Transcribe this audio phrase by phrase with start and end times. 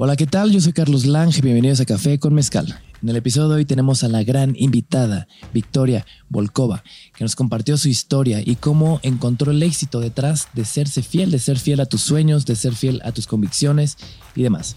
[0.00, 0.52] Hola, ¿qué tal?
[0.52, 2.80] Yo soy Carlos Lange, bienvenidos a Café con Mezcal.
[3.02, 6.84] En el episodio de hoy tenemos a la gran invitada, Victoria Volkova,
[7.16, 11.40] que nos compartió su historia y cómo encontró el éxito detrás de serse fiel, de
[11.40, 13.96] ser fiel a tus sueños, de ser fiel a tus convicciones
[14.36, 14.76] y demás.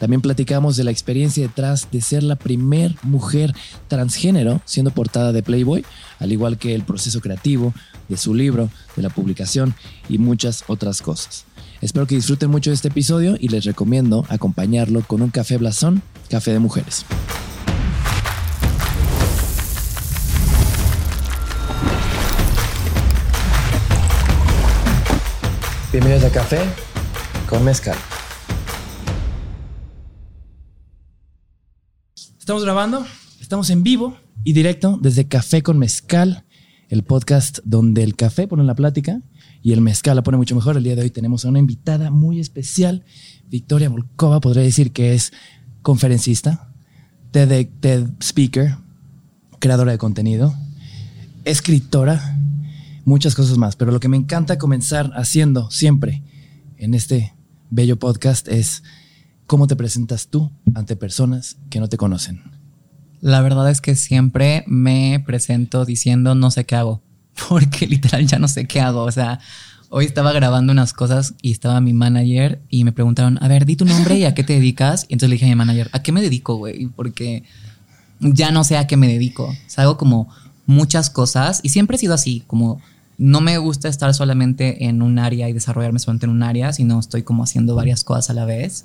[0.00, 3.54] También platicamos de la experiencia detrás de ser la primer mujer
[3.88, 5.84] transgénero siendo portada de Playboy,
[6.18, 7.74] al igual que el proceso creativo
[8.08, 9.74] de su libro, de la publicación
[10.08, 11.44] y muchas otras cosas.
[11.82, 16.00] Espero que disfruten mucho de este episodio y les recomiendo acompañarlo con un café blasón,
[16.30, 17.04] café de mujeres.
[25.90, 26.60] Bienvenidos a Café
[27.48, 27.98] con Mezcal.
[32.38, 33.04] Estamos grabando,
[33.40, 36.44] estamos en vivo y directo desde Café con Mezcal,
[36.90, 39.20] el podcast donde el café pone la plática
[39.62, 40.76] y el mezcal la pone mucho mejor.
[40.76, 43.04] El día de hoy tenemos a una invitada muy especial,
[43.48, 45.32] Victoria Volkova, podría decir que es
[45.82, 46.72] conferencista,
[47.30, 48.76] TED, TED speaker,
[49.60, 50.54] creadora de contenido,
[51.44, 52.38] escritora,
[53.04, 53.76] muchas cosas más.
[53.76, 56.22] Pero lo que me encanta comenzar haciendo siempre
[56.76, 57.34] en este
[57.70, 58.82] bello podcast es
[59.46, 62.42] cómo te presentas tú ante personas que no te conocen.
[63.20, 67.02] La verdad es que siempre me presento diciendo no sé qué hago.
[67.48, 69.02] porque literal ya no sé qué hago.
[69.02, 69.40] O sea,
[69.88, 73.76] hoy estaba grabando unas cosas y estaba mi manager y me preguntaron, a ver, di
[73.76, 75.06] tu nombre y a qué te dedicas.
[75.08, 76.86] Y entonces le dije a mi manager, ¿a qué me dedico, güey?
[76.88, 77.44] Porque
[78.20, 79.44] ya no sé a qué me dedico.
[79.44, 80.28] O sea, hago como
[80.66, 82.80] muchas cosas y siempre he sido así, como
[83.18, 86.98] no me gusta estar solamente en un área y desarrollarme solamente en un área, sino
[86.98, 88.84] estoy como haciendo varias cosas a la vez.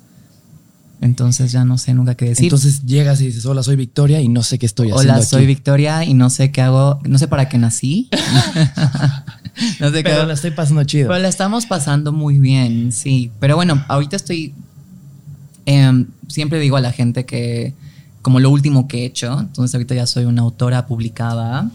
[1.00, 2.46] Entonces ya no sé nunca qué decir.
[2.46, 5.12] Entonces llegas y dices, hola, soy Victoria y no sé qué estoy haciendo.
[5.14, 8.08] Hola, soy Victoria y no sé qué hago, no sé para qué nací.
[9.80, 11.08] no sé Pero la estoy pasando chido.
[11.08, 13.30] Pero la estamos pasando muy bien, sí.
[13.38, 14.54] Pero bueno, ahorita estoy,
[15.66, 17.74] em, siempre digo a la gente que
[18.22, 21.70] como lo último que he hecho, entonces ahorita ya soy una autora publicada.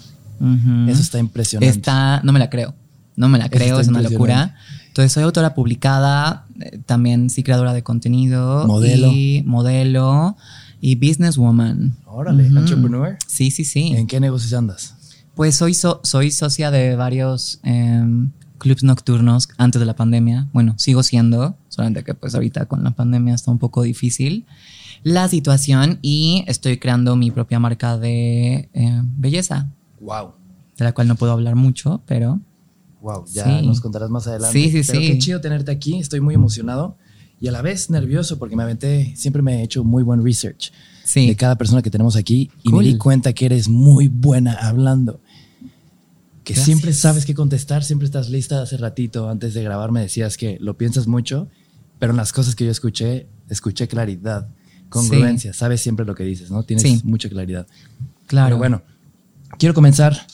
[0.88, 1.80] Eso está impresionante.
[1.80, 2.76] Está, no me la creo,
[3.16, 4.56] no me la creo, es una locura.
[4.94, 8.68] Entonces soy autora publicada, eh, también sí creadora de contenido.
[8.68, 9.08] Modelo.
[9.08, 10.38] Y modelo
[10.82, 11.98] y businesswoman.
[12.06, 13.18] Órale, entrepreneur.
[13.26, 13.94] Sí, sí, sí.
[13.96, 14.94] ¿En qué negocios andas?
[15.34, 20.48] Pues soy, soy socia de varios em, clubs nocturnos antes de la pandemia.
[20.54, 24.46] Bueno, sigo siendo, solamente que pues ahorita con la pandemia está un poco difícil
[25.02, 29.72] la situación y estoy creando mi propia marca de em, belleza.
[30.00, 30.34] Wow.
[30.78, 32.40] De la cual no puedo hablar mucho, pero
[33.04, 34.58] Wow, ya nos contarás más adelante.
[34.58, 35.08] Sí, sí, Pero sí.
[35.08, 36.00] Qué chido tenerte aquí.
[36.00, 36.98] Estoy muy emocionado
[37.40, 40.72] y a la vez nervioso porque me aventé, siempre me he hecho muy buen research
[41.14, 45.20] de cada persona que tenemos aquí y me di cuenta que eres muy buena hablando.
[46.46, 48.62] Que siempre sabes qué contestar, siempre estás lista.
[48.62, 51.50] Hace ratito, antes de grabar, me decías que lo piensas mucho,
[52.00, 54.48] pero en las cosas que yo escuché, escuché claridad,
[54.88, 55.52] congruencia.
[55.52, 56.64] Sabes siempre lo que dices, ¿no?
[56.64, 57.68] Tienes mucha claridad.
[58.28, 58.48] Claro.
[58.48, 58.82] Pero bueno,
[59.58, 60.26] quiero comenzar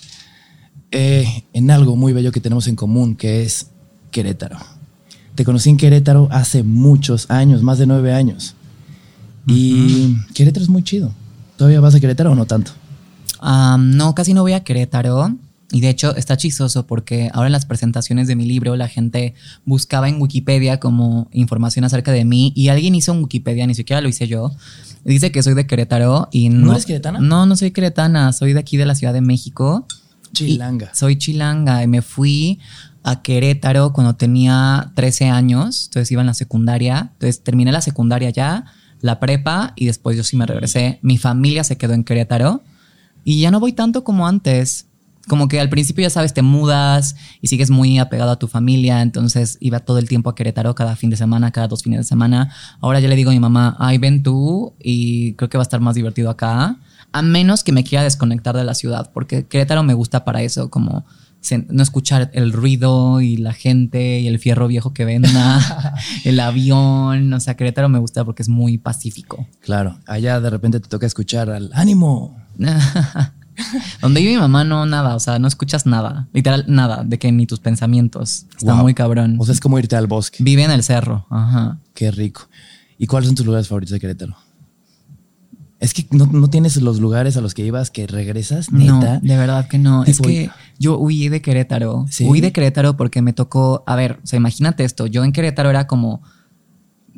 [0.91, 3.67] eh, en algo muy bello que tenemos en común, que es
[4.11, 4.57] Querétaro.
[5.35, 8.55] Te conocí en Querétaro hace muchos años, más de nueve años.
[9.47, 11.13] Y Querétaro es muy chido.
[11.57, 12.72] ¿Todavía vas a Querétaro o no tanto?
[13.41, 15.35] no, casi no voy a Querétaro.
[15.72, 19.35] Y de hecho está chistoso porque ahora en las presentaciones de mi libro la gente
[19.66, 24.01] buscaba en Wikipedia como información acerca de mí y alguien hizo un Wikipedia, ni siquiera
[24.01, 24.51] lo hice yo.
[25.06, 26.67] Dice que soy de Querétaro y no.
[26.67, 27.19] ¿No eres queretana?
[27.19, 29.85] No, no soy queretana, soy de aquí de la Ciudad de México.
[30.34, 30.94] Chilanga.
[30.94, 32.59] soy chilanga y me fui
[33.03, 38.29] a Querétaro cuando tenía 13 años, entonces iba en la secundaria, entonces terminé la secundaria
[38.29, 38.66] ya,
[39.01, 41.00] la prepa y después yo sí me regresé.
[41.01, 42.62] Mi familia se quedó en Querétaro
[43.23, 44.85] y ya no voy tanto como antes.
[45.28, 49.01] Como que al principio ya sabes, te mudas y sigues muy apegado a tu familia,
[49.01, 52.03] entonces iba todo el tiempo a Querétaro cada fin de semana, cada dos fines de
[52.03, 52.51] semana.
[52.81, 55.69] Ahora ya le digo a mi mamá, ay, ven tú y creo que va a
[55.69, 56.79] estar más divertido acá
[57.11, 60.69] a menos que me quiera desconectar de la ciudad, porque Querétaro me gusta para eso,
[60.69, 61.05] como
[61.69, 67.31] no escuchar el ruido y la gente y el fierro viejo que venda, el avión,
[67.33, 69.47] o sea, Querétaro me gusta porque es muy pacífico.
[69.61, 72.38] Claro, allá de repente te toca escuchar al ánimo.
[74.01, 77.31] Donde vive mi mamá, no nada, o sea, no escuchas nada, literal nada, de que
[77.31, 78.45] ni tus pensamientos.
[78.57, 79.38] Está muy cabrón.
[79.39, 80.44] O sea, es como irte al bosque.
[80.44, 81.79] Vive en el cerro, ajá.
[81.94, 82.47] Qué rico.
[82.97, 84.35] ¿Y cuáles son tus lugares favoritos de Querétaro?
[85.79, 89.15] Es que no, tienes los lugares a los que ibas que regresas, neta.
[89.15, 90.03] No, de verdad que no.
[90.03, 92.05] es que yo huí de Querétaro.
[92.21, 93.83] Huí de Querétaro porque me tocó.
[93.87, 95.07] A ver, o sea, imagínate esto.
[95.07, 96.21] Yo en Querétaro era como.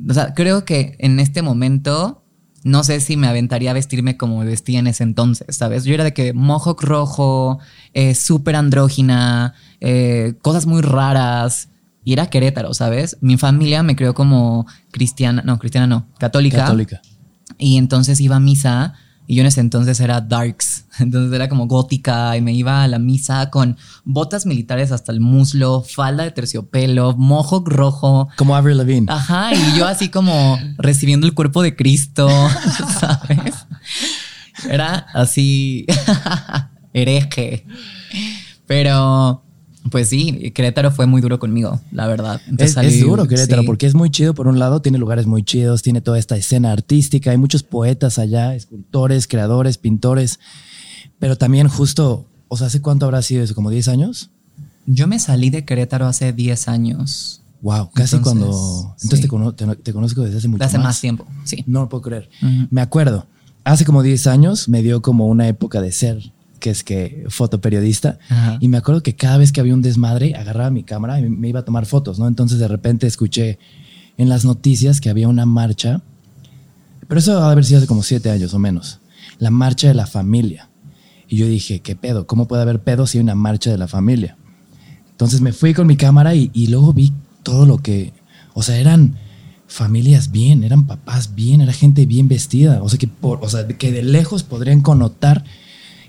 [0.08, 2.22] O sea, creo que en este momento
[2.64, 5.84] no sé si me aventaría a vestirme como me vestía en ese entonces, ¿sabes?
[5.84, 7.60] Yo era de que mohawk rojo,
[7.94, 11.70] eh, súper andrógina, eh, cosas muy raras.
[12.04, 13.18] y era Querétaro, ¿sabes?
[13.22, 16.58] Mi familia me crió como cristiana, no, cristiana no, católica.
[16.58, 17.02] Católica.
[17.58, 18.94] Y entonces iba a misa
[19.32, 22.88] y yo en ese entonces era darks, entonces era como gótica y me iba a
[22.90, 28.28] la misa con botas militares hasta el muslo, falda de terciopelo, mojo rojo.
[28.36, 29.08] Como Avril Lavigne.
[29.10, 32.28] Ajá, y yo así como recibiendo el cuerpo de Cristo,
[33.00, 33.56] ¿sabes?
[34.70, 35.86] Era así
[36.94, 37.66] hereje.
[38.68, 39.46] Pero
[39.90, 42.40] pues sí, Querétaro fue muy duro conmigo, la verdad.
[42.58, 46.02] es, duro Querétaro porque es muy chido por un lado, tiene lugares muy chidos, tiene
[46.02, 50.40] toda esta escena artística, hay muchos poetas allá, escultores, creadores, pintores,
[51.20, 53.56] pero también justo, o sea, ¿hace cuánto habrá sido eso?
[53.56, 54.30] ¿Como 10 años?
[54.86, 57.42] Yo me salí de Querétaro hace 10 años.
[57.62, 58.96] Wow, casi cuando...
[59.02, 61.64] Entonces te, conozco desde hace mucho hace más tiempo, sí.
[61.68, 62.30] No lo puedo creer.
[62.70, 63.26] Me acuerdo,
[63.64, 68.20] hace como 10 años me dio como una época de ser que es que fotoperiodista.
[68.62, 71.50] Y me acuerdo que cada vez que había un desmadre, agarraba mi cámara y me
[71.50, 72.28] iba a tomar fotos, ¿no?
[72.28, 73.60] Entonces de repente escuché
[74.18, 76.02] en las noticias que había una marcha,
[77.10, 79.00] pero eso va a haber sido hace como siete años o menos,
[79.40, 80.70] la marcha de la familia.
[81.28, 82.28] Y yo dije, ¿qué pedo?
[82.28, 84.38] ¿Cómo puede haber pedo si hay una marcha de la familia?
[85.12, 87.14] Entonces me fui con mi cámara y, luego vi
[87.44, 88.14] todo lo que,
[88.54, 89.16] o sea, eran
[89.68, 93.68] familias bien, eran papás bien, era gente bien vestida, o sea, que, por, o sea,
[93.68, 95.44] que de lejos podrían connotar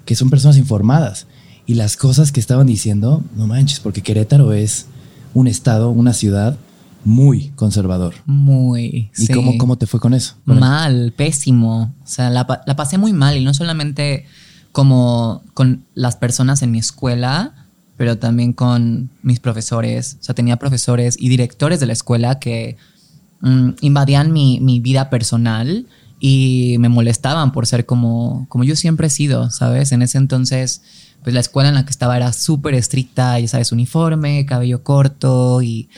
[0.04, 1.26] que son personas informadas.
[1.66, 4.86] Y las cosas que estaban diciendo, no manches, porque Querétaro es
[5.34, 6.56] un estado, una ciudad
[7.04, 8.14] muy conservador.
[8.26, 9.10] Muy.
[9.16, 10.34] ¿Y cómo, cómo, te fue con eso?
[10.44, 11.94] mal, pésimo.
[12.02, 14.26] O sea, la, la, pasé muy mal y no solamente
[14.72, 17.66] como con las personas en mi escuela,
[17.96, 20.18] pero también con mis profesores.
[20.20, 22.76] O sea, tenía profesores y directores de la escuela que
[23.40, 25.86] mm, invadían mi, mi vida personal
[26.24, 29.90] y me molestaban por ser como, como yo siempre he sido, ¿sabes?
[29.90, 30.80] En ese entonces,
[31.24, 35.62] pues la escuela en la que estaba era súper estricta, ya sabes, uniforme, cabello corto
[35.62, 35.88] y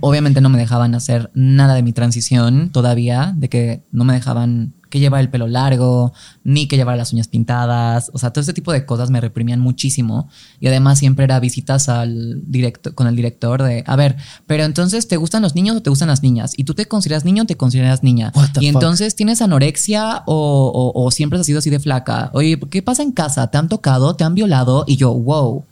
[0.00, 4.72] obviamente no me dejaban hacer nada de mi transición todavía, de que no me dejaban
[4.94, 6.12] que llevar el pelo largo,
[6.44, 8.12] ni que llevar las uñas pintadas.
[8.14, 10.28] O sea, todo ese tipo de cosas me reprimían muchísimo.
[10.60, 15.08] Y además siempre era visitas al directo, con el director de, a ver, pero entonces,
[15.08, 16.52] ¿te gustan los niños o te gustan las niñas?
[16.56, 18.32] ¿Y tú te consideras niño o te consideras niña?
[18.60, 22.30] Y entonces, ¿tienes anorexia o, o, siempre has sido así de flaca?
[22.34, 23.50] Oye, ¿qué pasa en casa?
[23.50, 24.14] ¿Te han tocado?
[24.14, 24.84] ¿Te han violado?
[24.86, 25.64] Y yo, wow.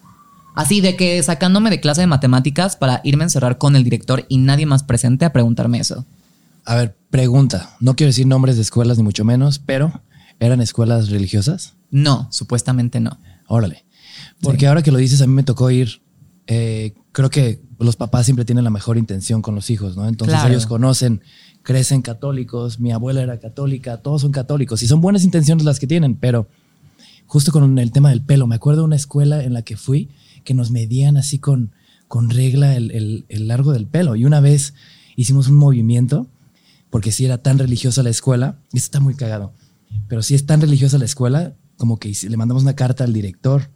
[0.57, 4.27] Así de que sacándome de clase de matemáticas para irme a encerrar con el director
[4.29, 6.05] y nadie más presente a preguntarme eso.
[6.65, 7.77] A ver, pregunta.
[7.81, 10.03] No quiero decir nombres de escuelas ni mucho menos, pero
[10.41, 11.75] ¿eran escuelas religiosas?
[11.91, 13.19] No, supuestamente no.
[13.49, 13.85] Órale.
[14.41, 16.03] Porque ahora que lo dices, a mí me tocó ir.
[16.47, 20.09] Eh, creo que los papás siempre tienen la mejor intención con los hijos, ¿no?
[20.09, 21.23] Entonces ellos conocen,
[21.63, 22.81] crecen católicos.
[22.81, 26.49] Mi abuela era católica, todos son católicos y son buenas intenciones las que tienen, pero
[27.27, 30.11] justo con el tema del pelo, me acuerdo de una escuela en la que fui
[30.45, 31.73] que nos medían así con,
[32.09, 34.75] con regla el, el largo del pelo y una vez
[35.17, 36.29] hicimos un movimiento
[36.93, 39.55] porque si era tan religiosa la escuela, esto está muy cagado,
[40.09, 43.71] pero si es tan religiosa la escuela, como que le mandamos una carta al director,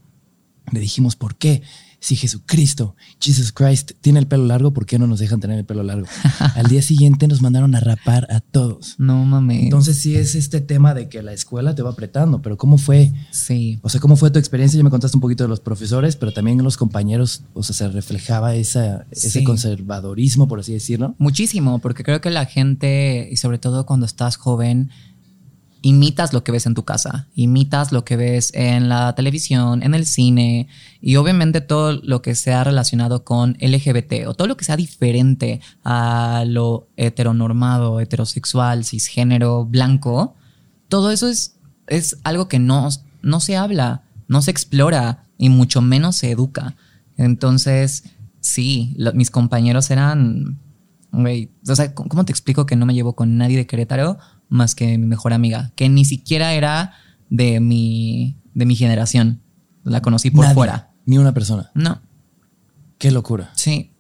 [0.71, 1.63] le dijimos, ¿por qué?
[2.07, 5.65] Si Jesucristo, Jesus Christ, tiene el pelo largo, ¿por qué no nos dejan tener el
[5.65, 6.07] pelo largo?
[6.55, 8.95] Al día siguiente nos mandaron a rapar a todos.
[8.99, 9.65] No mames.
[9.65, 13.13] Entonces sí es este tema de que la escuela te va apretando, pero ¿cómo fue?
[13.33, 13.81] Sí.
[13.83, 14.77] O sea, ¿cómo fue tu experiencia?
[14.77, 17.89] Ya me contaste un poquito de los profesores, pero también los compañeros, o sea, se
[17.89, 21.17] reflejaba esa, ese conservadorismo, por así decirlo.
[21.19, 24.91] Muchísimo, porque creo que la gente, y sobre todo cuando estás joven,
[25.87, 29.95] imitas lo que ves en tu casa, imitas lo que ves en la televisión, en
[29.95, 30.67] el cine
[31.01, 35.61] y obviamente todo lo que sea relacionado con LGBT o todo lo que sea diferente
[35.85, 40.35] a lo heteronormado, heterosexual, cisgénero, blanco,
[40.89, 42.89] todo eso es, es algo que no,
[43.23, 46.75] no se habla, no se explora y mucho menos se educa.
[47.17, 48.03] Entonces,
[48.41, 50.59] sí, mis compañeros eran...
[51.13, 54.19] o sea, ¿cómo te explico que no me llevo con nadie de Querétaro?
[54.49, 56.95] Más que mi mejor amiga, que ni siquiera era
[57.31, 59.41] de mi, de mi generación.
[59.85, 60.91] La conocí por fuera.
[61.05, 61.71] Ni una persona.
[61.75, 62.01] No.
[62.99, 63.51] Qué locura.
[63.55, 63.93] Sí,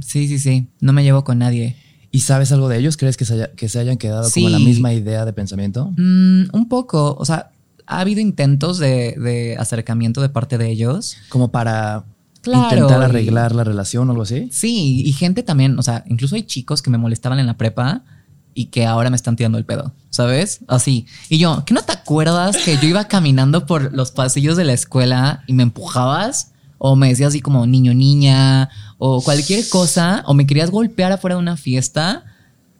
[0.00, 0.68] sí, sí, sí.
[0.80, 1.76] No me llevo con nadie.
[2.10, 2.96] ¿Y sabes algo de ellos?
[2.96, 5.92] ¿Crees que se, que se hayan quedado con la misma idea de pensamiento?
[5.96, 7.16] Mm, un poco.
[7.18, 7.50] O sea,
[7.86, 11.16] ha habido intentos de, acercamiento de parte de ellos.
[11.28, 12.04] Como para
[12.46, 14.48] intentar arreglar la relación o algo así.
[14.52, 18.04] Sí, y gente también, o sea, incluso hay chicos que me molestaban en la prepa
[18.54, 20.60] y que ahora me están tirando el pedo, ¿sabes?
[20.68, 21.06] Así.
[21.28, 24.72] Y yo, ¿qué no te acuerdas que yo iba caminando por los pasillos de la
[24.72, 26.52] escuela y me empujabas?
[26.78, 28.68] O me decías así como niño, niña,
[28.98, 32.24] o cualquier cosa, o me querías golpear afuera de una fiesta,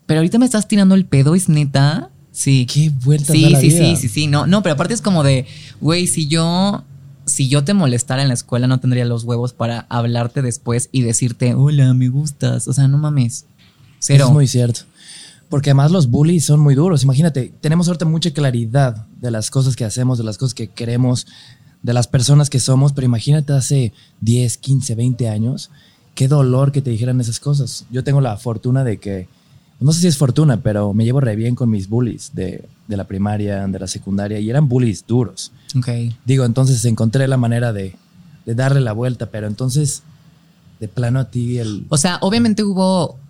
[0.06, 2.10] pero ahorita me estás tirando el pedo, es neta.
[2.30, 2.66] Sí.
[2.66, 4.26] Qué vuelta Sí, sí, sí, sí, sí.
[4.26, 5.46] No, no, pero aparte es como de,
[5.80, 6.84] güey, si yo
[7.26, 11.02] si yo te molestara en la escuela, no tendría los huevos para hablarte después y
[11.02, 12.68] decirte, hola, me gustas.
[12.68, 13.46] O sea, no mames.
[13.98, 14.26] Cero.
[14.26, 14.82] Es muy cierto.
[15.54, 17.04] Porque además los bullies son muy duros.
[17.04, 21.28] Imagínate, tenemos ahorita mucha claridad de las cosas que hacemos, de las cosas que queremos,
[21.80, 25.70] de las personas que somos, pero imagínate hace 10, 15, 20 años,
[26.16, 27.86] qué dolor que te dijeran esas cosas.
[27.92, 29.28] Yo tengo la fortuna de que,
[29.78, 32.96] no sé si es fortuna, pero me llevo re bien con mis bullies de, de
[32.96, 35.52] la primaria, de la secundaria, y eran bullies duros.
[35.78, 35.88] Ok.
[36.24, 37.94] Digo, entonces encontré la manera de,
[38.44, 40.02] de darle la vuelta, pero entonces,
[40.80, 41.86] de plano a ti, el...
[41.90, 43.20] O sea, obviamente hubo.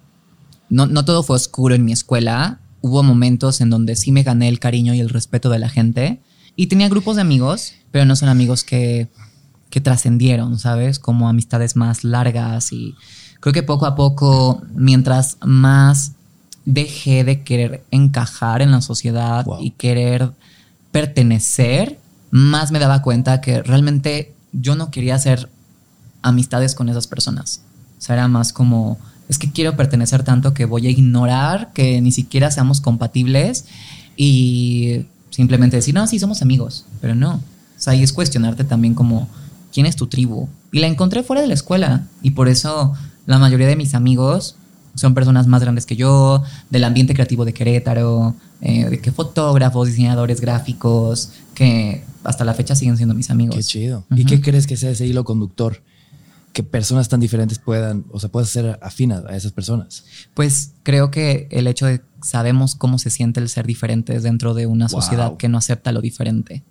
[0.68, 2.60] No, no todo fue oscuro en mi escuela.
[2.80, 6.20] Hubo momentos en donde sí me gané el cariño y el respeto de la gente.
[6.56, 9.08] Y tenía grupos de amigos, pero no son amigos que,
[9.70, 10.98] que trascendieron, ¿sabes?
[10.98, 12.72] Como amistades más largas.
[12.72, 12.94] Y
[13.40, 16.12] creo que poco a poco, mientras más
[16.64, 19.62] dejé de querer encajar en la sociedad Wow.
[19.62, 20.32] y querer
[20.92, 21.98] pertenecer,
[22.30, 25.50] más me daba cuenta que realmente yo no quería hacer
[26.22, 27.62] amistades con esas personas.
[27.98, 32.00] O sea, era más como, es que quiero pertenecer tanto que voy a ignorar que
[32.00, 33.64] ni siquiera seamos compatibles
[34.16, 37.34] y simplemente decir, no, sí, somos amigos, pero no.
[37.34, 37.40] O
[37.84, 39.28] sea, y es cuestionarte también como,
[39.72, 40.48] ¿quién es tu tribu?
[40.72, 42.92] Y la encontré fuera de la escuela y por eso
[43.26, 44.56] la mayoría de mis amigos
[44.94, 49.88] son personas más grandes que yo, del ambiente creativo de Querétaro, eh, de que fotógrafos,
[49.88, 53.56] diseñadores gráficos, que hasta la fecha siguen siendo mis amigos.
[53.56, 54.04] Qué chido.
[54.14, 55.82] ¿Y qué crees que sea ese hilo conductor?
[56.54, 60.04] Que personas tan diferentes puedan, o sea, puedas ser afinas a esas personas.
[60.32, 64.66] Pues creo que el hecho de sabemos cómo se siente el ser diferentes dentro de
[64.66, 65.02] una Wow.
[65.02, 66.62] sociedad que no acepta lo diferente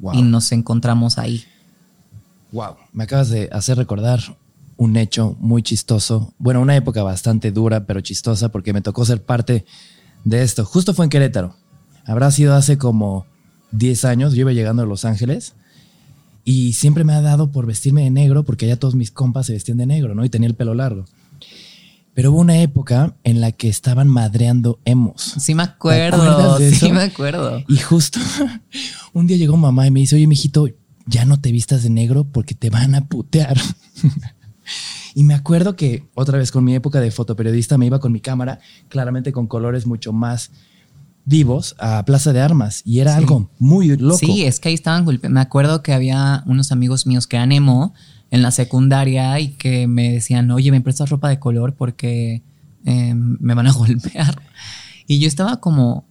[0.00, 0.14] Wow.
[0.14, 1.44] y nos encontramos ahí.
[2.52, 2.76] Wow.
[2.92, 4.20] Me acabas de hacer recordar
[4.76, 6.32] un hecho muy chistoso.
[6.38, 9.64] Bueno, una época bastante dura, pero chistosa, porque me tocó ser parte
[10.24, 10.64] de esto.
[10.64, 11.56] Justo fue en Querétaro.
[12.06, 13.26] Habrá sido hace como
[13.72, 14.34] 10 años.
[14.34, 15.54] Yo iba llegando a Los Ángeles
[16.44, 19.52] y siempre me ha dado por vestirme de negro, porque allá todos mis compas se
[19.52, 20.24] vestían de negro, ¿no?
[20.24, 21.04] Y tenía el pelo largo.
[22.14, 25.34] Pero hubo una época en la que estaban madreando emos.
[25.38, 26.90] Sí me acuerdo, sí eso?
[26.90, 27.64] me acuerdo.
[27.68, 28.20] Y justo
[29.12, 30.68] un día llegó mamá y me dice, oye, mijito,
[31.06, 33.56] ya no te vistas de negro porque te van a putear.
[35.14, 38.20] y me acuerdo que otra vez con mi época de fotoperiodista me iba con mi
[38.20, 40.50] cámara, claramente con colores mucho más
[41.24, 42.82] vivos, a Plaza de Armas.
[42.84, 43.18] Y era Sí.
[43.18, 44.18] algo muy loco.
[44.18, 47.52] Sí, es que ahí estaban golpe- Me acuerdo que había unos amigos míos que eran
[47.52, 47.94] emo
[48.30, 52.42] en la secundaria y que me decían, oye, me prestas ropa de color porque
[52.84, 54.42] eh, me van a golpear.
[55.06, 56.06] Y yo estaba como,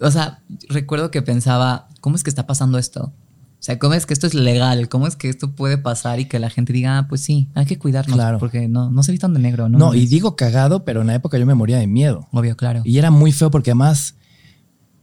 [0.00, 3.12] o sea, recuerdo que pensaba, ¿cómo es que está pasando esto?
[3.58, 4.88] O sea, ¿cómo es que esto es legal?
[4.90, 7.64] ¿Cómo es que esto puede pasar y que la gente diga, ah, pues sí, hay
[7.64, 8.38] que cuidarnos Claro.
[8.38, 9.78] porque no, no se vistan de negro, ¿no?
[9.78, 12.28] No, y digo cagado, pero en la época yo me moría de miedo.
[12.32, 12.82] Obvio, claro.
[12.84, 14.14] Y era muy feo porque además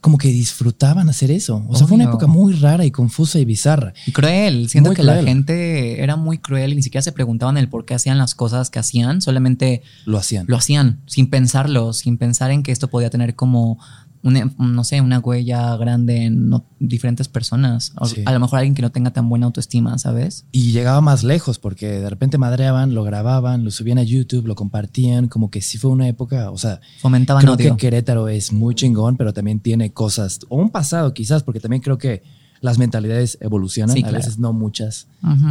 [0.04, 1.64] como que disfrutaban hacer eso.
[1.70, 3.94] O sea, fue una época muy rara y confusa y bizarra.
[4.06, 4.68] Y cruel.
[4.68, 7.86] Siento Muy que la gente era muy cruel y ni siquiera se preguntaban el por
[7.86, 9.22] qué hacían las cosas que hacían.
[9.22, 10.44] Solamente Lo hacían.
[10.50, 13.80] lo hacían sin pensarlo, sin pensar en que esto podía tener como,
[14.24, 17.92] una, no sé, una huella grande en no- diferentes personas.
[17.98, 18.24] O Sí.
[18.26, 20.46] A lo mejor alguien que no tenga tan buena autoestima, ¿sabes?
[20.54, 24.56] Y llegaba más lejos porque de repente madreaban, lo grababan, lo subían a YouTube, lo
[24.56, 27.72] compartían, como que sí fue una época, o sea, Fomentaban creo odio.
[27.76, 31.82] que Querétaro es muy chingón, pero también tiene cosas, o un pasado quizás, porque también
[31.82, 32.24] creo que
[32.62, 34.18] las mentalidades evolucionan, Sí, a claro.
[34.20, 35.08] veces no muchas,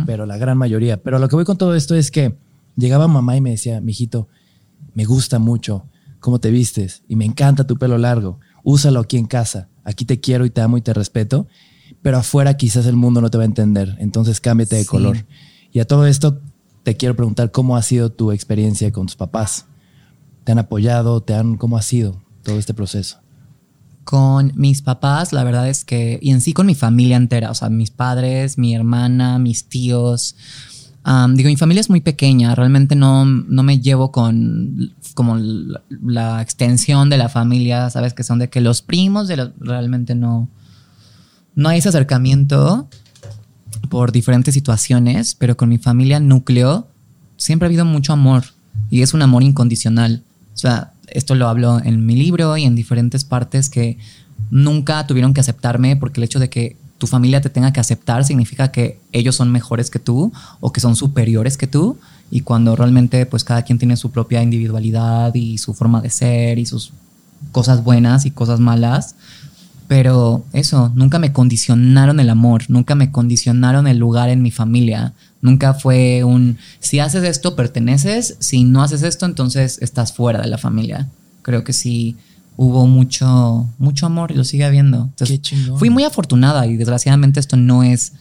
[0.07, 0.97] pero la gran mayoría.
[1.03, 2.39] Pero lo que voy con todo esto es que
[2.75, 4.29] llegaba mamá y me decía, mijito,
[4.95, 5.85] me gusta mucho
[6.21, 10.21] cómo te vistes y me encanta tu pelo largo, úsalo aquí en casa, aquí te
[10.21, 11.47] quiero y te amo y te respeto,
[12.03, 14.89] pero afuera quizás el mundo no te va a entender, entonces cámbiate de Sí.
[14.89, 15.25] color.
[15.73, 16.41] Y a todo esto
[16.83, 19.67] te quiero preguntar cómo ha sido tu experiencia con tus papás.
[20.45, 21.21] ¿Te han apoyado?
[21.23, 23.19] ¿Te han, ¿Cómo ha sido todo este proceso?
[24.05, 27.55] Con mis papás, la verdad es que, y en sí con mi familia entera, o
[27.55, 30.35] sea, mis padres, mi hermana, mis tíos.
[31.35, 36.43] Digo, mi familia es muy pequeña, realmente no, no me llevo con como la, la
[36.43, 40.49] extensión de la familia, sabes, que son de que los primos de los, realmente no,
[41.55, 42.89] no hay ese acercamiento
[43.89, 46.89] por diferentes situaciones, pero con mi familia núcleo
[47.37, 48.45] siempre ha habido mucho amor
[48.91, 50.23] y es un amor incondicional.
[50.55, 53.99] O sea, esto lo hablo en mi libro y en diferentes partes que
[54.51, 58.25] nunca tuvieron que aceptarme porque el hecho de que tu familia te tenga que aceptar
[58.25, 61.99] significa que ellos son mejores que tú o que son superiores que tú
[62.35, 66.59] y cuando realmente pues cada quien tiene su propia individualidad y su forma de ser
[66.59, 66.91] y sus
[67.53, 69.17] cosas buenas y cosas malas,
[69.87, 75.13] pero eso, nunca me condicionaron el amor, nunca me condicionaron el lugar en mi familia.
[75.43, 80.49] Nunca fue un, si haces esto, perteneces, si no haces esto, entonces estás fuera de
[80.49, 81.11] la familia.
[81.43, 82.17] Creo que sí
[82.57, 85.03] hubo mucho, mucho amor y lo sigue habiendo.
[85.11, 85.79] Entonces, Qué chingón.
[85.79, 88.15] Fui muy afortunada y desgraciadamente esto no es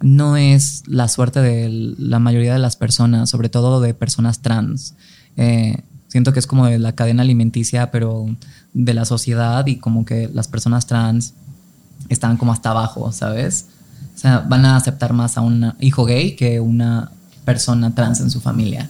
[0.00, 4.94] no es la suerte de la mayoría de las personas, sobre todo de personas trans.
[5.36, 8.26] Eh, siento que es como de la cadena alimenticia, pero
[8.72, 11.34] de la sociedad y como que las personas trans
[12.08, 13.66] están como hasta abajo, ¿sabes?
[14.14, 17.10] O sea, van a aceptar más a un hijo gay que una
[17.44, 18.88] persona trans en su familia.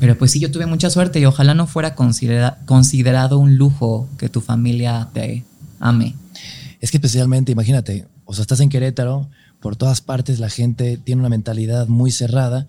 [0.00, 4.28] Pero pues sí, yo tuve mucha suerte y ojalá no fuera considerado un lujo que
[4.28, 5.44] tu familia te
[5.80, 6.14] ame.
[6.80, 9.28] Es que especialmente, imagínate, o sea, estás en Querétaro,
[9.60, 12.66] por todas partes la gente tiene una mentalidad muy cerrada,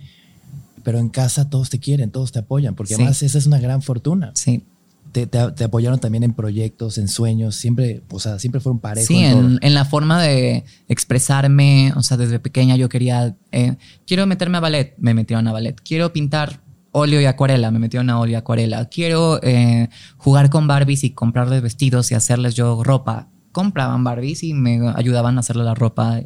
[0.84, 3.82] pero en casa todos te quieren, todos te apoyan, porque además esa es una gran
[3.82, 4.32] fortuna.
[4.34, 4.64] Sí.
[5.12, 5.28] Te,
[5.64, 9.08] apoyaron también en proyectos, en sueños, siempre, o sea, siempre fueron parejos.
[9.08, 14.60] Sí, en, la forma de expresarme, o sea, desde pequeña yo quería, eh, quiero meterme
[14.60, 18.34] a ballet, me metieron a ballet, quiero pintar óleo y acuarela, me metieron a óleo
[18.34, 24.04] y acuarela, quiero eh, jugar con Barbies y comprarles vestidos y hacerles yo ropa, compraban
[24.04, 26.22] Barbies y me ayudaban a hacerle la ropa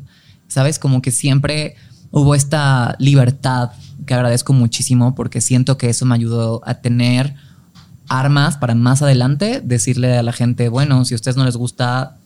[0.54, 0.80] ¿sabes?
[0.80, 1.76] Como que siempre
[2.12, 3.72] hubo esta libertad
[4.06, 7.36] que agradezco muchísimo porque siento que eso me ayudó a tener
[8.08, 12.18] armas para más adelante decirle a la gente, bueno, si a ustedes no les gusta,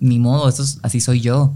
[0.00, 1.52] ni modo, eso así soy yo.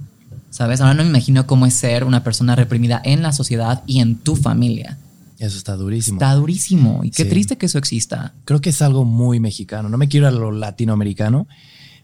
[0.51, 0.81] ¿Sabes?
[0.81, 4.17] Ahora no me imagino cómo es ser una persona reprimida en la sociedad y en
[4.17, 4.99] tu familia.
[5.39, 6.17] Eso está durísimo.
[6.17, 7.01] Está durísimo.
[7.05, 8.33] Y qué triste que eso exista.
[8.45, 9.89] Creo que es algo muy mexicano.
[9.89, 11.47] No me quiero a lo latinoamericano,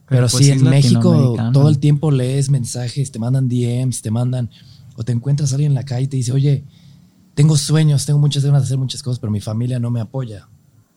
[0.09, 4.51] pero, pues sí, en México todo el tiempo lees mensajes, te mandan DMs, te mandan,
[4.97, 6.65] o te encuentras a alguien en la calle y te dice, oye,
[7.35, 10.49] tengo sueños, tengo muchas ganas de hacer muchas cosas, pero mi familia no me apoya.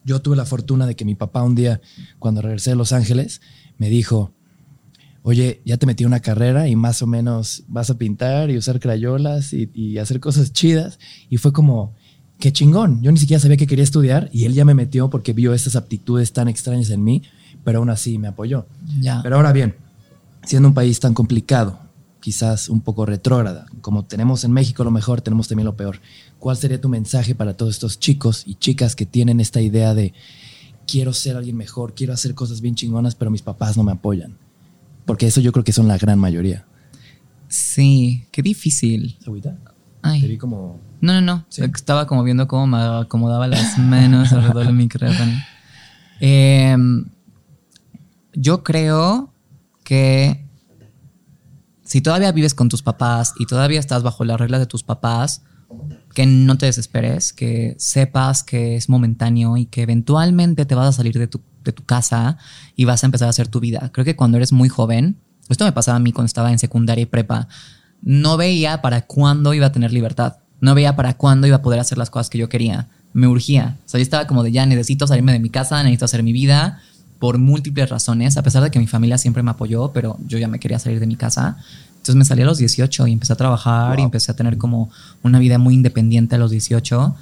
[0.04, 1.82] Yo tuve la fortuna de que mi papá un día,
[2.20, 3.42] cuando regresé de Los Ángeles,
[3.78, 4.32] me dijo,
[5.24, 8.80] oye, ya te metí una carrera y más o menos vas a pintar y usar
[8.80, 11.00] crayolas y, y hacer cosas chidas.
[11.30, 11.96] Y fue como,
[12.40, 13.02] qué chingón.
[13.02, 15.76] Yo ni siquiera sabía que quería estudiar y él ya me metió porque vio esas
[15.76, 17.24] aptitudes tan extrañas en mí
[17.64, 18.68] pero aún así me apoyó.
[19.24, 19.76] Pero ahora bien,
[20.44, 21.80] siendo un país tan complicado,
[22.20, 26.00] quizás un poco retrógrada, como tenemos en México lo mejor, tenemos también lo peor.
[26.40, 30.14] ¿Cuál sería tu mensaje para todos estos chicos y chicas que tienen esta idea de
[30.86, 34.38] quiero ser alguien mejor, quiero hacer cosas bien chingonas, pero mis papás no me apoyan?
[35.06, 36.66] Porque eso yo creo que son la gran mayoría.
[37.48, 39.18] Sí, qué difícil.
[40.01, 40.22] Ay.
[40.22, 40.81] Te vi como...
[41.00, 41.46] No, no, no.
[41.50, 45.31] Estaba como viendo cómo me acomodaba las manos alrededor del micrófono.
[46.20, 46.75] Eh,
[48.40, 49.34] yo creo
[49.84, 50.46] que
[51.84, 55.42] si todavía vives con tus papás y todavía estás bajo las reglas de tus papás,
[56.14, 60.92] que no te desesperes, que sepas que es momentáneo y que eventualmente te vas a
[60.92, 62.38] salir de tu, de tu casa
[62.76, 63.90] y vas a empezar a hacer tu vida.
[63.92, 65.18] Creo que cuando eres muy joven,
[65.50, 67.48] esto me pasaba a mí cuando estaba en secundaria y prepa,
[68.04, 71.80] no veía para cuándo iba a tener libertad, no veía para cuándo iba a poder
[71.80, 73.78] hacer las cosas que yo quería, me urgía.
[73.86, 76.34] O sea, yo estaba como de ya necesito salirme de mi casa, necesito hacer mi
[76.34, 76.82] vida,
[77.20, 80.48] por múltiples razones, a pesar de que mi familia siempre me apoyó, pero yo ya
[80.48, 81.58] me quería salir de mi casa.
[81.98, 84.90] Entonces me salí a los 18 y empecé a trabajar y empecé a tener como
[85.24, 87.16] una vida muy independiente a los 18,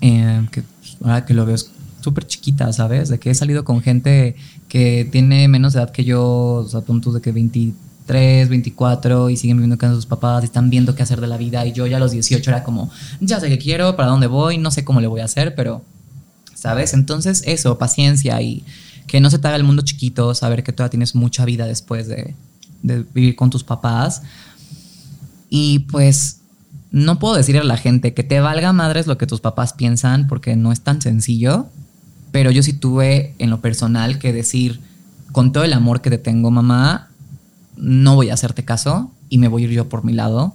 [0.00, 0.62] eh, que
[1.02, 1.70] ahora que lo veo es
[2.00, 3.08] súper chiquita, ¿sabes?
[3.08, 4.36] De que he salido con gente
[4.68, 9.56] que tiene menos edad que yo, o sea, puntos de que 23, 24 y siguen
[9.56, 11.72] viviendo en casa de sus papás y están viendo qué hacer de la vida y
[11.72, 14.70] yo ya a los 18 era como, ya sé qué quiero, para dónde voy, no
[14.70, 15.82] sé cómo le voy a hacer, pero,
[16.54, 16.92] ¿sabes?
[16.92, 18.64] Entonces eso, paciencia y
[19.08, 22.06] que no se te haga el mundo chiquito, saber que todavía tienes mucha vida después
[22.06, 22.36] de,
[22.82, 24.22] vivir con tus papás.
[25.50, 26.42] Y pues
[26.92, 30.28] no puedo decirle a la gente que te valga madres lo que tus papás piensan
[30.28, 31.66] porque no es tan sencillo,
[32.30, 34.80] pero yo sí tuve en lo personal que decir,
[35.32, 37.08] con todo el amor que te tengo, mamá,
[37.76, 40.54] no voy a hacerte caso y me voy a ir yo por mi lado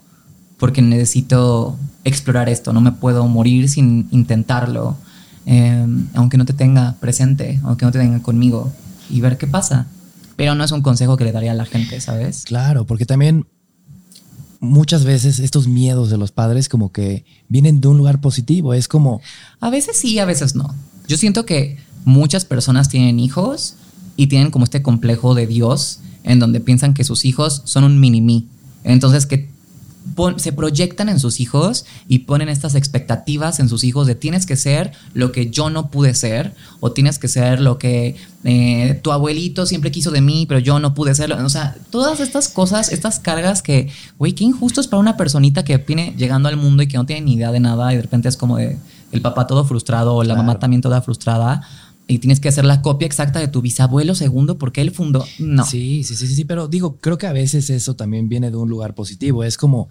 [0.63, 4.95] porque necesito explorar esto, no me puedo morir sin intentarlo.
[5.45, 8.71] Em, aunque no te tenga presente, aunque no te tenga conmigo,
[9.09, 9.87] y ver qué pasa.
[10.35, 12.43] Pero no es un consejo que le daría a la gente, ¿sabes?
[12.45, 13.45] Claro, porque también
[14.59, 18.87] muchas veces estos miedos de los padres como que vienen de un lugar positivo, es
[18.87, 19.21] como...
[19.59, 20.73] A veces sí, a veces no.
[21.07, 23.75] Yo siento que muchas personas tienen hijos
[24.15, 27.99] y tienen como este complejo de Dios en donde piensan que sus hijos son un
[27.99, 28.47] mini-mí.
[28.83, 29.49] Entonces que
[30.37, 34.55] se proyectan en sus hijos y ponen estas expectativas en sus hijos de tienes que
[34.55, 39.11] ser lo que yo no pude ser o tienes que ser lo que eh, tu
[39.11, 41.37] abuelito siempre quiso de mí, pero yo no pude serlo.
[41.43, 45.63] O sea, todas estas cosas, estas cargas que, güey, qué injusto es para una personita
[45.63, 48.01] que viene llegando al mundo y que no tiene ni idea de nada y de
[48.01, 48.77] repente es como de
[49.13, 51.61] el papá todo frustrado o la mamá también toda frustrada
[52.07, 55.25] y tienes que hacer la copia exacta de tu bisabuelo segundo porque él fundó.
[55.39, 55.65] No.
[55.65, 58.69] Sí, sí, sí, sí, pero digo, creo que a veces eso también viene de un
[58.69, 59.43] lugar positivo.
[59.43, 59.89] Es como,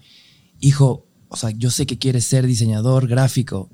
[0.61, 3.71] hijo, o sea, yo sé que quieres ser diseñador gráfico,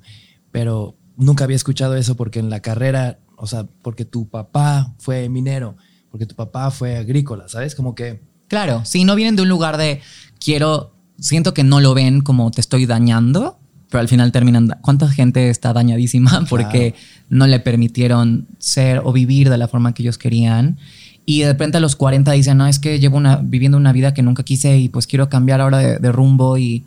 [0.52, 5.28] pero nunca había escuchado eso porque en la carrera, o sea, porque tu papá fue
[5.28, 5.76] minero,
[6.10, 7.74] porque tu papá fue agrícola, ¿sabes?
[7.74, 8.22] Como que...
[8.46, 10.00] Claro, sí, no vienen de un lugar de
[10.38, 13.57] quiero siento que no lo ven como te estoy dañando,
[13.90, 14.76] pero al final terminan.
[14.82, 16.94] ¿Cuánta gente está dañadísima porque
[17.28, 20.78] no le permitieron ser o vivir de la forma que ellos querían?
[21.24, 24.14] Y de repente a los 40 dicen, no, es que llevo una, viviendo una vida
[24.14, 26.84] que nunca quise y pues quiero cambiar ahora de, rumbo y,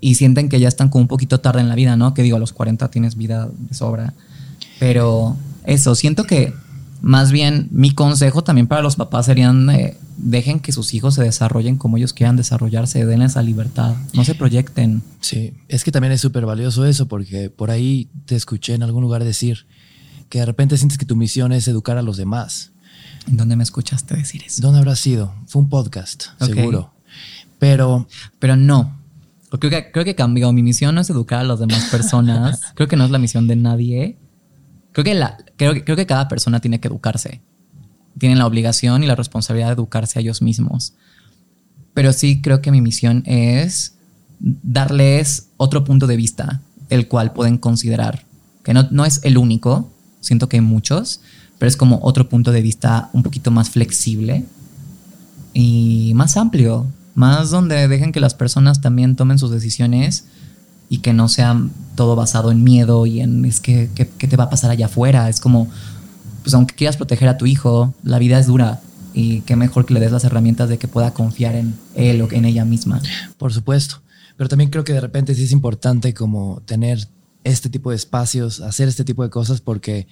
[0.00, 2.14] y, sienten que ya están como un poquito tarde en la vida, ¿no?
[2.14, 4.14] Que digo, a los 40 tienes vida de sobra.
[4.78, 6.54] Pero eso, siento que
[7.04, 11.22] más bien mi consejo también para los papás serían, eh, dejen que sus hijos se
[11.22, 15.02] desarrollen como ellos quieran desarrollarse, den esa libertad, no se proyecten.
[15.20, 19.02] Sí, es que también es súper valioso eso porque por ahí te escuché en algún
[19.02, 19.66] lugar decir
[20.28, 22.72] que de repente sientes que tu misión es educar a los demás
[23.26, 24.60] ¿En dónde me escuchaste decir eso?
[24.60, 25.34] ¿Dónde habrá sido?
[25.46, 26.92] Fue un podcast, seguro.
[27.58, 28.06] Pero.
[28.38, 29.00] Pero no.
[29.58, 30.52] Creo que, creo que cambió.
[30.52, 32.60] Mi misión no es educar a las demás personas.
[32.74, 34.18] creo que no es la misión de nadie.
[34.94, 37.42] Creo que, la, creo, creo que cada persona tiene que educarse.
[38.16, 40.94] Tienen la obligación y la responsabilidad de educarse a ellos mismos.
[41.94, 43.96] Pero sí creo que mi misión es
[44.38, 48.24] darles otro punto de vista, el cual pueden considerar.
[48.62, 51.20] Que no, no es el único, siento que hay muchos,
[51.58, 54.44] pero es como otro punto de vista un poquito más flexible
[55.54, 60.26] y más amplio, más donde dejen que las personas también tomen sus decisiones
[60.88, 61.60] y que no sea
[61.94, 65.28] todo basado en miedo y en es que qué te va a pasar allá afuera.
[65.28, 65.68] Es como,
[66.42, 68.80] pues aunque quieras proteger a tu hijo, la vida es dura
[69.12, 72.28] y qué mejor que le des las herramientas de que pueda confiar en él o
[72.32, 73.00] en ella misma.
[73.38, 74.02] Por supuesto,
[74.36, 77.08] pero también creo que de repente sí es importante como tener
[77.44, 80.08] este tipo de espacios, hacer este tipo de cosas porque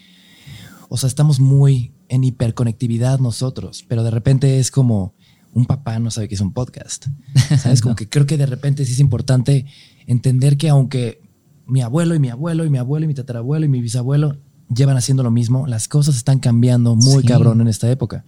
[0.95, 5.15] o sea, estamos muy en hiperconectividad nosotros, pero de repente es como
[5.55, 7.07] un papá no sabe que es un podcast.
[7.59, 7.81] ¿Sabes?
[7.81, 9.65] Como que creo que de repente sí es importante
[10.13, 11.21] entender que aunque
[11.67, 14.37] mi abuelo y mi abuelo y mi abuelo y mi tatarabuelo y mi bisabuelo
[14.75, 18.25] llevan haciendo lo mismo, las cosas están cambiando muy cabrón en esta época.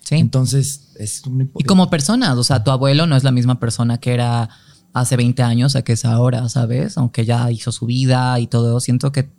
[0.00, 0.16] Sí.
[0.16, 1.22] Entonces, es
[1.56, 4.50] Y como personas, o sea, tu abuelo no es la misma persona que era
[4.92, 6.98] hace 20 años a que es ahora, ¿sabes?
[6.98, 9.30] Aunque ya hizo su vida y todo, siento que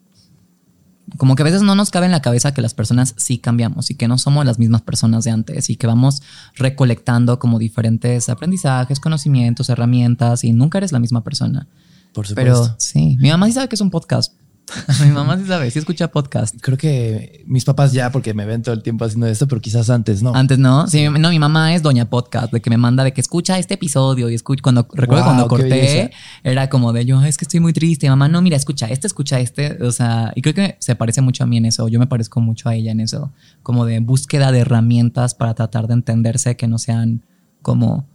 [1.18, 3.92] como que a veces no nos cabe en la cabeza que las personas sí cambiamos
[3.92, 6.22] y que no somos las mismas personas de antes y que vamos
[6.56, 11.68] recolectando como diferentes aprendizajes, conocimientos, herramientas y nunca eres la misma persona.
[12.14, 12.36] Por supuesto.
[12.36, 14.34] Pero sí, mi mamá sí sabe que es un podcast.
[15.04, 16.56] Mi mamá sí sabe, sí escucha podcast.
[16.60, 19.90] Creo que mis papás ya, porque me ven todo el tiempo haciendo esto, pero quizás
[19.90, 20.34] antes no.
[20.34, 20.88] Antes no.
[20.88, 23.76] Sí, no, mi mamá es doña podcast, de que me manda de que escucha este
[23.76, 24.62] episodio y escucha.
[24.62, 26.12] Cuando recuerdo cuando corté,
[26.44, 28.10] era como de yo, es que estoy muy triste.
[28.10, 29.84] Mamá, no, mira, escucha este, escucha este.
[29.84, 31.88] O sea, y creo que se parece mucho a mí en eso.
[31.88, 35.88] Yo me parezco mucho a ella en eso, como de búsqueda de herramientas para tratar
[35.88, 37.22] de entenderse que no sean
[37.62, 38.08] como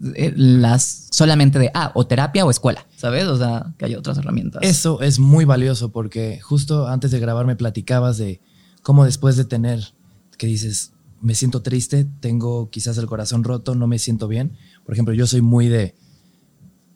[0.00, 3.26] las solamente de, ah, o terapia o escuela, ¿sabes?
[3.26, 4.62] O sea, que hay otras herramientas.
[4.62, 8.40] Eso es muy valioso porque justo antes de grabar me platicabas de
[8.82, 9.92] cómo después de tener,
[10.38, 14.56] que dices, me siento triste, tengo quizás el corazón roto, no me siento bien.
[14.84, 15.94] Por ejemplo, yo soy muy de,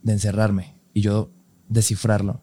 [0.02, 1.30] de encerrarme y yo
[1.68, 2.42] descifrarlo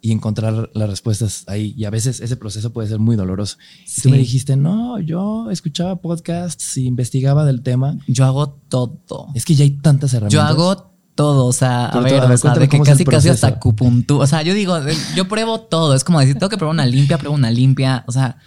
[0.00, 1.74] y encontrar las respuestas ahí.
[1.76, 3.56] Y a veces ese proceso puede ser muy doloroso.
[3.86, 7.98] Y tú me dijiste, no, yo escuchaba podcasts y investigaba del tema.
[8.06, 9.28] Yo hago todo.
[9.34, 10.32] Es que ya hay tantas herramientas.
[10.32, 14.22] Yo hago todo, o sea, a ver, o sea, de que casi casi hasta acupuntura.
[14.22, 14.76] O sea, yo digo,
[15.16, 15.94] yo pruebo todo.
[15.94, 18.04] Es como decir, tengo que probar una limpia, pruebo una limpia.
[18.06, 18.38] O sea,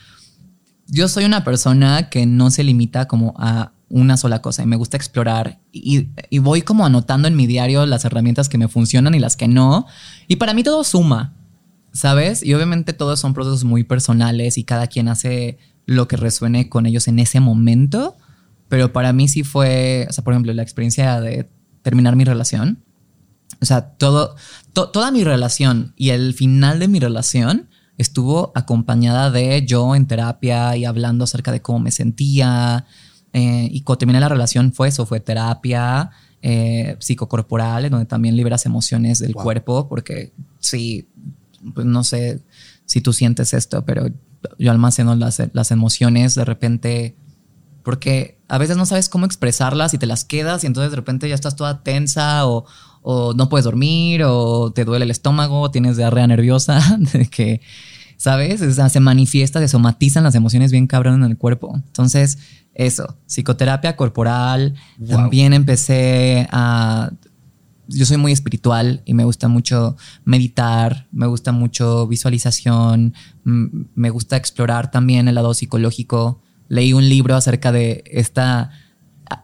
[0.88, 4.78] yo soy una persona que no se limita como a una sola cosa y me
[4.78, 9.16] gusta explorar y, y, voy como anotando en mi diario las herramientas que me funcionan
[9.16, 9.86] y las que no.
[10.30, 11.34] Y para mí todo suma.
[11.92, 12.44] ¿Sabes?
[12.44, 16.86] Y obviamente todos son procesos muy personales y cada quien hace lo que resuene con
[16.86, 18.16] ellos en ese momento,
[18.70, 21.50] pero para mí sí fue, o sea, por ejemplo, la experiencia de
[21.82, 22.84] terminar mi relación,
[23.62, 24.36] o sea, todo,
[24.74, 30.76] toda mi relación y el final de mi relación estuvo acompañada de yo en terapia
[30.76, 32.86] y hablando acerca de cómo me sentía.
[33.34, 36.10] Eh, y cuando terminé la relación fue eso, fue terapia
[36.42, 41.08] eh, psicocorporal, en donde también liberas emociones del cuerpo, porque sí,
[41.74, 42.42] pues no sé
[42.86, 44.08] si tú sientes esto, pero
[44.58, 47.16] yo almaceno las, las emociones de repente
[47.84, 51.28] porque a veces no sabes cómo expresarlas y te las quedas y entonces de repente
[51.28, 52.66] ya estás toda tensa o,
[53.02, 56.80] o no puedes dormir o te duele el estómago, o tienes diarrea nerviosa,
[57.14, 57.62] de que,
[58.18, 58.62] ¿sabes?
[58.62, 61.74] O sea, se manifiesta, se somatizan las emociones bien cabrón en el cuerpo.
[61.76, 62.38] Entonces,
[62.74, 64.76] eso, psicoterapia corporal,
[65.10, 67.12] también empecé a
[67.88, 73.14] yo soy muy espiritual y me gusta mucho meditar, me gusta mucho visualización,
[73.44, 76.42] me gusta explorar también el lado psicológico.
[76.68, 78.72] Leí un libro acerca de esta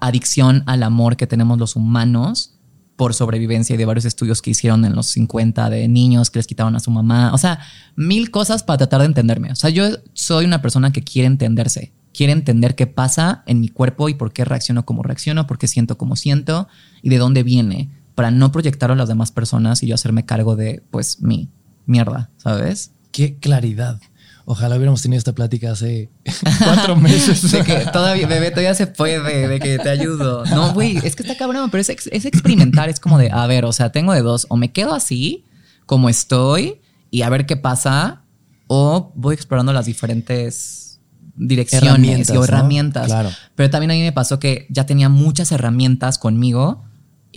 [0.02, 2.54] adicción al amor que tenemos los humanos
[2.96, 6.48] por sobrevivencia y de varios estudios que hicieron en los 50 de niños que les
[6.48, 7.32] quitaron a su mamá.
[7.34, 7.60] O sea,
[7.96, 9.52] mil cosas para tratar de entenderme.
[9.52, 13.70] O sea, yo soy una persona que quiere entenderse, quiere entender qué pasa en mi
[13.70, 16.68] cuerpo y por qué reacciono como reacciono, por qué siento como siento
[17.04, 20.56] y de dónde viene para no proyectarlo a las demás personas y yo hacerme cargo
[20.56, 21.52] de, pues, mi
[21.86, 22.90] mierda, ¿sabes?
[23.12, 24.02] Qué claridad.
[24.46, 26.10] Ojalá hubiéramos tenido esta plática hace
[26.64, 27.52] cuatro meses.
[27.52, 30.44] de que todavía, bebé, todavía se puede, de que te ayudo.
[30.48, 33.66] No, güey, es que está cabrón, pero es, es experimentar, es como de, a ver,
[33.66, 35.46] o sea, tengo de dos, o me quedo así,
[35.86, 38.24] como estoy, y a ver qué pasa,
[38.66, 41.00] o voy explorando las diferentes
[41.36, 42.44] direcciones Herramientas, o ¿no?
[42.46, 43.06] herramientas.
[43.06, 43.30] Claro.
[43.54, 46.87] Pero también a mí me pasó que ya tenía muchas herramientas conmigo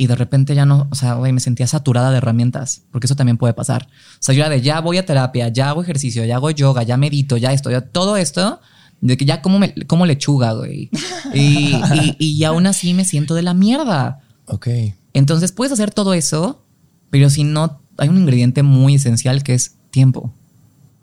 [0.01, 3.17] y de repente ya no, o sea, güey, me sentía saturada de herramientas, porque eso
[3.17, 3.87] también puede pasar.
[4.15, 6.83] O sea, yo era de ya voy a terapia, ya hago ejercicio, ya hago yoga,
[6.85, 8.61] ya medito, ya esto, ya todo esto,
[9.03, 10.89] de que ya como, me, como lechuga, güey.
[11.35, 14.21] Y, y, y aún así me siento de la mierda.
[14.47, 14.69] Ok.
[15.13, 16.65] Entonces puedes hacer todo eso,
[17.11, 20.33] pero si no, hay un ingrediente muy esencial que es tiempo.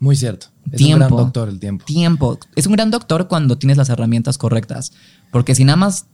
[0.00, 0.48] Muy cierto.
[0.72, 1.04] Es un Tiempo.
[1.06, 1.84] gran doctor el tiempo.
[1.84, 2.38] Tiempo.
[2.56, 4.90] Es un gran doctor cuando tienes las herramientas correctas.
[5.30, 6.06] Porque si nada más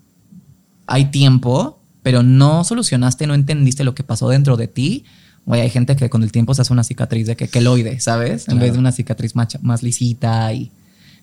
[0.86, 5.04] hay tiempo, pero no solucionaste, no entendiste lo que pasó dentro de ti,
[5.46, 8.42] güey, hay gente que con el tiempo se hace una cicatriz de que queloide, ¿sabes?
[8.46, 8.60] En Claro.
[8.60, 10.70] vez de una cicatriz más, más lisita y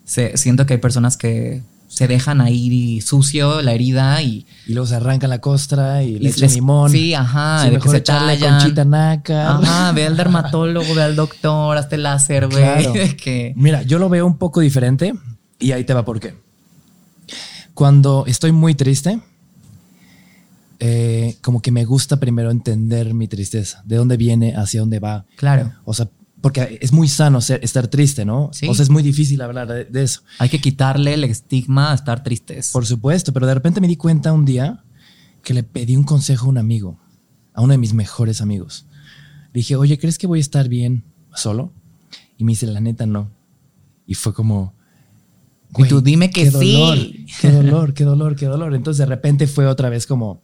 [0.04, 4.86] se- siento que hay personas que se dejan ahí sucio la herida y, Y luego
[4.86, 6.90] se arranca la costra y le echan limón.
[6.90, 8.58] Sí, ajá, Sí, de que mejor se echarle tallan.
[8.60, 9.46] conchita nácar.
[9.62, 12.62] Ajá, ve al dermatólogo, ve al doctor, hazte láser, güey.
[12.62, 12.92] Claro.
[13.22, 15.12] que Mira, yo lo veo un poco diferente
[15.58, 16.34] y ahí te va por qué.
[17.74, 19.20] Cuando estoy muy triste,
[20.84, 25.26] eh, como que me gusta primero entender mi tristeza, de dónde viene, hacia dónde va.
[25.36, 25.72] Claro.
[25.84, 26.08] O sea,
[26.40, 28.50] porque es muy sano ser- estar triste, ¿no?
[28.52, 28.66] Sí.
[28.68, 30.22] O sea, es muy difícil hablar de, de eso.
[30.40, 32.72] Hay que quitarle el estigma a estar tristes.
[32.72, 34.82] Por supuesto, pero de repente me di cuenta un día
[35.44, 36.98] que le pedí un consejo a un amigo,
[37.54, 38.86] a uno de mis mejores amigos.
[39.52, 41.72] Le dije, oye, ¿crees que voy a estar bien solo?
[42.38, 43.30] Y me dice, la neta, no.
[44.04, 44.74] Y fue como...
[45.78, 46.72] Y tú dime que qué sí.
[46.72, 46.98] dolor,
[47.40, 48.74] Qué dolor, qué dolor, qué dolor.
[48.74, 50.40] Entonces de repente fue otra vez como...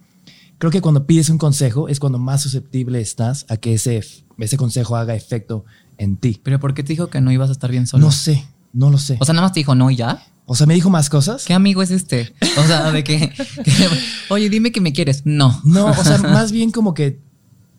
[0.58, 4.02] Creo que cuando pides un consejo es cuando más susceptible estás a que ese,
[4.38, 5.64] ese consejo haga efecto
[5.98, 6.40] en ti.
[6.42, 8.04] Pero ¿por qué te dijo que no ibas a estar bien solo?
[8.06, 9.16] No sé, no lo sé.
[9.20, 10.22] O sea, nada más te dijo no y ya.
[10.46, 11.44] O sea, me dijo más cosas.
[11.44, 12.34] ¿Qué amigo es este?
[12.56, 13.88] O sea, de que, que-
[14.30, 15.22] oye, dime que me quieres.
[15.26, 15.60] No.
[15.64, 17.20] No, o sea, más bien como que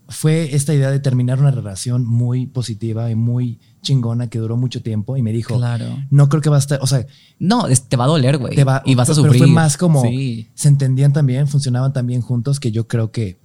[0.09, 4.81] fue esta idea de terminar una relación muy positiva y muy chingona que duró mucho
[4.81, 5.85] tiempo y me dijo, Claro.
[6.09, 7.05] no creo que va a estar, o sea,
[7.39, 8.55] No, te va a doler, güey.
[8.55, 9.43] te va, y vas a pero sufrir.
[9.43, 10.49] fue más como, Sí.
[10.55, 13.39] se entendían también, funcionaban tan bien juntos que yo creo que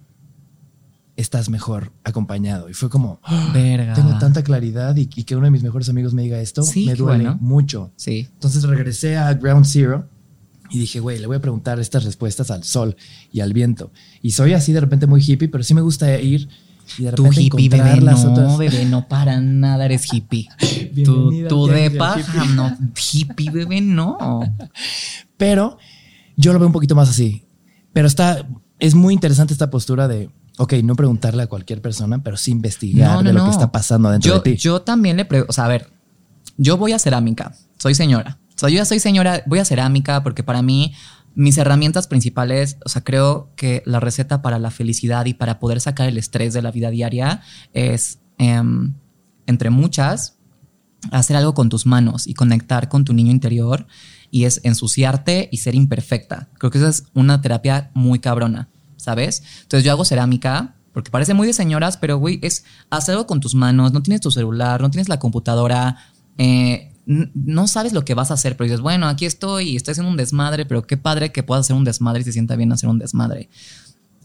[1.17, 2.69] estás mejor acompañado.
[2.69, 3.51] Y fue como, ¡ah!
[3.55, 3.95] Verga.
[3.95, 6.87] tengo tanta claridad y, y que uno de mis mejores amigos me diga esto, Sí,
[6.87, 7.39] me duele bueno.
[7.41, 7.93] mucho.
[7.97, 8.27] Sí.
[8.33, 10.09] Entonces regresé a Ground Zero
[10.71, 12.97] y dije, güey, le voy a preguntar estas respuestas al sol
[13.33, 13.91] y al viento.
[14.23, 16.49] Y soy así de repente muy hippie, pero sí me gusta ir
[16.99, 18.59] y de Tú repente hippie, bebé, las no, otras.
[18.59, 20.49] bebé, no para nada eres hippie.
[21.05, 22.77] tú de paja, no,
[23.13, 24.41] hippie, bebé, no.
[25.37, 25.79] Pero
[26.37, 27.45] yo lo veo un poquito más así.
[27.93, 28.47] Pero está,
[28.79, 33.17] es muy interesante esta postura de, ok, no preguntarle a cualquier persona, pero sí investigar
[33.17, 34.57] No, no, de lo que está pasando dentro yo, de ti.
[34.57, 35.91] Yo también le pregunto, o sea, a ver,
[36.57, 38.39] yo voy a cerámica, soy señora.
[38.69, 40.95] Yo ya soy señora, voy a cerámica porque para mí
[41.35, 45.81] mis herramientas principales, o sea, creo que la receta para la felicidad y para poder
[45.81, 48.95] sacar el estrés de la vida diaria es, em,
[49.47, 50.37] entre muchas,
[51.11, 53.87] hacer algo con tus manos y conectar con tu niño interior
[54.31, 56.49] y es ensuciarte y ser imperfecta.
[56.59, 59.43] Creo que esa es una terapia muy cabrona, ¿sabes?
[59.63, 63.41] Entonces yo hago cerámica porque parece muy de señoras, pero güey, es hacer algo con
[63.41, 65.97] tus manos, no tienes tu celular, no tienes la computadora,
[66.39, 69.93] eh, no sabes lo que vas a hacer, pero dices, bueno, aquí estoy y estoy
[69.93, 72.73] haciendo un desmadre, pero qué padre que puedas hacer un desmadre y se sienta bien
[72.73, 73.49] hacer un desmadre.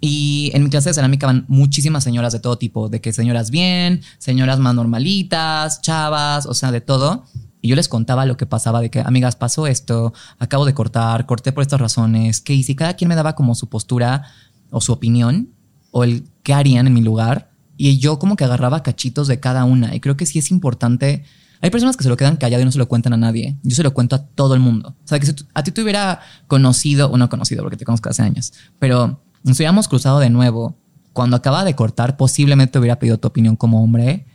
[0.01, 3.51] Y en mi clase de cerámica van muchísimas señoras de todo tipo, de que señoras
[3.51, 7.25] bien, señoras más normalitas, chavas, o sea, de todo.
[7.61, 11.25] Y yo les contaba lo que pasaba de que, amigas, pasó esto, acabo de cortar,
[11.25, 12.75] corté por estas razones, ¿qué hice?
[12.75, 14.23] Cada quien me daba como su postura
[14.71, 15.49] o su opinión
[15.91, 17.51] o el qué harían en mi lugar.
[17.75, 19.95] Y yo como que agarraba cachitos de cada una.
[19.95, 21.25] Y creo que sí es importante.
[21.61, 23.57] Hay personas que se lo quedan callado y no se lo cuentan a nadie.
[23.63, 24.95] Yo se lo cuento a todo el mundo.
[25.03, 28.09] O sea, que si a ti te hubiera conocido, o no conocido porque te conozco
[28.09, 30.77] hace años, pero nos hubiéramos cruzado de nuevo.
[31.11, 34.25] Cuando acaba de cortar, posiblemente te hubiera pedido tu opinión como hombre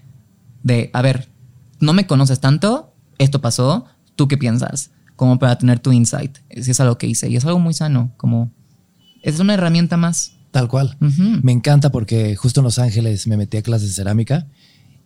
[0.63, 1.31] de, a ver,
[1.81, 4.91] no me conoces tanto, esto pasó, ¿tú qué piensas?
[5.17, 6.39] Como para tener tu insight.
[6.61, 7.31] Si es algo que hice.
[7.31, 8.53] Y es algo muy sano, como
[9.23, 10.33] es una herramienta más.
[10.51, 10.97] Tal cual.
[11.43, 14.47] Me encanta porque justo en Los Ángeles me metí a clases de cerámica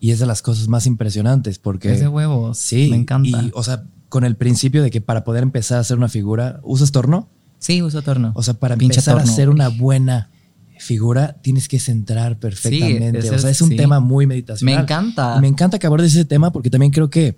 [0.01, 1.93] y es de las cosas más impresionantes porque...
[1.93, 2.59] Es de huevos.
[2.59, 3.29] Sí, Me encanta.
[3.43, 6.61] Y, o sea, con el principio de que para poder empezar a hacer una figura,
[6.63, 7.29] ¿usas torno?
[7.59, 8.33] Sí, uso torno.
[8.37, 10.31] O sea, para Pinche empezar a hacer una buena
[10.79, 13.19] figura, tienes que centrar perfectamente.
[13.19, 13.77] ese o sea, es- es un sí.
[13.77, 14.77] tema muy meditacional.
[14.77, 15.35] Me encanta.
[15.37, 17.37] Y me encanta que abordes ese tema porque también creo que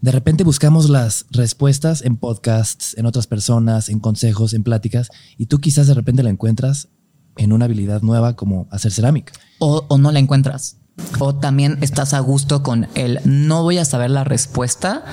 [0.00, 5.46] de repente buscamos las respuestas en podcasts, en otras personas, en consejos, en pláticas, y
[5.46, 6.88] tú quizás de repente la encuentras
[7.36, 9.32] en una habilidad nueva como hacer cerámica.
[9.58, 10.76] O, o no la encuentras.
[11.18, 15.04] O también estás a gusto con el no voy a saber la respuesta,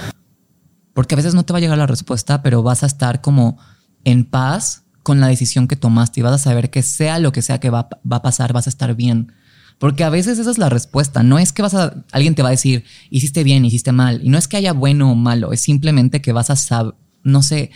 [0.94, 3.58] porque a veces no te va a llegar la respuesta, pero vas a estar como
[4.04, 7.42] en paz con la decisión que tomaste y vas a saber que sea lo que
[7.42, 9.34] sea que va, a pasar, vas a estar bien.
[9.80, 11.24] Porque a veces esa es la respuesta.
[11.24, 14.22] No es que vas a, alguien te va a decir, hiciste bien, hiciste mal.
[14.24, 17.42] Y no es que haya bueno o malo, es simplemente que vas a saber, no
[17.42, 17.72] sé,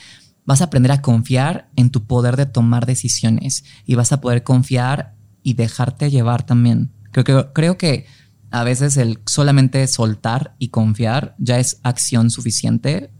[0.45, 4.43] vas a aprender a confiar en tu poder de tomar decisiones y vas a poder
[4.43, 6.91] confiar y dejarte llevar también.
[7.23, 8.05] Creo que, creo que
[8.51, 13.11] a veces el solamente soltar y confiar ya es acción suficiente.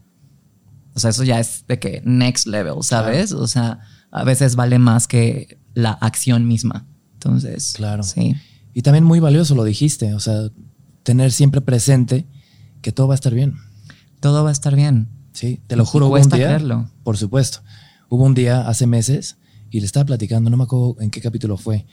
[0.93, 3.31] O sea, eso ya es de que next level, ¿sabes?
[3.31, 3.79] O sea,
[4.12, 6.88] a veces vale más que la acción misma.
[7.13, 8.03] Entonces, Claro.
[8.03, 8.36] Sí.
[8.73, 10.49] Y también muy valioso lo dijiste, o sea,
[11.03, 12.27] tener siempre presente
[12.81, 13.55] que todo va a estar bien.
[14.19, 15.10] Todo va a estar bien.
[15.33, 16.89] Sí, te lo juro, hubo un día, creerlo.
[17.03, 17.60] por supuesto,
[18.10, 19.38] hubo un día hace meses
[19.69, 21.86] y le estaba platicando, no me acuerdo en qué capítulo fue,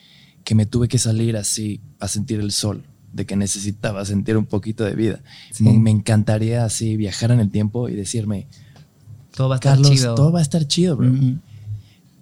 [0.45, 4.45] que me tuve que salir así a sentir el sol, de que necesitaba sentir un
[4.47, 5.21] poquito de vida.
[5.51, 5.65] Sí.
[5.65, 8.47] Me, me encantaría así viajar en el tiempo y decirme,
[9.35, 10.15] Todo va a estar Carlos, chido.
[10.15, 11.09] todo va a estar chido, bro.
[11.09, 11.41] Mm.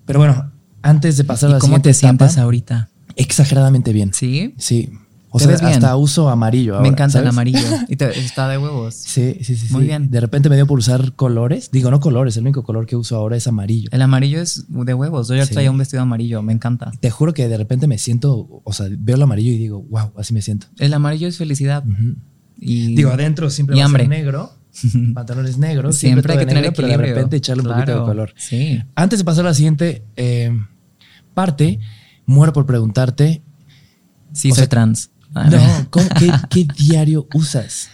[0.07, 2.89] Pero bueno, antes de pasar a ¿Y la cómo te sientes etapa, ahorita?
[3.17, 4.13] exageradamente bien.
[4.15, 4.55] Sí.
[4.59, 4.91] Sí.
[5.35, 5.73] O ¿Te sea, bien?
[5.73, 6.79] hasta uso amarillo.
[6.83, 7.59] Me encanta el amarillo.
[7.88, 8.95] Y te, está de huevos.
[8.95, 9.66] Sí, sí, sí.
[9.73, 9.87] Muy sí.
[9.88, 10.11] bien.
[10.11, 11.71] De repente me dio por usar colores.
[11.73, 13.88] Digo, no colores, el único color que uso ahora es amarillo.
[13.92, 15.29] El amarillo es de huevos.
[15.29, 15.55] Yo ya Sí.
[15.55, 16.42] traía un vestido amarillo.
[16.42, 16.92] Me encanta.
[17.01, 20.12] Te juro que de repente me siento, o sea, veo el amarillo y digo, wow,
[20.18, 20.66] así me siento.
[20.79, 21.83] El amarillo es felicidad.
[21.87, 22.16] Ujú.
[22.59, 24.03] Y Digo, adentro siempre y va a hambre.
[24.05, 24.53] ser negro,
[25.14, 28.35] pantalones negros, siempre hay que tener negro, pero de repente echarle un poquito de color.
[28.37, 28.83] Sí.
[28.95, 30.51] Antes de pasar a la siguiente eh,
[31.35, 31.81] parte,
[32.27, 33.42] muero por preguntarte,
[34.35, 35.11] Sí, O soy sea, trans.
[35.35, 37.88] Ah, no, ¿cómo- qué, qué diario usas?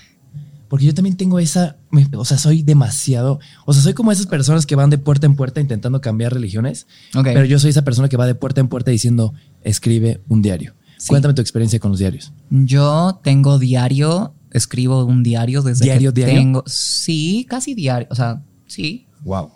[0.68, 1.77] Porque yo también tengo esa,
[2.14, 5.35] o sea, soy demasiado, o sea, soy como esas personas que van de puerta en
[5.35, 7.24] puerta intentando cambiar religiones, Ok.
[7.24, 10.74] pero yo soy esa persona que va de puerta en puerta diciendo, escribe un diario.
[10.98, 11.09] Sí.
[11.09, 12.33] Cuéntame tu experiencia con los diarios.
[12.51, 16.35] Yo tengo diario, escribo un diario desde ¿Diario, que diario?
[16.38, 16.64] tengo.
[16.66, 18.09] Sí, casi diario.
[18.11, 19.07] O sea, sí.
[19.24, 19.51] Wow.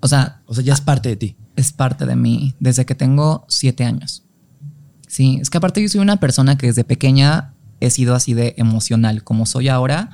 [0.00, 1.36] O sea, O sea, ya es parte de ti.
[1.56, 4.23] es parte de mí desde que tengo siete años.
[5.14, 8.54] Sí, es que aparte yo soy una persona que desde pequeña he sido así de
[8.56, 10.10] emocional, como soy ahora.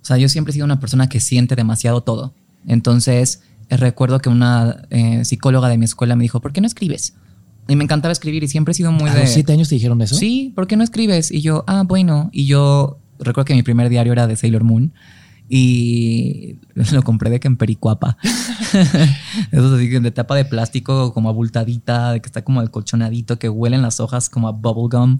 [0.00, 2.34] O sea, yo siempre he sido una persona que siente demasiado todo.
[2.66, 6.66] Entonces, eh, recuerdo que una eh, psicóloga de mi escuela me dijo, ¿por qué no
[6.66, 7.14] escribes?
[7.68, 9.20] Y me encantaba escribir y siempre he sido muy ¿A de...
[9.20, 10.16] los siete años te dijeron eso?
[10.16, 11.30] Sí, ¿por qué no escribes?
[11.30, 12.28] Y yo, ah, bueno.
[12.32, 14.92] Y yo recuerdo que mi primer diario era de Sailor Moon
[15.54, 16.56] y
[16.92, 18.16] lo compré de que en Pericuapa.
[19.52, 23.50] Eso es así de tapa de plástico como abultadita, de que está como alcolchonadito, que
[23.50, 25.18] huelen las hojas como a bubblegum.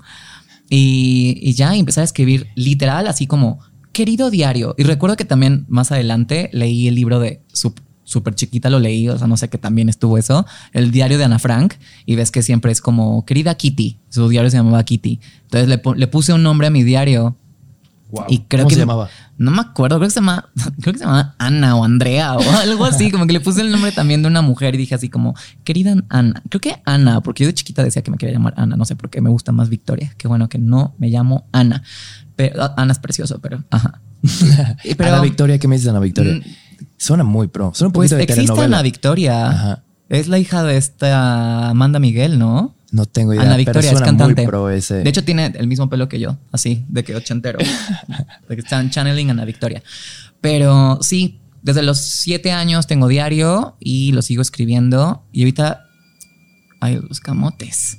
[0.70, 3.58] Y, y ya empecé a escribir literal así como
[3.92, 4.74] querido diario.
[4.78, 7.42] Y recuerdo que también más adelante leí el libro de
[8.02, 11.24] súper chiquita lo leí, o sea, no sé que también estuvo eso, el diario de
[11.24, 15.20] Ana Frank, y ves que siempre es como, querida Kitty, su diario se llamaba Kitty.
[15.44, 17.36] Entonces le puse un nombre a mi diario.
[18.12, 18.26] Wow.
[18.28, 19.08] Y creo ¿Cómo que se llamaba?
[19.38, 20.50] No me acuerdo, creo que se llama,
[20.82, 23.70] creo que se llama Ana o Andrea o algo así, como que le puse el
[23.72, 27.44] nombre también de una mujer y dije así como, querida Ana, creo que Ana, porque
[27.44, 29.50] yo de chiquita decía que me quería llamar Ana, no sé por qué me gusta
[29.50, 31.82] más Victoria, qué bueno que no me llamo Ana.
[32.36, 34.00] Pero ah, Ana es precioso, pero ajá.
[34.96, 36.34] Pero- Ana Victoria, ¿qué me dices Ana Victoria?
[36.34, 36.42] Mm.
[36.98, 37.72] Suena muy pro.
[37.74, 38.76] Suena un Pues poquito de existe telenovela.
[38.76, 39.50] Ana Victoria.
[39.50, 39.82] Ajá.
[40.08, 42.74] Es la hija de esta Amanda Miguel, ¿no?
[42.92, 43.42] No tengo idea.
[43.42, 44.42] Ana pero Victoria es cantante.
[44.42, 45.02] Muy pro ese.
[45.02, 47.58] De hecho, tiene el mismo pelo que yo, así, de que ochentero.
[48.48, 49.82] de que están channeling a Ana Victoria.
[50.42, 55.24] Pero sí, desde los siete años tengo diario y lo sigo escribiendo.
[55.32, 55.86] Y ahorita,
[56.80, 57.98] ay, los camotes.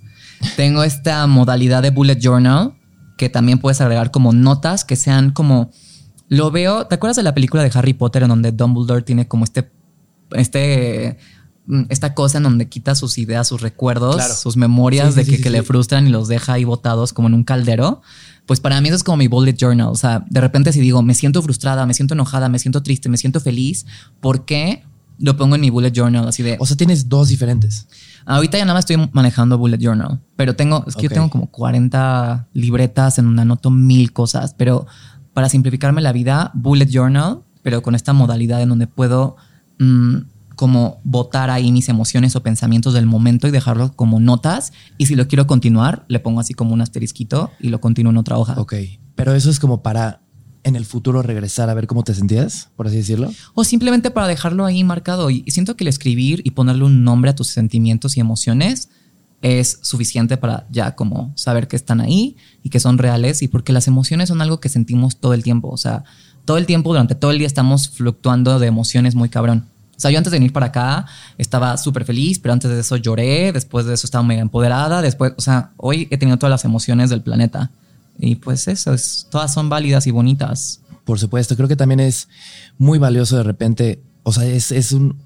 [0.55, 2.75] Tengo esta modalidad de bullet journal
[3.17, 5.71] que también puedes agregar como notas que sean como.
[6.29, 6.85] Lo veo.
[6.85, 9.71] ¿Te acuerdas de la película de Harry Potter en donde Dumbledore tiene como este.
[10.31, 11.17] Este.
[11.67, 14.33] Mm, Esta cosa en donde quita sus ideas, sus recuerdos, Claro.
[14.33, 17.13] sus memorias Sí, de sí, que, sí, que le frustran y los deja ahí botados
[17.13, 18.01] como en un caldero.
[18.45, 19.87] Pues para mí eso es como mi bullet journal.
[19.87, 23.07] O sea, de repente si digo, me siento frustrada, me siento enojada, me siento triste,
[23.09, 23.85] me siento feliz,
[24.19, 24.83] ¿por qué?
[25.19, 26.57] Lo pongo en mi bullet journal así de...
[26.59, 27.87] O sea, tienes dos diferentes.
[28.25, 31.47] Ahorita ya nada más estoy manejando bullet journal, pero tengo, es que yo tengo como
[31.51, 34.87] 40 libretas en donde anoto mil cosas, pero
[35.33, 39.35] para simplificarme la vida, bullet journal, pero con esta modalidad en donde puedo
[39.79, 40.15] mm,
[40.55, 44.73] como botar ahí mis emociones o pensamientos del momento y dejarlos como notas.
[44.97, 48.17] Y si lo quiero continuar, le pongo así como un asterisquito y lo continúo en
[48.17, 48.55] otra hoja.
[48.57, 48.73] Ok.
[49.15, 50.21] Pero eso es como para
[50.63, 53.31] en el futuro regresar a ver cómo te sentías, por así decirlo.
[53.53, 55.29] O simplemente para dejarlo ahí marcado.
[55.29, 58.89] Y siento que el escribir y ponerle un nombre a tus sentimientos y emociones
[59.41, 63.73] es suficiente para ya como saber que están ahí y que son reales y porque
[63.73, 65.69] las emociones son algo que sentimos todo el tiempo.
[65.69, 66.05] O sea,
[66.45, 69.65] todo el tiempo, durante todo el día estamos fluctuando de emociones muy cabrón.
[70.03, 73.51] Sea, yo antes de venir para acá estaba súper feliz, pero antes de eso lloré,
[73.51, 77.09] después de eso estaba mega empoderada, después, o sea, hoy he tenido todas las emociones
[77.09, 77.71] del planeta.
[78.19, 80.81] Y pues eso, es, todas son válidas y bonitas.
[81.03, 82.27] Por supuesto, creo que también es
[82.77, 85.17] muy valioso de repente, o sea, es, es un,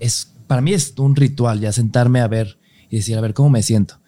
[0.00, 2.58] es, para mí es un ritual ya sentarme a ver
[2.90, 4.00] y decir, a ver, ¿cómo me siento?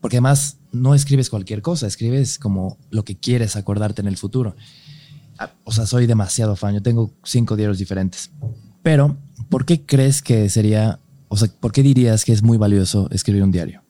[0.00, 4.54] Porque además no escribes cualquier cosa, escribes como lo que quieres acordarte en el futuro.
[5.38, 8.30] Ah, O sea, soy demasiado fan, yo tengo cinco diarios diferentes.
[8.82, 9.16] Pero,
[9.48, 13.42] ¿por qué crees que sería, o sea, por qué dirías que es muy valioso escribir
[13.42, 13.82] un diario?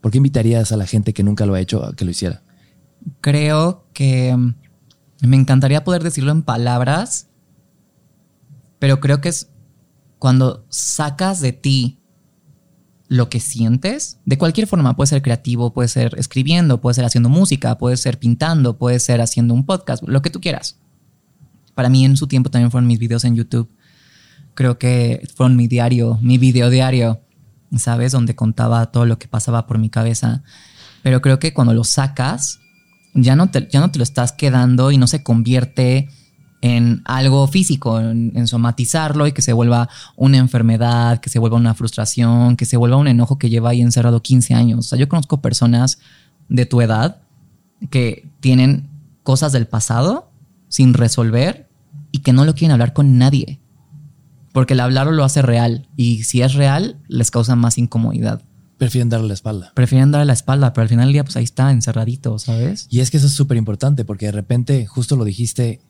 [0.00, 2.42] ¿Por qué invitarías a la gente que nunca lo ha hecho a que lo hiciera?
[3.20, 4.54] Creo que mm,
[5.22, 7.28] me encantaría poder decirlo en palabras,
[8.78, 9.48] pero creo que es
[10.18, 11.98] cuando sacas de ti
[13.08, 17.28] lo que sientes, de cualquier forma, puede ser creativo, puede ser escribiendo, puede ser haciendo
[17.28, 20.78] música, puede ser pintando, puede ser haciendo un podcast, lo que tú quieras.
[21.74, 23.68] Para mí en su tiempo también fueron mis videos en YouTube.
[24.54, 27.20] Creo que fueron mi diario, mi video diario,
[27.76, 28.12] ¿sabes?
[28.12, 30.42] Donde contaba todo lo que pasaba por mi cabeza.
[31.02, 32.60] Pero creo que cuando lo sacas,
[33.14, 36.08] ya no te, ya no te lo estás quedando y no se convierte
[36.60, 41.56] en algo físico, en, en, somatizarlo y que se vuelva una enfermedad, que se vuelva
[41.56, 44.78] una frustración, que se vuelva un enojo que lleva ahí encerrado 15 años.
[44.78, 45.98] O sea, yo conozco personas
[46.48, 47.22] de tu edad
[47.90, 48.88] que tienen
[49.22, 50.30] cosas del pasado
[50.68, 51.68] sin resolver
[52.12, 53.60] y que no lo quieren hablar con nadie.
[54.52, 58.42] Porque el hablarlo lo hace real y si es real les causa más incomodidad.
[58.78, 59.72] Prefieren darle la espalda.
[59.74, 62.86] Prefieren darle la espalda, pero al final del día pues ahí está encerradito, ¿sabes?
[62.90, 65.80] Y es que eso es súper importante porque de repente, justo lo dijiste,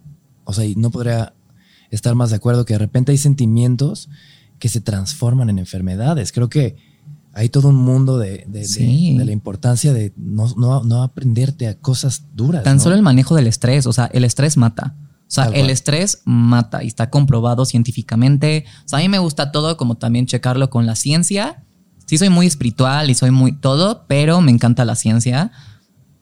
[0.44, 1.32] o sea, y no podría
[1.90, 4.08] estar más de acuerdo que de repente hay sentimientos
[4.58, 6.32] que se transforman en enfermedades.
[6.32, 6.76] Creo que
[7.32, 9.12] hay todo un mundo de, de, Sí.
[9.14, 12.62] de- de la importancia de no, no, no aprenderte a cosas duras.
[12.62, 12.82] Tan ¿no?
[12.82, 14.94] solo el manejo del estrés, o sea, el estrés mata.
[15.32, 15.70] O sea, Tal el cual.
[15.70, 18.66] estrés mata y está comprobado científicamente.
[18.84, 21.64] O sea, a mí me gusta todo, como también checarlo con la ciencia.
[22.04, 25.50] Sí, soy muy espiritual y soy muy todo, pero me encanta la ciencia.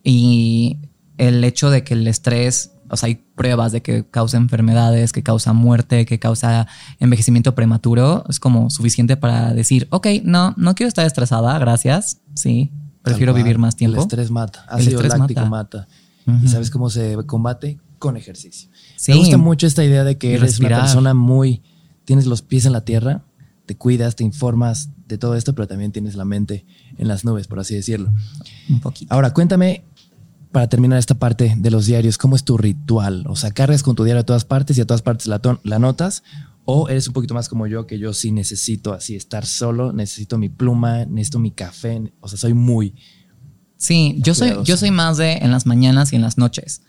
[0.05, 0.79] Y
[1.19, 5.25] el hecho de que el estrés, o sea, hay pruebas de que causa enfermedades, que
[5.25, 6.69] causa muerte, que causa
[7.01, 12.21] envejecimiento prematuro, es como suficiente para decir, ok, no, no quiero estar estresada, gracias.
[12.37, 12.71] Sí,
[13.03, 13.97] prefiero vivir más tiempo.
[13.97, 14.65] El estrés mata.
[14.79, 15.89] El estrés láctico mata.
[16.29, 16.45] mata.
[16.45, 17.81] ¿Y sabes cómo se combate?
[17.99, 18.70] Con ejercicio.
[19.01, 19.13] Sí.
[19.13, 20.81] Me gusta mucho esta idea de que eres respirar.
[20.81, 21.63] una persona muy.
[22.05, 23.25] Tienes los pies en la tierra,
[23.65, 26.67] te cuidas, te informas de todo esto, pero también tienes la mente
[26.99, 28.13] en las nubes, por así decirlo.
[28.69, 29.15] Un poquito.
[29.15, 29.85] Ahora, cuéntame,
[30.53, 33.25] para terminar esta parte de los diarios, ¿cómo es tu ritual?
[33.27, 35.79] O sea, ¿cargas con tu diario a todas partes y a todas partes la, la
[35.79, 36.23] notas?
[36.67, 40.37] ¿O eres un poquito más como yo, que yo sí necesito así estar solo, necesito
[40.37, 42.03] mi pluma, necesito mi café?
[42.21, 42.95] O sea, soy muy...
[43.79, 46.83] Sí, yo soy, yo soy más de en las mañanas y en las noches.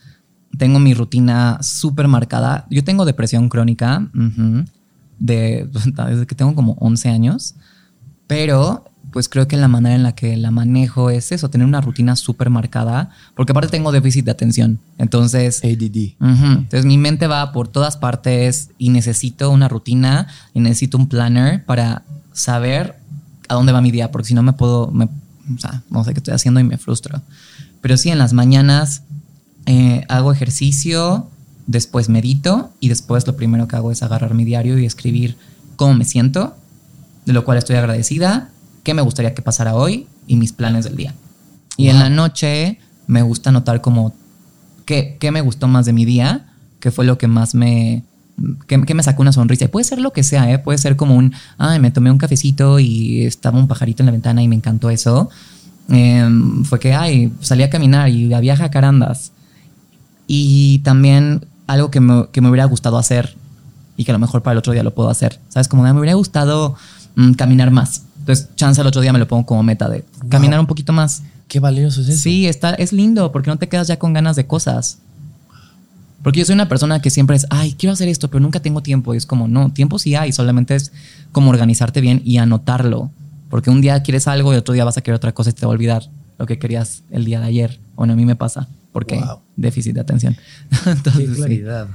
[0.58, 2.66] Tengo mi rutina súper marcada.
[2.70, 4.08] Yo tengo depresión crónica
[5.20, 5.70] de,
[6.10, 7.56] desde que tengo como 11 años,
[8.28, 11.82] pero pues creo que la manera en la que la manejo es eso, tener una
[11.82, 14.80] rutina súper marcada, porque aparte tengo déficit de atención.
[14.98, 16.16] Entonces, ADD.
[16.60, 21.66] Entonces mi mente va por todas partes y necesito una rutina y necesito un planner
[21.66, 22.96] para saber
[23.50, 26.14] a dónde va mi día, porque si no me puedo, me- o sea, no sé
[26.14, 27.22] qué estoy haciendo y me frustro.
[27.82, 29.04] Pero sí, en las mañanas
[29.66, 31.28] eh, hago ejercicio,
[31.68, 35.38] después medito y después lo primero que hago es agarrar mi diario y escribir
[35.76, 36.56] cómo me siento,
[37.26, 38.50] de lo cual estoy agradecida,
[38.84, 41.14] qué me gustaría que pasara hoy y mis planes del día.
[41.78, 42.04] Y en Wow.
[42.04, 44.14] la noche me gusta anotar como
[44.86, 46.48] qué, qué me gustó más de mi día,
[46.80, 48.04] qué fue lo que más me...
[48.68, 49.66] qué, qué me sacó una sonrisa.
[49.66, 50.60] Y puede ser lo que sea, ¿eh?
[50.60, 54.12] Puede ser como un, ay, me tomé un cafecito y estaba un pajarito en la
[54.12, 55.30] ventana y me encantó eso.
[55.90, 59.32] Em, fue que, ay, salí a caminar y había jacarandas.
[60.34, 63.36] Y también algo que me, que me hubiera gustado hacer
[63.98, 65.42] y que a lo mejor para el otro día lo puedo hacer.
[65.50, 65.68] ¿Sabes?
[65.68, 66.78] Como me hubiera gustado
[67.16, 68.04] mm, caminar más.
[68.20, 71.22] Entonces, chance el otro día me lo pongo como meta de caminar un poquito más.
[71.50, 72.22] Qué valioso es eso.
[72.22, 75.00] Sí, está, es lindo porque no te quedas ya con ganas de cosas.
[76.24, 78.82] Porque yo soy una persona que siempre es, ay, quiero hacer esto, pero nunca tengo
[78.82, 79.14] tiempo.
[79.14, 80.94] Y es como, no, tiempo sí hay, solamente es
[81.34, 83.12] como organizarte bien y anotarlo.
[83.50, 85.66] Porque un día quieres algo y otro día vas a querer otra cosa y te
[85.66, 87.80] va a olvidar lo que querías el día de ayer.
[87.98, 89.42] Bueno, a mí me pasa, porque Wow.
[89.62, 90.36] Déficit de atención.
[90.84, 91.36] Qué Entonces, sí.
[91.36, 91.88] claridad.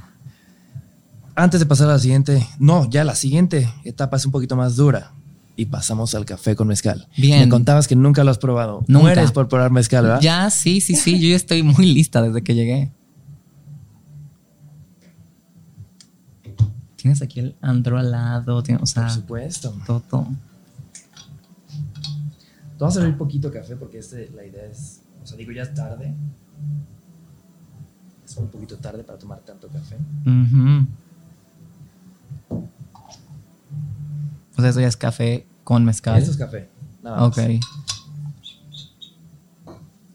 [1.35, 4.77] Antes de pasar a la siguiente, no, ya la siguiente etapa es un poquito más
[4.77, 5.13] dura.
[5.59, 7.09] Y pasamos al café con mezcal.
[7.17, 7.41] Bien.
[7.41, 8.85] Me contabas que nunca lo has probado.
[8.89, 9.03] Nunca.
[9.05, 10.21] Mueres por probar mezcal, ¿verdad?
[10.21, 12.93] Ya, sí, sí, sí, yo ya estoy muy lista desde que llegué.
[16.97, 19.75] Tienes aquí el andro al lado, tiene- o sea, Por supuesto.
[19.87, 20.01] todo.
[20.01, 20.17] Te
[22.81, 25.73] Vamos a servir poquito café porque este, la idea es, o sea, digo, ya es
[25.75, 26.15] tarde.
[28.37, 29.97] Es un poquito tarde para tomar tanto café.
[30.27, 30.87] Ujú.
[34.59, 36.21] O sea, eso ya es café con mezcal.
[36.21, 36.69] Eso es café.
[37.03, 37.29] Nada más.
[37.39, 37.39] ok.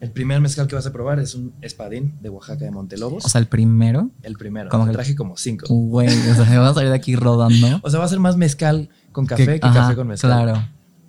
[0.00, 3.24] El primer mezcal que vas a probar es un espadín de Oaxaca de Montelobos.
[3.24, 4.10] O sea, el primero.
[4.22, 4.68] el primero.
[4.70, 5.66] como que- traje como cinco.
[5.68, 7.80] Güey, o sea, me van a salir de aquí rodando.
[7.82, 10.30] O sea, va a ser más mezcal con café que, ajá, café con mezcal.
[10.30, 10.68] Claro.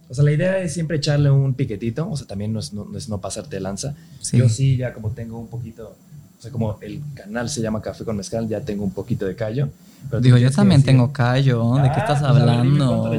[0.10, 2.10] O sea, la idea es siempre echarle un piquetito.
[2.10, 3.96] O sea, también no es no, no es no pasarte de lanza.
[4.20, 4.38] Sí.
[4.38, 5.96] Yo sí, ya como tengo un poquito.
[6.44, 9.34] O sea, como el canal se llama Café con Mezcal, ya tengo un poquito de
[9.34, 9.70] callo.
[10.10, 11.76] Pero Digo, yo también decir- tengo callo.
[11.76, 13.10] ¿De qué Ah, estás pues, ver, hablando?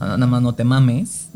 [0.00, 1.28] Nada más no te mames.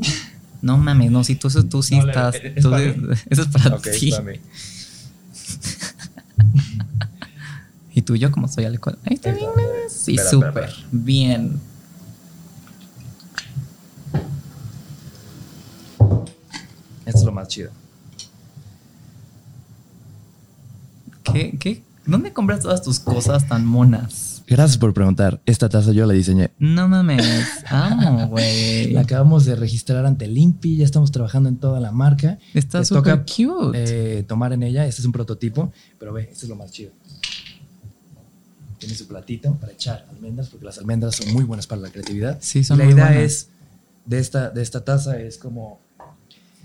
[0.61, 2.35] No mames, no, si tú, tú sí No, le- estás.
[2.43, 2.74] es tú-
[3.30, 4.11] eso es para Ok, ti.
[4.11, 4.32] para mí.
[7.97, 8.99] Y tú y yo, como soy alcohol.
[9.05, 9.49] Ahí está bien.
[9.89, 10.68] Sí, súper.
[10.91, 11.61] Bien.
[17.07, 17.70] Esto es lo más chido.
[21.25, 21.83] ¿Qué, qué?
[22.07, 24.43] ¿Dónde compras todas tus cosas tan monas?
[24.47, 25.41] Gracias por preguntar.
[25.47, 26.51] Esta taza yo la diseñé.
[26.59, 27.25] No mames.
[27.66, 28.91] Amo, güey.
[28.93, 32.39] La acabamos de registrar ante Limpi, ya estamos trabajando en toda la marca.
[32.53, 34.18] Está súper cute.
[34.18, 36.93] eh, tomar en ella, este es un prototipo, pero ve, este es lo más chido.
[38.79, 42.37] Tiene su platito para echar almendras, porque las almendras son muy buenas para la creatividad.
[42.43, 43.25] Sí, son Y la muy idea buenas.
[43.25, 43.49] es,
[44.05, 45.81] de esta, de esta taza, es como,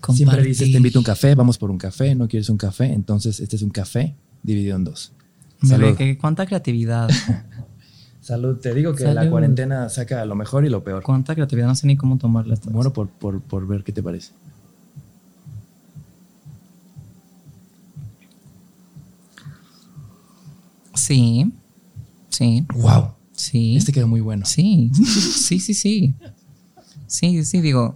[0.02, 0.16] Compartir.
[0.28, 2.92] siempre dices, te invito a un café, vamos por un café, no quieres un café,
[2.92, 5.12] entonces este es un café dividido en dos.
[5.64, 5.96] Salud.
[5.98, 7.10] que- cuánta creatividad.
[8.22, 11.02] Salud, te digo que la cuarentena saca lo mejor y lo peor.
[11.04, 11.68] cuánta creatividad.
[11.68, 12.54] No sé ni cómo tomarla.
[12.54, 14.32] esta Muero por, por, por ver qué te parece.
[20.96, 21.52] Sí.
[22.30, 22.66] Sí.
[22.76, 23.14] ¡Wow!
[23.34, 23.78] Sí.
[23.78, 24.46] Este quedó muy bueno.
[24.46, 24.92] Sí.
[24.94, 26.14] Sí, sí, sí.
[27.08, 27.96] Sí, sí, digo.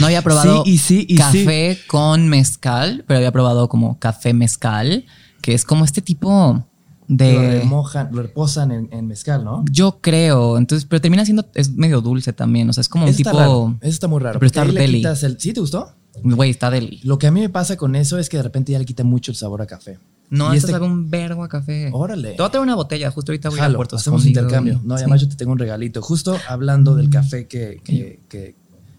[0.00, 4.32] No había probado Sí, y sí, y café con mezcal, pero había probado como café
[4.34, 5.04] mezcal,
[5.40, 6.64] que es como este tipo
[7.08, 7.60] Lo de.
[7.60, 9.64] remojan, lo reposan en, en mezcal, ¿no?
[9.70, 10.56] Yo creo.
[10.58, 11.46] Entonces, pero termina siendo.
[11.54, 12.68] Es medio dulce también.
[12.70, 13.40] O sea, es como un Eso está tipo.
[13.40, 14.38] raro, Eso está muy raro.
[14.38, 15.02] pero está deli.
[15.04, 15.92] el- ¿Sí te gustó?
[16.22, 17.00] Güey, está deli.
[17.04, 19.02] Lo que a mí me pasa con eso es que de repente ya le quita
[19.02, 19.98] mucho el sabor a café.
[20.28, 21.90] No, Y esto este- sabe un vergo a café.
[21.92, 22.30] Órale.
[22.32, 23.10] Te voy a traer una botella.
[23.10, 24.80] Justo ahorita voy a Puerto hacemos Escondido intercambio.
[24.84, 25.02] No, y sí.
[25.04, 26.00] además yo te tengo un regalito.
[26.00, 28.54] Justo hablando del café que, que, que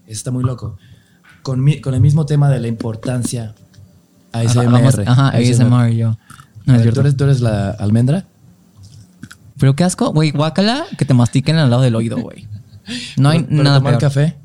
[0.06, 0.76] está muy loco.
[1.42, 3.54] Con, mi- con el mismo tema de la importancia
[4.32, 4.66] ASMR.
[4.70, 6.08] vamos- Ajá, ASMR yo.
[6.10, 6.18] A
[6.66, 8.24] No, es ver, ¿tú, eres, tú eres la almendra?
[9.58, 12.48] Pero qué asco, güey, guácala que te mastiquen al lado del oído, güey.
[13.16, 14.00] No hay Pero- pero nada tomar peor.
[14.00, 14.36] café.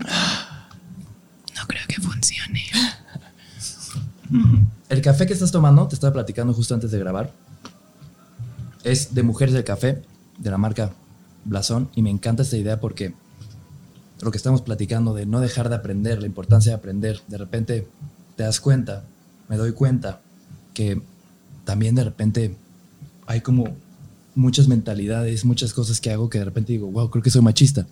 [0.00, 2.62] No creo que funcione.
[4.88, 7.32] El café que estás tomando, te estaba platicando justo antes de grabar,
[8.82, 10.02] es de Mujeres del Café,
[10.38, 10.90] de la marca
[11.44, 13.14] Blasón, y me encanta esta idea porque
[14.22, 17.86] lo que estamos platicando de no dejar de aprender, la importancia de aprender, de repente
[18.36, 19.04] te das cuenta,
[19.48, 20.20] me doy cuenta
[20.72, 21.00] que
[21.64, 22.56] también de repente
[23.26, 23.76] hay como
[24.34, 27.86] muchas mentalidades, muchas cosas que hago que de repente digo, wow, creo que soy machista.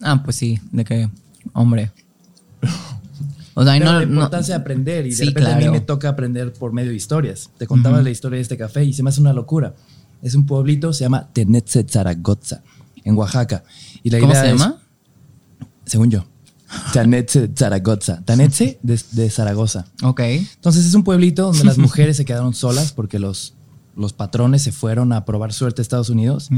[0.00, 1.10] Ah, pues sí, de que,
[1.52, 1.90] hombre.
[3.54, 5.56] O sea, y Pero no, la no- importancia de aprender y de Sí, repente a
[5.56, 7.50] mí me toca aprender por medio de historias.
[7.58, 8.04] Te contaba Ujú.
[8.04, 9.74] la historia de este café y se me hace una locura.
[10.22, 12.62] Es un pueblito, se llama Tenetze Zaragoza,
[13.04, 13.64] en Oaxaca.
[14.02, 14.78] Y la ¿Cómo idea se es- llama?
[15.86, 16.24] según yo.
[16.92, 18.22] Tanetze Zaragoza.
[18.24, 19.86] Tanetze de, de Zaragoza.
[20.02, 20.20] Ok.
[20.20, 23.54] Entonces es un pueblito donde las mujeres se quedaron solas porque los,
[23.96, 26.48] los patrones se fueron a probar suerte a Estados Unidos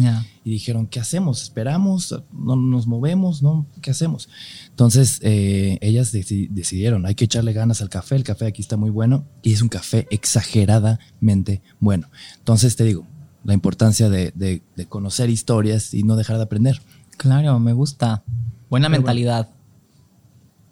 [0.44, 1.40] y dijeron, ¿qué hacemos?
[1.42, 2.14] ¿Esperamos?
[2.30, 3.42] ¿No nos movemos?
[3.42, 3.66] ¿No?
[3.80, 4.28] ¿Qué hacemos?
[4.68, 8.76] Entonces eh, ellas deci- decidieron, hay que echarle ganas al café, el café aquí está
[8.76, 12.08] muy bueno y es un café exageradamente bueno.
[12.38, 13.06] Entonces te digo,
[13.44, 16.80] la importancia de, de- de conocer historias y no dejar de aprender.
[17.16, 18.22] Claro, me gusta.
[18.70, 19.50] Buena Pero mentalidad.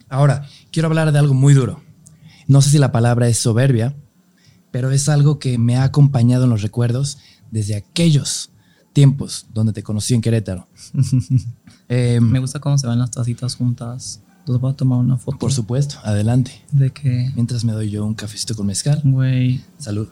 [0.08, 1.80] Ahora, quiero hablar de algo muy duro.
[2.48, 3.94] No sé si la palabra es soberbia,
[4.70, 7.18] pero es algo que me ha acompañado en los recuerdos
[7.50, 8.50] desde aquellos
[8.92, 10.66] tiempos donde te conocí en Querétaro.
[11.88, 14.20] Em, Me gusta cómo se van las tacitas juntas.
[14.46, 15.38] Les voy a tomar una foto.
[15.38, 16.52] por supuesto, adelante.
[16.72, 19.00] De que, Mientras me doy yo un cafecito con mezcal.
[19.04, 20.08] güey, Salud.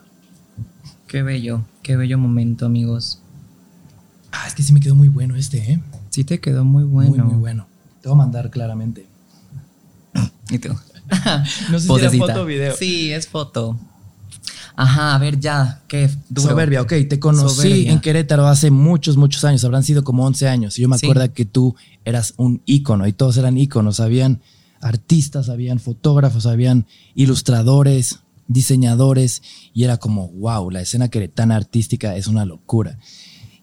[1.08, 3.20] Qué bello, qué bello momento, amigos.
[4.30, 5.80] Ah, es que sí me quedó muy bueno este, ¿eh?
[6.10, 7.10] Sí te quedó muy bueno.
[7.10, 7.66] Muy, muy bueno.
[8.02, 9.06] Te voy a mandar claramente.
[10.50, 10.68] Y tú.
[11.70, 12.76] No sé si era foto o video.
[12.76, 13.78] Sí, es foto.
[14.76, 16.50] Ajá, a ver ya, qué duro.
[16.50, 16.92] Soberbia, ok.
[17.08, 17.92] Te conocí Soberbia.
[17.92, 19.64] en Querétaro hace muchos, muchos años.
[19.64, 20.78] Habrán sido como 11 años.
[20.78, 21.06] Y yo me Sí.
[21.06, 24.00] acuerdo que tú eras un ícono y todos eran íconos.
[24.00, 24.40] Habían
[24.80, 29.42] artistas, habían fotógrafos, habían ilustradores, diseñadores.
[29.72, 32.98] Y era como, wow, la escena queretana artística es una locura.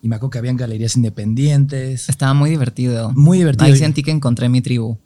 [0.01, 2.07] Y me acuerdo que habían galerías independientes.
[2.09, 3.11] Estaba muy divertido.
[3.13, 3.65] Muy divertido.
[3.65, 4.97] Ahí sentí que encontré mi tribu.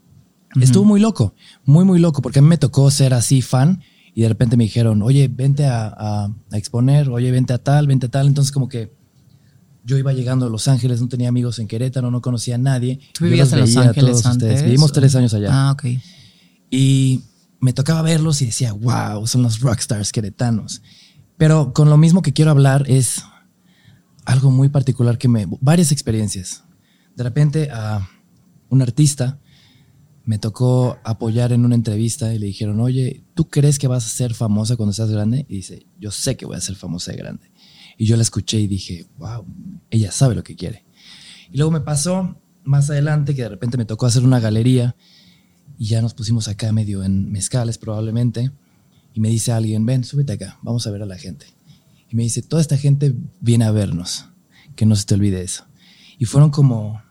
[0.59, 3.81] Estuvo muy loco, muy, muy loco, porque a mí me tocó ser así fan
[4.15, 7.85] y de repente me dijeron, oye, vente a, a- a exponer, oye, vente a tal,
[7.87, 8.25] vente a tal.
[8.27, 8.91] Entonces como que
[9.85, 12.99] yo iba llegando a Los Ángeles, no tenía amigos en Querétaro, no conocía a nadie.
[13.13, 14.63] ¿Tú vivías en Los Ángeles antes?
[14.63, 15.49] Vivimos tres años allá.
[15.51, 15.85] Ah, ok.
[16.71, 17.21] Y
[17.59, 20.81] me tocaba verlos y decía, wow, son los rockstars queretanos.
[21.37, 23.23] Pero con lo mismo que quiero hablar es
[24.25, 25.47] algo muy particular que me...
[25.61, 26.63] Varias experiencias.
[27.15, 28.07] De repente a
[28.69, 29.39] un artista
[30.23, 34.09] me tocó apoyar en una entrevista y le dijeron, oye, ¿tú crees que vas a
[34.09, 35.45] ser famosa cuando seas grande?
[35.49, 37.51] Y dice, yo sé que voy a ser famosa de grande.
[37.97, 39.45] Y yo la escuché y dije, wow,
[39.89, 40.85] ella sabe lo que quiere.
[41.51, 44.95] Y luego me pasó más adelante que de repente me tocó hacer una galería
[45.79, 48.51] y ya nos pusimos acá medio en mezcales probablemente.
[49.13, 51.47] Y me dice alguien, ven, súbete acá, vamos a ver a la gente.
[52.11, 54.25] Y me dice, toda esta gente viene a vernos,
[54.75, 55.63] que no se te olvide eso.
[56.17, 57.01] Y fueron como,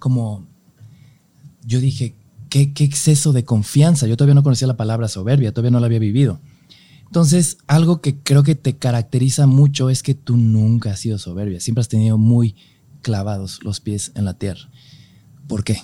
[0.00, 0.48] como,
[1.64, 2.16] yo dije,
[2.48, 4.08] qué, qué exceso de confianza.
[4.08, 6.40] Yo todavía no conocía la palabra soberbia, todavía no la había vivido.
[7.06, 11.60] Entonces, algo que creo que te caracteriza mucho es que tú nunca has sido soberbia,
[11.60, 12.56] siempre has tenido muy
[13.00, 14.68] clavados los pies en la tierra.
[15.46, 15.78] ¿Por qué?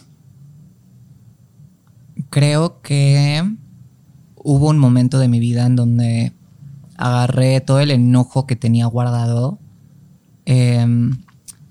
[2.31, 3.43] Creo que
[4.37, 6.33] hubo un momento de mi vida en donde
[6.97, 9.59] agarré todo el enojo que tenía guardado,
[10.45, 11.16] em,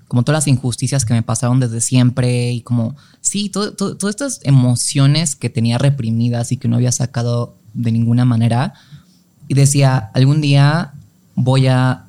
[0.08, 5.36] como todas las injusticias que me pasaron desde siempre y como, sí, todas estas emociones
[5.36, 8.72] que tenía reprimidas y que no había sacado de ninguna manera.
[9.48, 10.94] Y decía, algún día
[11.34, 12.04] voy a,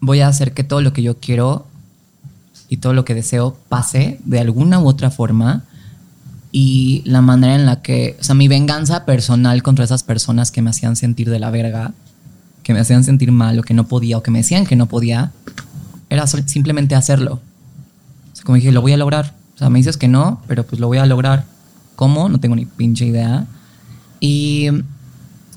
[0.00, 1.66] voy a hacer que todo lo que yo quiero
[2.70, 5.64] y todo lo que deseo pase de alguna u otra forma
[6.50, 10.62] y la manera en la que, o sea, mi venganza personal contra esas personas que
[10.62, 11.92] me hacían sentir de la verga,
[12.62, 14.86] que me hacían sentir mal o que no podía o que me decían que no
[14.86, 15.32] podía,
[16.10, 17.40] era simplemente hacerlo.
[18.32, 19.34] O sea, como dije, lo voy a lograr.
[19.54, 21.44] O sea, me dices que no, pero pues lo voy a lograr.
[21.96, 22.28] ¿Cómo?
[22.28, 23.46] No tengo ni pinche idea.
[24.20, 24.68] Y,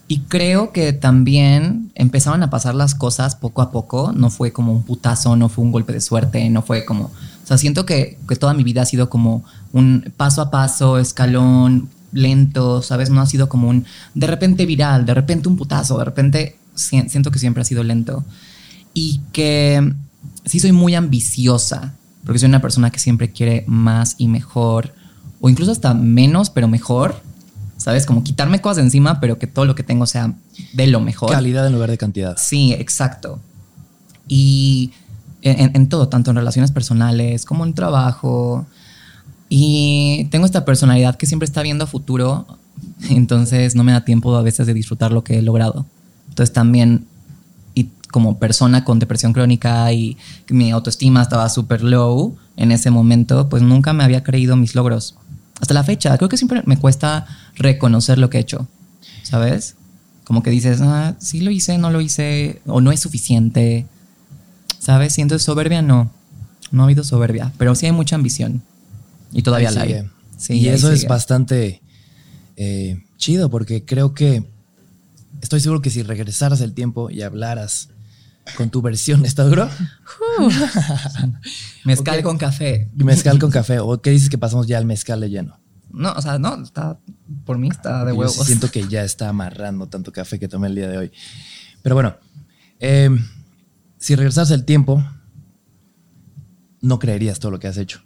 [0.07, 4.11] y creo que también empezaron a pasar las cosas poco a poco.
[4.13, 7.05] No fue como un putazo, no fue un golpe de suerte, no fue como...
[7.05, 9.43] O sea, siento que, que toda mi vida ha sido como
[9.73, 13.09] un paso a paso, escalón, lento, ¿sabes?
[13.09, 17.07] No ha sido como un de repente viral, de repente un putazo, de repente si-
[17.09, 18.23] siento que siempre ha sido lento.
[18.93, 19.93] Y que
[20.45, 21.93] sí soy muy ambiciosa,
[22.25, 24.93] porque soy una persona que siempre quiere más y mejor,
[25.39, 27.21] o incluso hasta menos, pero mejor.
[27.77, 28.05] ¿Sabes?
[28.05, 30.35] Como quitarme cosas de encima, pero que todo lo que tengo sea
[30.73, 31.31] de lo mejor.
[31.31, 32.37] Calidad en lugar de cantidad.
[32.37, 33.39] Sí, exacto.
[34.27, 34.91] Y
[35.41, 38.67] en, en todo, tanto en relaciones personales como en trabajo.
[39.53, 42.47] Y tengo esta personalidad que siempre está viendo futuro,
[43.09, 45.85] entonces no me da tiempo a veces de disfrutar lo que he logrado.
[46.29, 47.05] Entonces también,
[47.75, 53.49] y como persona con depresión crónica y mi autoestima estaba súper low en ese momento,
[53.49, 55.15] pues nunca me había creído mis logros.
[55.59, 58.69] Hasta la fecha, creo que siempre me cuesta reconocer lo que he hecho,
[59.23, 59.75] ¿sabes?
[60.23, 63.85] Como que dices, ah, sí lo hice, no lo hice, o no es suficiente,
[64.79, 65.11] ¿sabes?
[65.11, 66.09] Siento soberbia, no,
[66.71, 68.61] no ha habido soberbia, pero sí hay mucha ambición.
[69.31, 69.99] Y todavía Ahí la sigue.
[69.99, 70.09] hay.
[70.37, 71.81] Sí, y eso es bastante
[72.57, 74.43] eh, chido porque creo que
[75.41, 77.89] estoy seguro que si regresaras el tiempo y hablaras
[78.57, 79.69] con tu versión, ¿está duro?
[81.85, 82.23] Mezcal Ok.
[82.23, 82.89] con café.
[82.95, 83.79] Mezcal con café.
[83.79, 85.59] ¿O qué dices que pasamos ya al mezcal de lleno?
[85.91, 86.97] No, o sea, no, está,
[87.45, 88.45] por mí está de Yo huevos.
[88.45, 91.11] siento que ya está amarrando tanto café que tomé el día de hoy.
[91.81, 92.15] Pero bueno,
[92.79, 93.09] eh,
[93.97, 95.03] si regresaras el tiempo,
[96.81, 98.01] no creerías todo lo que has hecho.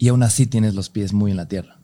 [0.00, 1.76] Y aún así tienes los pies muy en la tierra.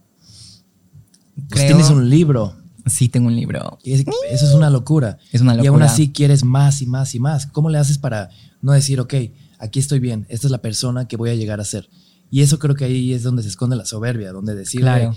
[1.51, 2.57] Pues Creo- tienes un libro.
[2.87, 3.79] Sí, tengo un libro.
[3.85, 5.19] Y es- eso es una locura.
[5.33, 5.87] Es una Y aún locura.
[5.87, 7.47] así quieres más y más y más.
[7.47, 8.31] ¿Cómo le haces para
[8.63, 9.13] no decir, ok,
[9.59, 11.91] aquí estoy bien, esta es la persona que voy a llegar a ser?
[12.31, 15.15] Y eso creo que ahí es donde se esconde la soberbia, donde decir, Claro.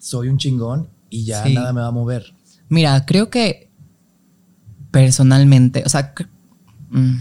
[0.00, 1.54] soy un chingón y ya Sí.
[1.54, 2.34] nada me va a mover.
[2.68, 3.70] Mira, creo que
[4.90, 6.14] personalmente, o sea,
[6.90, 7.14] mm,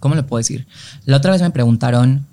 [0.00, 0.66] ¿cómo le puedo decir?
[1.04, 2.26] La otra vez me preguntaron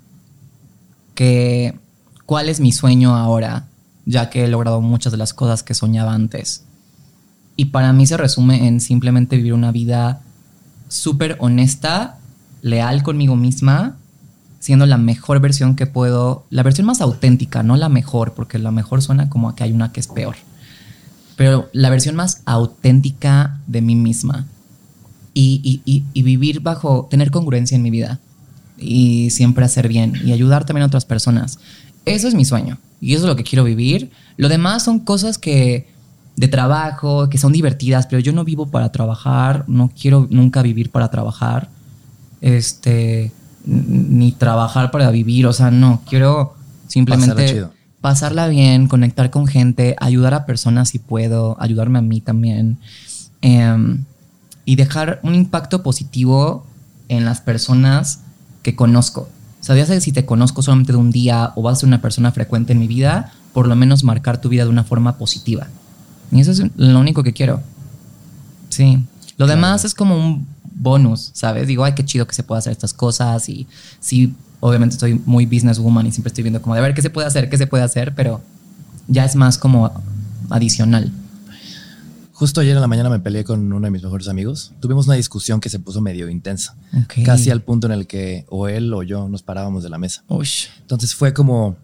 [1.14, 1.78] que
[2.26, 3.66] cuál es mi sueño ahora,
[4.06, 6.64] ya que he logrado muchas de las cosas que soñaba antes.
[7.56, 10.20] Y para mí se resume en simplemente vivir una vida
[10.88, 12.18] súper honesta,
[12.62, 13.96] leal conmigo misma,
[14.60, 18.70] siendo la mejor versión que puedo, la versión más auténtica, no la mejor, porque la
[18.70, 20.36] mejor suena como a que hay una que es peor
[21.34, 24.46] pero la versión más auténtica de mí misma.
[25.34, 28.20] Y, y- y- y vivir bajo, tener congruencia en mi vida.
[28.78, 31.58] Y siempre hacer bien y ayudar también a otras personas.
[32.04, 32.78] Eso es mi sueño.
[33.00, 34.10] Y eso es lo que quiero vivir.
[34.36, 35.88] Lo demás son cosas que
[36.36, 40.90] de trabajo, que son divertidas, pero yo no vivo para trabajar, no quiero nunca vivir
[40.90, 41.68] para trabajar.
[42.40, 43.32] Este,
[43.64, 46.54] ni trabajar para vivir, o sea, no, quiero
[46.88, 47.72] simplemente Pasarla chido.
[48.00, 52.78] pasarla bien, conectar con gente, ayudar a personas si puedo, ayudarme a mí también.
[53.40, 54.04] em,
[54.64, 56.64] y dejar un impacto positivo
[57.08, 58.20] en las personas
[58.62, 59.28] que conozco.
[59.62, 62.32] Ya sé si te conozco solamente de un día o vas a ser una persona
[62.32, 65.68] frecuente en mi vida, por lo menos marcar tu vida de una forma positiva.
[66.30, 67.60] Y eso es lo único que quiero.
[68.68, 69.04] Sí.
[69.36, 71.66] Lo demás es como un bonus, ¿sabes?
[71.66, 73.66] Digo, ay, qué chido que se pueda hacer estas cosas y
[74.00, 77.26] sí, obviamente estoy muy businesswoman y siempre estoy viendo como de ver qué se puede
[77.26, 78.40] hacer, qué se puede hacer, pero
[79.08, 79.92] ya es más como
[80.50, 81.12] adicional.
[82.42, 84.72] Justo ayer en la mañana me peleé con uno de mis mejores amigos.
[84.80, 86.76] Tuvimos una discusión que se puso medio intensa.
[87.24, 90.24] Casi al punto en el que o él o yo nos parábamos de la mesa.
[90.80, 91.76] Entonces fue como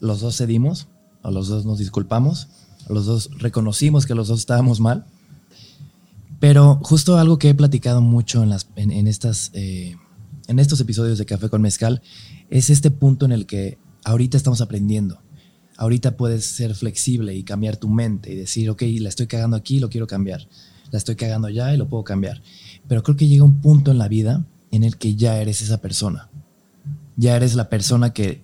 [0.00, 0.88] los dos cedimos,
[1.22, 2.48] o los dos nos disculpamos,
[2.88, 5.06] los dos reconocimos que los dos estábamos mal.
[6.40, 9.94] Pero justo algo que he platicado mucho en, las, en, en estas, eh,
[10.48, 12.02] en estos episodios de Café con Mezcal
[12.50, 15.20] es este punto en el que ahorita estamos aprendiendo.
[15.76, 19.80] Ahorita puedes ser flexible y cambiar tu mente y decir, ok, la estoy cagando aquí,
[19.80, 20.46] lo quiero cambiar.
[20.90, 22.40] La estoy cagando allá y lo puedo cambiar.
[22.86, 25.78] Pero creo que llega un punto en la vida en el que ya eres esa
[25.80, 26.28] persona.
[27.16, 28.42] Ya eres la persona que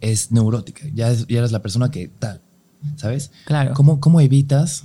[0.00, 0.84] es neurótica.
[0.94, 2.40] Ya, es- ya eres la persona que tal.
[2.96, 3.30] ¿Sabes?
[3.44, 3.74] Claro.
[3.74, 4.84] ¿Cómo, ¿Cómo evitas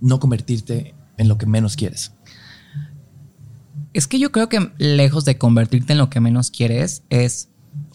[0.00, 2.12] no convertirte en lo que menos quieres?
[3.92, 7.48] Es que yo creo que lejos de convertirte en lo que menos quieres, es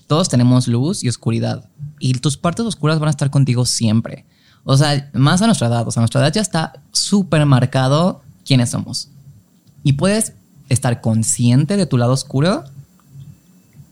[0.06, 1.67] todos tenemos luz y oscuridad.
[2.00, 4.26] Y tus partes oscuras van a estar contigo siempre.
[4.64, 5.88] O sea, más a nuestra edad.
[5.88, 9.10] O sea, a nuestra edad ya está súper marcado quiénes somos.
[9.84, 10.34] Y puedes
[10.70, 12.64] estar consciente de tu lado oscuro,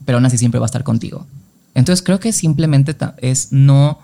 [0.06, 1.26] pero aún así siempre va a estar contigo.
[1.74, 4.00] Entonces creo que simplemente es no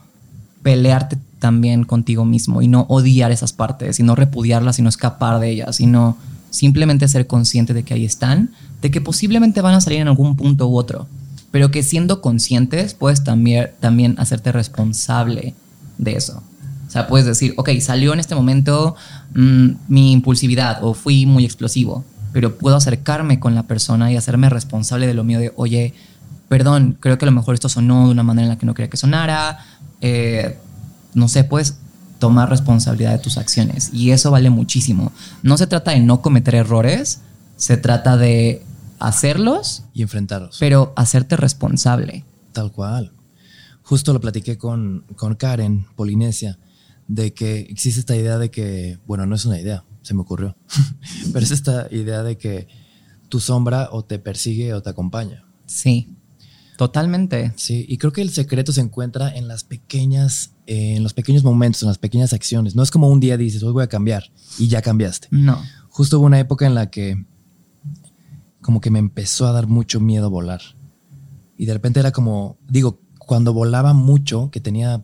[0.64, 5.39] pelearte también contigo mismo y no odiar esas partes y no repudiarlas y no escapar
[5.39, 6.18] de ellas, sino
[6.52, 10.36] simplemente ser consciente de que ahí están, de que posiblemente van a salir en algún
[10.36, 11.08] punto u otro,
[11.52, 15.54] pero que siendo conscientes puedes también, también hacerte responsable
[15.97, 16.41] de eso.
[16.88, 18.95] O sea, puedes decir, ok, salió en este momento
[19.34, 24.49] mm, mi impulsividad o fui muy explosivo, pero puedo acercarme con la persona y hacerme
[24.49, 25.93] responsable de lo mío de, oye,
[26.49, 28.74] perdón, creo que a lo mejor esto sonó de una manera en la que no
[28.74, 29.60] quería que sonara.
[30.02, 30.58] eh,
[31.14, 31.78] no sé, puedes
[32.20, 35.12] tomar responsabilidad de tus acciones y eso vale muchísimo.
[35.43, 37.22] No se trata de no cometer errores,
[37.58, 38.64] se trata de
[39.08, 40.58] hacerlos, Y enfrentarlos.
[40.60, 42.26] pero hacerte responsable.
[42.54, 43.14] Tal cual.
[43.84, 46.60] Justo lo platiqué con, con Karen, Polinesia,
[47.08, 50.56] de que existe esta idea de que, bueno, no es una idea, se me ocurrió,
[51.34, 52.68] pero es esta idea de que
[53.28, 55.45] tu sombra o te persigue o te acompaña.
[55.66, 56.16] Sí,
[56.78, 57.54] totalmente.
[57.56, 61.43] Sí, y creo que el secreto se encuentra en las pequeñas, eh, en los pequeños
[61.43, 62.76] momentos, en las pequeñas acciones.
[62.76, 65.28] No es como un día dices, hoy voy a cambiar y ya cambiaste.
[65.32, 65.62] No.
[65.89, 67.26] Justo hubo una época en la que
[68.62, 70.62] como que me empezó a dar mucho miedo volar.
[71.57, 75.03] Y de repente era como, digo, cuando volaba mucho, que tenía,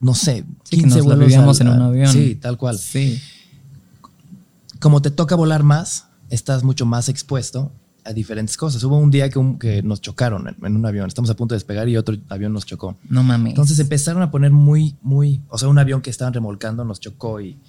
[0.00, 2.08] no sé, Sí, que nos la vuelos en un avión.
[2.12, 2.78] Sí, tal cual.
[2.78, 3.20] Sí.
[4.80, 7.72] Como te toca volar más, estás mucho más expuesto
[8.04, 8.82] a diferentes cosas.
[8.82, 11.06] Hubo un día que, un- que nos chocaron en, en un avión.
[11.06, 12.96] Estamos a punto de despegar y otro avión nos chocó.
[13.08, 13.50] No mames.
[13.52, 17.40] Entonces empezaron a poner muy, muy, o sea, un avión que estaban remolcando nos chocó
[17.40, 17.60] y,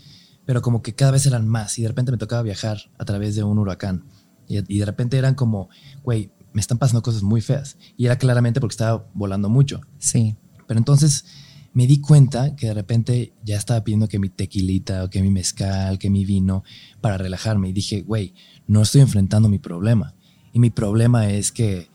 [0.46, 3.36] pero como que cada vez eran más y de repente me tocaba viajar a través
[3.36, 4.06] de un huracán
[4.48, 5.70] y, y de repente eran como,
[6.04, 9.82] güey, me están pasando cosas muy feas y era claramente porque estaba volando mucho.
[9.98, 10.36] sí.
[10.66, 11.26] Pero entonces
[11.74, 15.30] me di cuenta que de repente ya estaba pidiendo que mi tequilita o que mi
[15.30, 16.64] mezcal, que mi vino
[17.02, 18.34] para relajarme y dije, güey,
[18.66, 20.16] no estoy enfrentando mi problema
[20.54, 21.90] y mi problema es que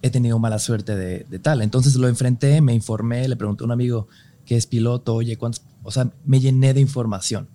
[0.00, 1.60] he tenido mala suerte de, de tal.
[1.60, 4.08] Entonces lo enfrenté, me informé, le pregunté a un amigo
[4.44, 5.62] que es piloto, oye, ¿cuántos?
[5.82, 7.48] O sea, me llené de información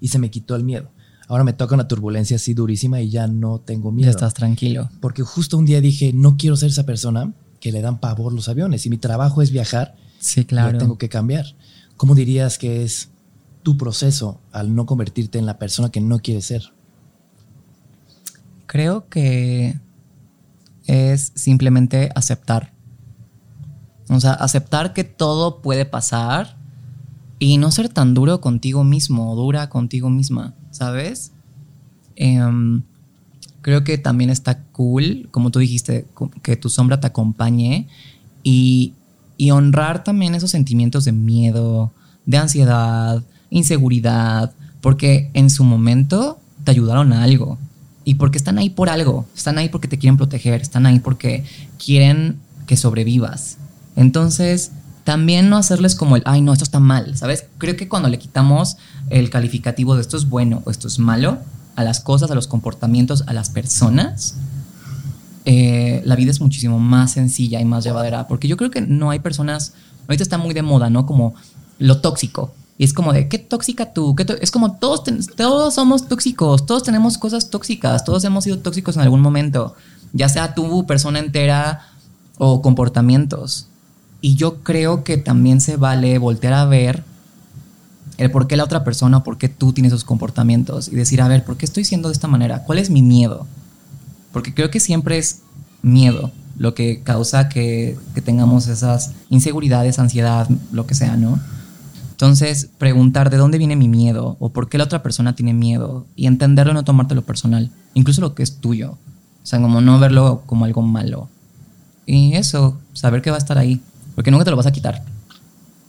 [0.00, 0.90] y se me quitó el miedo.
[1.28, 4.10] Ahora me toca una turbulencia así durísima y ya no tengo Ya miedo.
[4.10, 4.90] estás tranquilo.
[5.00, 8.48] Porque justo un día dije, no quiero ser esa persona que le dan pavor los
[8.48, 8.84] aviones.
[8.86, 10.72] Y mi trabajo es viajar, Sí, claro.
[10.72, 11.46] lo tengo que cambiar.
[11.96, 13.08] ¿Cómo dirías que es
[13.62, 16.72] tu proceso al no convertirte en la persona que no quieres ser?
[18.66, 19.78] Creo que
[20.86, 22.72] es simplemente aceptar.
[24.08, 26.56] O sea, aceptar que todo puede pasar
[27.38, 31.30] y no ser tan duro contigo mismo o dura contigo misma, ¿sabes?
[32.16, 32.82] Em,
[33.62, 36.06] creo que también está cool, como tú dijiste,
[36.42, 37.86] que tu sombra te acompañe
[38.42, 38.92] y,
[39.36, 41.92] y honrar también esos sentimientos de miedo,
[42.26, 47.56] de ansiedad, inseguridad, porque en su momento te ayudaron a algo
[48.04, 51.44] y porque están ahí por algo, están ahí porque te quieren proteger, están ahí porque
[51.82, 53.58] quieren que sobrevivas.
[53.94, 54.72] Entonces,
[55.04, 57.44] también no hacerles como el, ay, no, esto está mal, ¿sabes?
[57.58, 58.78] Creo que cuando le quitamos
[59.10, 61.38] el calificativo de esto es bueno o esto es malo
[61.76, 64.36] a las cosas, a los comportamientos, a las personas,
[65.44, 68.26] eh, la vida es muchísimo más sencilla y más llevadera.
[68.28, 69.74] Porque yo creo que no hay personas,
[70.08, 71.04] ahorita está muy de moda, ¿no?
[71.04, 71.34] Como
[71.78, 72.54] lo tóxico.
[72.78, 75.04] Y es como de, qué tóxica tú, ¿Qué tó-?" es como todos,
[75.36, 79.76] todos somos tóxicos, todos tenemos cosas tóxicas, todos hemos sido tóxicos en algún momento,
[80.12, 81.86] ya sea tú, persona entera
[82.36, 83.68] o comportamientos.
[84.24, 87.04] Y yo creo que también se vale voltear a ver
[88.16, 91.28] el por qué la otra persona, por qué tú tienes esos comportamientos y decir, a
[91.28, 92.62] ver, ¿por qué estoy siendo de esta manera?
[92.62, 93.46] ¿Cuál es mi miedo?
[94.32, 95.42] Porque creo que siempre es
[95.82, 101.38] miedo lo que causa que, que tengamos esas inseguridades, ansiedad, lo que sea, ¿no?
[102.12, 106.06] Entonces, preguntar de dónde viene mi miedo o por qué la otra persona tiene miedo
[106.16, 108.92] y entenderlo no tomártelo personal, incluso lo que es tuyo.
[109.42, 111.28] O sea, como no verlo como algo malo.
[112.06, 113.82] Y eso, saber que va a estar ahí,
[114.14, 115.04] porque nunca te lo vas a quitar.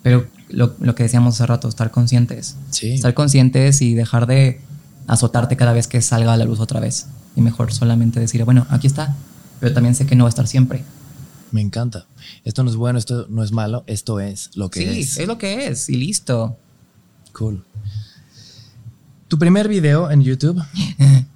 [0.04, 2.58] Pero lo, lo que decíamos hace rato, estar conscientes.
[2.70, 2.94] Sí.
[2.94, 4.62] Estar conscientes y dejar de
[5.08, 7.08] azotarte cada vez que salga a la luz otra vez.
[7.36, 9.16] Y mejor solamente decir, bueno, aquí está.
[9.60, 10.84] Pero también sé que no va a estar siempre.
[11.52, 12.06] Me encanta.
[12.44, 15.18] Esto no es bueno, esto no es malo, esto es lo que sí, es.
[15.18, 15.90] es lo que es.
[15.90, 16.58] Y listo.
[17.34, 17.64] Cool.
[19.28, 20.62] Tu primer video en YouTube.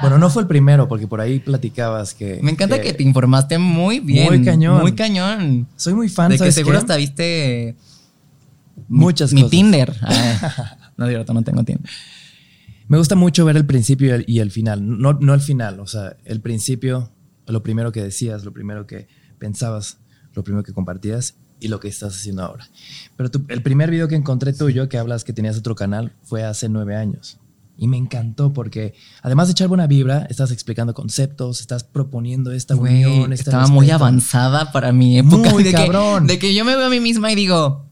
[0.00, 2.38] bueno, no fue el primero, porque por ahí platicabas que.
[2.42, 4.26] Me encanta que, te informaste muy bien.
[4.26, 4.80] Muy cañón.
[4.80, 5.66] Muy cañón.
[5.76, 6.82] Soy muy fan de que ¿sabes seguro qué?
[6.82, 7.76] hasta viste
[8.88, 9.50] mi- Muchas mi cosas.
[9.50, 9.96] Tinder.
[10.02, 11.88] Ah, no, de verdad, no tengo Tinder.
[12.88, 14.80] Me gusta mucho ver el principio y el, y el final.
[15.00, 17.10] No, no el final, o sea, el principio,
[17.46, 19.06] lo primero que decías, lo primero que
[19.38, 19.98] pensabas,
[20.34, 22.68] lo primero que compartías y lo que estás haciendo ahora.
[23.16, 26.42] Pero tu- el primer video que encontré tuyo, que hablas que tenías otro canal, fue
[26.44, 27.38] hace nueve años.
[27.82, 32.74] Y me encantó porque, además de echar buena vibra, estás explicando conceptos, estás proponiendo esta
[32.74, 35.50] Güey, unión, este estaba muy avanzada para mi época.
[35.50, 36.26] Muy de cabrón.
[36.26, 37.86] Que, de que yo me veo a mí misma y digo,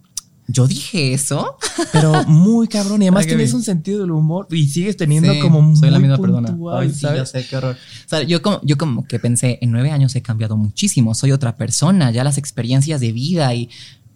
[0.46, 1.56] ¿yo dije eso?
[1.94, 3.00] Pero muy cabrón.
[3.00, 6.18] Y además tienes un sentido del humor y sigues teniendo Sí, como soy la misma
[6.18, 6.54] persona.
[6.74, 7.74] Ay, sí, ya sé, qué horror.
[7.74, 11.32] O sea, yo como, yo como que pensé, en nueve años he cambiado muchísimo, soy
[11.32, 13.70] otra persona, ya las experiencias de vida y,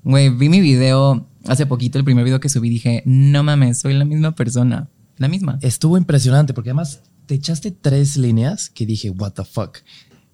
[0.04, 3.94] güey, vi mi video hace poquito, el primer video que subí, dije, no mames, soy
[3.94, 4.90] la misma persona,
[5.22, 5.58] la misma.
[5.62, 9.78] Estuvo impresionante porque además te echaste tres líneas que dije, what the fuck.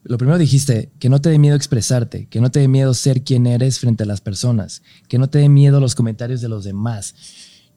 [0.04, 3.22] Lo primero dijiste que no te dé miedo expresarte, que no te dé miedo ser
[3.24, 6.64] quien eres frente a las personas, que no te dé miedo los comentarios de los
[6.64, 7.14] demás.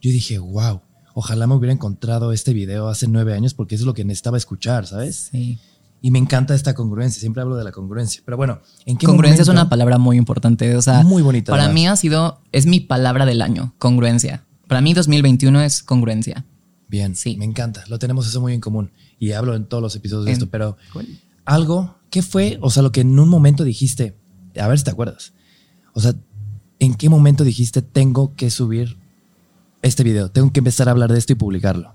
[0.01, 0.81] Yo dije, wow,
[1.13, 4.37] ojalá me hubiera encontrado este video hace nueve años porque eso es lo que necesitaba
[4.37, 5.29] escuchar, ¿sabes?
[5.31, 5.59] Sí.
[6.03, 8.21] Y me encanta esta congruencia, siempre hablo de la congruencia.
[8.25, 11.51] Pero bueno, ¿en qué Congruencia es momento- una palabra muy importante, o sea, Muy bonita,
[11.51, 11.73] Para además.
[11.75, 14.45] mí ha sido, es mi palabra del año, congruencia.
[14.67, 16.45] Para mí 2021 es congruencia.
[16.91, 17.37] Bien, Sí.
[17.37, 17.83] me encanta.
[17.87, 18.91] Lo tenemos eso muy en común.
[19.17, 20.75] Y hablo en todos los episodios de esto, pero
[21.45, 22.59] algo, ¿qué fue?
[22.61, 24.15] O sea, lo que en un momento dijiste,
[24.59, 25.31] a ver si te acuerdas.
[25.93, 26.13] O sea,
[26.79, 28.97] ¿en qué momento dijiste, tengo que subir
[29.81, 30.29] este video?
[30.29, 31.93] Tengo que empezar a hablar de esto y publicarlo.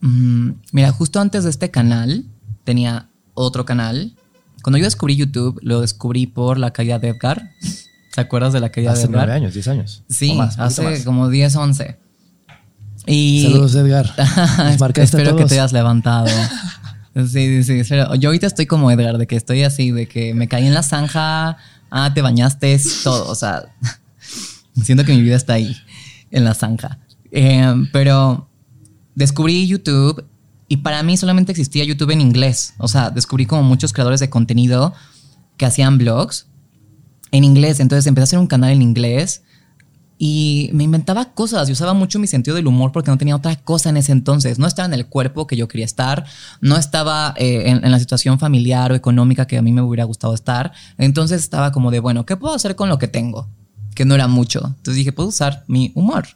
[0.00, 2.24] Mm, mira, justo antes de este canal
[2.64, 4.16] tenía otro canal.
[4.62, 7.50] Cuando yo descubrí YouTube, lo descubrí por la caída de Edgar.
[8.14, 9.26] ¿Te acuerdas de la caída de Hace Edgar?
[9.26, 10.04] nueve años, diez años.
[10.08, 11.04] Sí, más, hace más.
[11.04, 11.98] como 10, 11.
[13.06, 14.12] Y Saludos, Edgar.
[14.96, 16.26] Espero que te hayas levantado.
[17.14, 17.72] Sí, sí, sí.
[17.80, 18.14] espero.
[18.16, 20.82] Yo ahorita estoy como Edgar, de que estoy así, de que me caí en la
[20.82, 21.56] zanja,
[21.90, 23.30] ah, te bañaste, es todo.
[23.30, 23.64] O sea,
[24.82, 25.74] siento que mi vida está ahí,
[26.30, 26.98] en la zanja.
[27.30, 28.48] Eh, pero
[29.14, 30.24] descubrí YouTube
[30.68, 32.74] y para mí solamente existía YouTube en inglés.
[32.78, 34.92] O sea, descubrí como muchos creadores de contenido
[35.56, 36.48] que hacían blogs
[37.30, 37.80] en inglés.
[37.80, 39.42] Entonces empecé a hacer un canal en inglés
[40.18, 43.54] y me inventaba cosas y usaba mucho mi sentido del humor porque no tenía otra
[43.56, 44.58] cosa en ese entonces.
[44.58, 46.24] No estaba en el cuerpo que yo quería estar,
[46.60, 50.32] no estaba eh, en, la situación familiar o económica que a mí me hubiera gustado
[50.34, 50.72] estar.
[50.96, 53.48] Entonces estaba como de, bueno, ¿qué puedo hacer con lo que tengo?
[53.94, 54.60] Que no era mucho.
[54.64, 56.26] Entonces dije, puedo usar mi humor.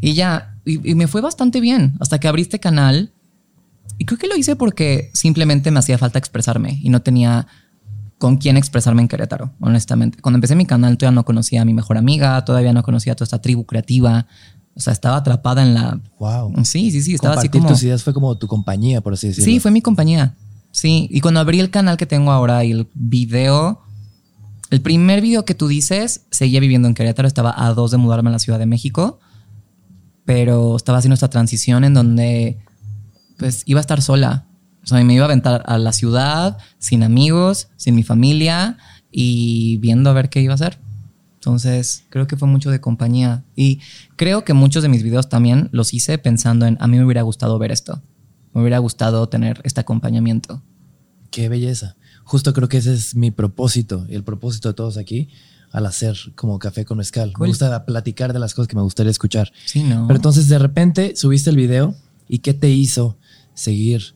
[0.00, 3.12] Y ya, y, y me fue bastante bien hasta que abrí este canal.
[3.98, 7.46] Y creo que lo hice porque simplemente me hacía falta expresarme y no tenía
[8.22, 10.16] con quién expresarme en Querétaro, honestamente.
[10.22, 13.16] Cuando empecé mi canal todavía no conocía a mi mejor amiga, todavía no conocía a
[13.16, 14.28] toda esta tribu creativa.
[14.76, 16.00] O sea, estaba atrapada en la...
[16.20, 16.54] Wow.
[16.64, 17.74] Sí, sí, sí, estaba así Compartir como...
[17.74, 19.44] tus ideas fue como tu compañía, por así decirlo.
[19.44, 20.36] Sí, fue mi compañía.
[20.70, 23.80] Sí, y cuando abrí el canal que tengo ahora y el video,
[24.70, 28.28] el primer video que tú dices, seguía viviendo en Querétaro, estaba a dos de mudarme
[28.28, 29.18] a la Ciudad de México,
[30.24, 32.60] pero estaba haciendo esta transición en donde
[33.36, 34.46] pues iba a estar sola.
[34.82, 38.78] O sea, me iba a aventar a la ciudad, sin amigos, sin mi familia
[39.10, 40.78] y viendo a ver qué iba a hacer.
[41.34, 43.44] Entonces, creo que fue mucho de compañía.
[43.56, 43.80] Y
[44.16, 47.22] creo que muchos de mis videos también los hice pensando en, a mí me hubiera
[47.22, 48.00] gustado ver esto.
[48.54, 50.62] Me hubiera gustado tener este acompañamiento.
[51.30, 51.96] Qué belleza.
[52.24, 55.28] Justo creo que ese es mi propósito y el propósito de todos aquí
[55.72, 57.32] al hacer como café con mezcal.
[57.32, 57.46] Cool.
[57.46, 59.52] Me gusta platicar de las cosas que me gustaría escuchar.
[59.64, 60.06] Sí, ¿no?
[60.06, 61.96] Pero entonces de repente subiste el video
[62.28, 63.16] y ¿qué te hizo
[63.54, 64.14] seguir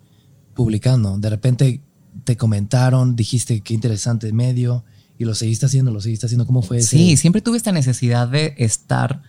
[0.56, 1.18] publicando?
[1.18, 1.80] De repente
[2.24, 4.84] te comentaron, dijiste qué interesante medio
[5.18, 6.46] y lo seguiste haciendo, lo seguiste haciendo.
[6.46, 6.96] ¿Cómo fue ese?
[6.96, 9.22] Sí, siempre tuve esta necesidad de estar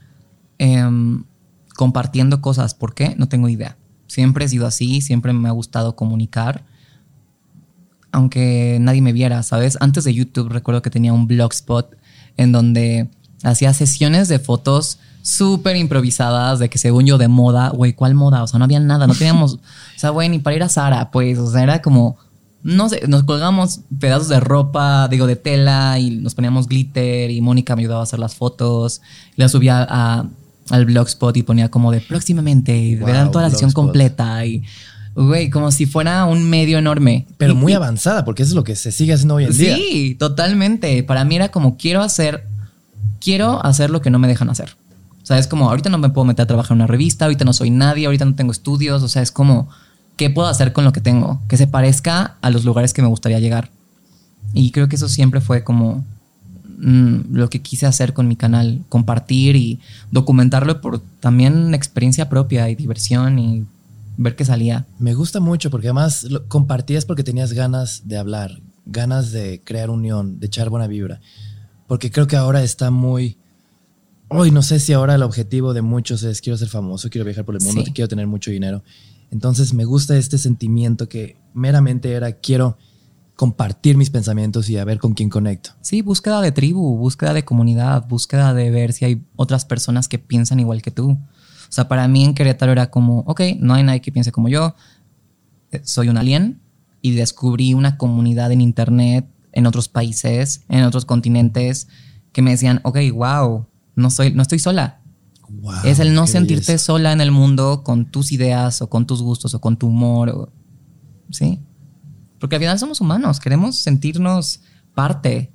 [0.58, 1.26] em,
[1.76, 2.74] compartiendo cosas.
[2.74, 3.16] ¿Por qué?
[3.18, 3.78] No tengo idea.
[4.08, 6.66] Siempre he sido así, siempre me ha gustado comunicar,
[8.12, 9.78] aunque nadie me viera, ¿sabes?
[9.82, 11.96] Antes de YouTube recuerdo que tenía un blogspot
[12.38, 13.10] en donde
[13.44, 18.44] hacía sesiones de fotos súper improvisadas de que según yo de moda, güey, ¿cuál moda?
[18.44, 19.54] O sea, no había nada, no teníamos,
[19.96, 22.18] o sea, güey, ni para ir a Sara, pues, o sea, era como,
[22.64, 27.42] no sé, nos colgamos pedazos de ropa, digo, de tela y nos poníamos glitter y
[27.42, 29.02] Mónica me ayudaba a hacer las fotos,
[29.36, 30.26] la subía a,
[30.70, 34.64] al blogspot y ponía como de próximamente y Wow, verán toda la sesión completa y,
[35.14, 37.26] güey, como si fuera un medio enorme.
[37.38, 39.58] Pero Y- muy y- avanzada, porque eso es lo que se sigue haciendo hoy en
[39.58, 39.76] día.
[39.76, 41.04] Sí, totalmente.
[41.04, 42.48] Para mí era como quiero hacer,
[43.20, 44.76] quiero hacer lo que no me dejan hacer.
[45.28, 47.44] O sea, es como ahorita no me puedo meter a trabajar en una revista, ahorita
[47.44, 49.04] no soy nadie, ahorita no tengo estudios.
[49.04, 49.68] O sea, es como
[50.16, 53.10] qué puedo hacer con lo que tengo, que se parezca a los lugares que me
[53.10, 53.70] gustaría llegar.
[54.54, 56.06] Y creo que eso siempre fue como
[56.78, 62.70] mm, lo que quise hacer con mi canal, compartir y documentarlo por también experiencia propia
[62.70, 63.66] y diversión y
[64.16, 64.86] ver qué salía.
[64.98, 69.90] Me gusta mucho porque además lo compartías porque tenías ganas de hablar, ganas de crear
[69.90, 71.20] unión, de echar buena vibra.
[71.86, 73.36] Porque creo que ahora está muy...
[74.30, 77.46] Hoy no sé si ahora el objetivo de muchos es quiero ser famoso, quiero viajar
[77.46, 77.92] por el mundo, Sí.
[77.94, 78.84] quiero tener mucho dinero.
[79.32, 82.78] Entonces me gusta este sentimiento que meramente era quiero
[83.36, 85.72] compartir mis pensamientos y a ver con quién conecto.
[85.82, 90.18] Sí, búsqueda de tribu, búsqueda de comunidad, búsqueda de ver si hay otras personas que
[90.20, 91.12] piensan igual que tú.
[91.12, 94.50] O sea, para mí en Querétaro era como, ok, no hay nadie que piense como
[94.50, 94.74] yo,
[95.72, 96.60] eh, soy un alien
[97.02, 101.88] y descubrí una comunidad en internet, en otros países, en otros continentes,
[102.32, 103.66] que me decían, ok, wow,
[103.98, 105.02] no, soy, no estoy sola.
[105.50, 106.86] Wow, es el no sentirte belleza.
[106.86, 110.30] sola en el mundo con tus ideas o con tus gustos o con tu humor.
[110.30, 110.52] o-
[111.30, 111.60] ¿Sí?
[112.40, 114.62] Porque al final somos humanos, queremos sentirnos
[114.94, 115.52] parte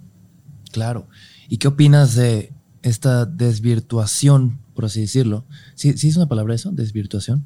[0.72, 1.06] Claro.
[1.48, 5.44] ¿Y qué opinas de esta desvirtuación, por así decirlo?
[5.74, 6.70] ¿Sí, sí es una palabra eso?
[6.72, 7.44] ¿Desvirtuación?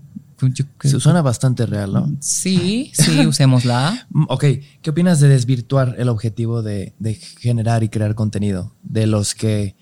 [0.53, 2.12] Yo Se suena bastante real, ¿no?
[2.20, 4.07] Sí, sí, usémosla.
[4.11, 4.44] Mm, Ok,
[4.82, 9.74] ¿qué opinas de desvirtuar el objetivo de, de generar y crear contenido de los que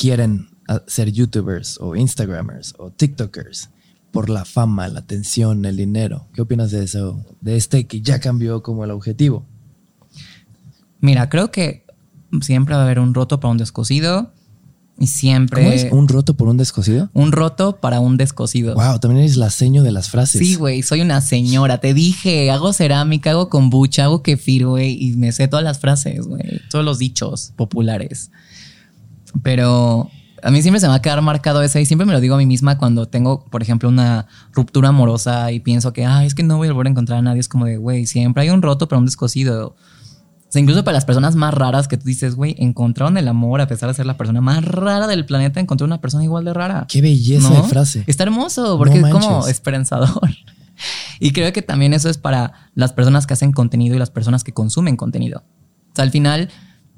[0.00, 0.48] quieren
[0.86, 3.68] ser youtubers o instagramers o tiktokers
[4.10, 6.26] por la fama, la atención, el dinero?
[6.32, 7.22] ¿Qué opinas de eso?
[7.42, 9.44] De este que ya cambió como el objetivo.
[11.00, 11.84] Mira, creo que
[12.40, 14.32] siempre va a haber un roto para un descosido
[14.98, 15.86] y siempre ¿Cómo es?
[15.90, 17.10] ¿Un roto por un descosido?
[17.12, 18.74] un roto para un descosido.
[18.74, 20.40] Wow, también eres la seño de las frases.
[20.40, 21.78] Sí, güey, soy una señora.
[21.78, 26.26] Te dije, hago cerámica, hago kombucha, hago kefir, güey, y me sé todas las frases,
[26.26, 28.30] güey, todos los dichos populares.
[29.42, 30.10] Pero
[30.42, 32.34] a mí siempre se me va a quedar marcado ese y siempre me lo digo
[32.34, 36.34] a mí misma cuando tengo, por ejemplo, una ruptura amorosa y pienso que, ay, es
[36.34, 37.40] que no voy a volver a encontrar a nadie.
[37.40, 39.76] Es como de, güey, siempre hay un roto para un descosido.
[40.50, 43.60] O sea, incluso para las personas más raras que tú dices, güey, encontraron el amor
[43.60, 46.54] a pesar de ser la persona más rara del planeta, encontró una persona igual de
[46.54, 46.86] rara.
[46.88, 47.62] Qué belleza ¿No?
[47.62, 48.04] de frase.
[48.06, 50.10] Está hermoso porque No es como esperanzador.
[51.22, 54.44] Y creo que también eso es para las personas que hacen contenido y las personas
[54.44, 55.44] que consumen contenido.
[55.92, 56.48] O sea, al final,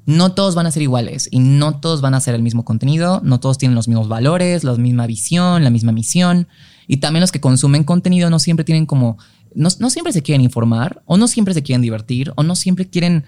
[0.05, 3.21] no todos van a ser iguales y no todos van a hacer el mismo contenido,
[3.23, 6.47] no todos tienen los mismos valores, la misma visión, la misma misión.
[6.87, 9.17] Y también los que consumen contenido no siempre tienen como,
[9.55, 12.89] no, no siempre se quieren informar, o no siempre se quieren divertir, o no siempre
[12.89, 13.23] quieren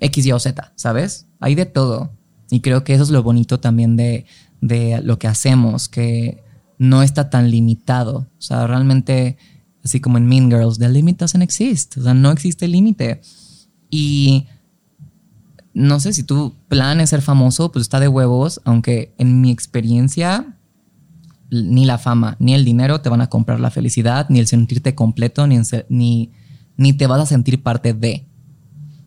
[0.00, 1.26] X, Y o Z, ¿sabes?
[1.40, 2.12] Hay de todo.
[2.50, 4.24] Y creo que eso es lo bonito también de,
[4.60, 6.42] de lo que hacemos, que
[6.78, 8.28] no está tan limitado.
[8.38, 9.36] O sea, realmente,
[9.84, 11.96] así como en Mean Girls, the limit doesn't exist.
[11.98, 13.20] O sea, no existe límite.
[13.90, 14.46] Y
[15.78, 19.50] no sé si tu plan es ser famoso, pues está de huevos, aunque en mi
[19.50, 20.58] experiencia,
[21.50, 24.94] ni la fama, ni el dinero te van a comprar la felicidad, ni el sentirte
[24.94, 26.32] completo, ni, ser- ni,
[26.76, 28.26] ni te vas a sentir parte de.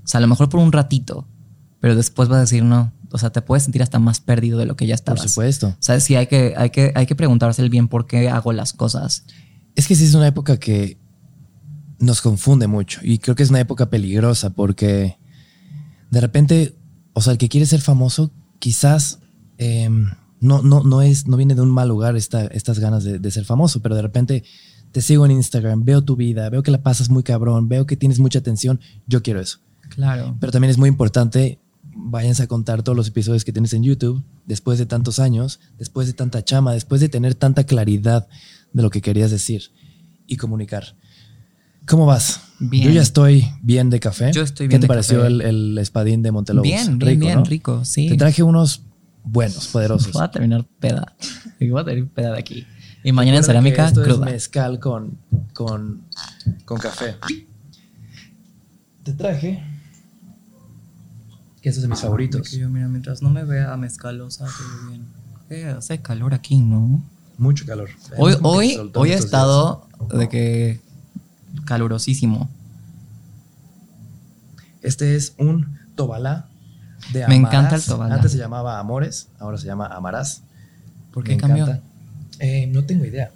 [0.03, 1.27] O sea, a lo mejor por un ratito,
[1.79, 2.91] pero después vas a decir no.
[3.11, 5.21] O sea, te puedes sentir hasta más perdido de lo que ya Por estabas.
[5.31, 5.67] supuesto.
[5.67, 8.53] O sea, sí hay que, hay que, hay que preguntarse el bien por qué hago
[8.53, 9.25] las cosas.
[9.75, 10.97] Es que sí es una época que
[11.99, 15.19] nos confunde mucho y creo que es una época peligrosa porque
[16.11, 16.75] de repente,
[17.13, 19.19] o sea, el que quiere ser famoso quizás
[19.57, 19.89] eh,
[20.39, 23.31] no, no, no, es, no viene de un mal lugar esta, estas ganas de, de
[23.31, 24.43] ser famoso, pero de repente
[24.91, 27.95] te sigo en Instagram, veo tu vida, veo que la pasas muy cabrón, veo que
[27.95, 29.59] tienes mucha atención, yo quiero eso.
[29.89, 30.35] Claro.
[30.39, 31.59] Pero también es muy importante,
[31.95, 36.07] váyanse a contar todos los episodios que tienes en YouTube, después de tantos años, después
[36.07, 38.27] de tanta chama, después de tener tanta claridad
[38.73, 39.71] de lo que querías decir
[40.27, 40.95] y comunicar.
[41.87, 42.41] ¿Cómo vas?
[42.59, 42.83] Bien.
[42.85, 44.31] Yo ya estoy bien de café.
[44.31, 45.27] Yo estoy ¿Qué bien te de pareció café.
[45.27, 46.63] el, el espadín de Montelobos?
[46.63, 47.45] Bien, bien, Rico, bien, ¿no?
[47.45, 48.07] rico, sí.
[48.07, 48.83] Te traje unos
[49.23, 50.13] buenos, poderosos.
[50.13, 51.15] Voy a terminar peda.
[51.59, 52.65] Voy a terminar peda de aquí.
[53.03, 54.25] Y mañana en que cerámica, esto es cruda.
[54.25, 55.17] mezcal con,
[55.53, 56.03] con,
[56.65, 57.15] con café.
[59.03, 59.63] Te traje.
[61.61, 62.51] Que es de mis favoritos.
[62.51, 65.05] yo, mira, mientras no me vea mezcalosa, todo bien.
[65.49, 67.03] que hace calor aquí, ¿no?
[67.37, 67.89] Mucho calor.
[68.17, 70.79] Hoy, que hoy, hoy estos estado de que
[71.65, 72.49] calurosísimo.
[74.81, 76.47] Este es un tobalá
[77.13, 77.39] de Me Amarás.
[77.53, 78.15] encanta el tobalá.
[78.15, 80.41] Antes se llamaba Amores, ahora se llama Amarás.
[81.13, 81.63] ¿Por Me qué cambió?
[81.65, 81.83] encanta.
[82.39, 83.31] Eh, no tengo idea.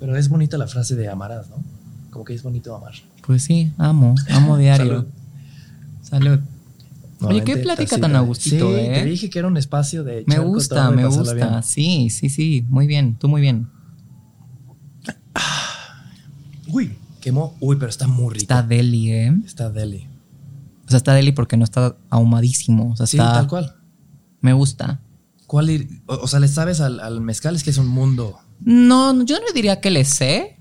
[0.00, 1.56] Pero es bonita la frase de Amarás, ¿no?
[2.10, 2.92] Como que es bonito amar.
[3.26, 5.06] Pues sí, amo, amo diario.
[6.02, 6.40] Salud.
[7.20, 8.90] Oye, qué plática tan a de- gustito, sí, ¿eh?
[8.94, 11.32] te dije que era un espacio de Me gusta, me gusta.
[11.34, 11.62] bien.
[11.62, 12.66] Sí, sí, sí.
[12.68, 13.14] Muy bien.
[13.16, 13.68] Tú muy bien.
[16.68, 17.56] Uy, quemó.
[17.60, 18.42] Uy, pero está muy rico.
[18.42, 19.34] Está deli, ¿eh?
[19.46, 20.06] Está deli.
[20.86, 22.92] O sea, está deli porque no está ahumadísimo.
[22.92, 23.32] O sea, Sí, está.
[23.32, 23.74] tal cual.
[24.40, 25.00] Me gusta.
[25.46, 27.56] ¿Cuál ir- o, o sea, le sabes al, al mezcal?
[27.56, 28.38] Es que es un mundo.
[28.60, 30.56] No, yo no diría que le sé,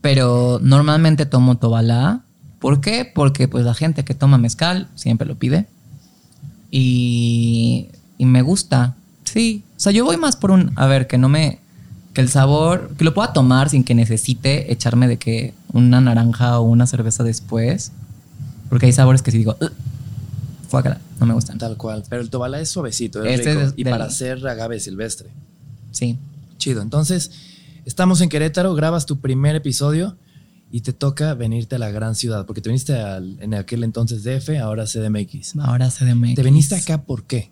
[0.00, 2.24] pero normalmente tomo tobalá.
[2.58, 3.10] ¿Por qué?
[3.14, 5.68] Porque pues la gente que toma mezcal siempre lo pide.
[6.70, 7.88] Y,
[8.18, 8.96] y me gusta.
[9.24, 9.64] Sí.
[9.76, 11.60] O sea, yo voy más por un, a ver, que no me,
[12.12, 16.58] que el sabor, que lo pueda tomar sin que necesite echarme de que una naranja
[16.58, 17.92] o una cerveza después.
[18.68, 19.70] Porque hay sabores que si digo, "Ugh,
[20.68, 21.58] fuácala, no me gustan.
[21.58, 22.02] Tal cual.
[22.08, 23.66] Pero el tobalá es suavecito, es Este rico.
[23.66, 25.28] es y para hacer agave silvestre.
[25.92, 26.18] Sí.
[26.58, 26.82] Chido.
[26.82, 27.30] Entonces,
[27.84, 30.16] estamos en Querétaro, grabas tu primer episodio
[30.70, 32.44] y te toca venirte a la gran ciudad.
[32.46, 35.56] Porque te viniste al- en aquel entonces DF, ahora CDMX.
[35.58, 36.34] Ahora CDMX.
[36.36, 37.50] ¿Te viniste acá por qué?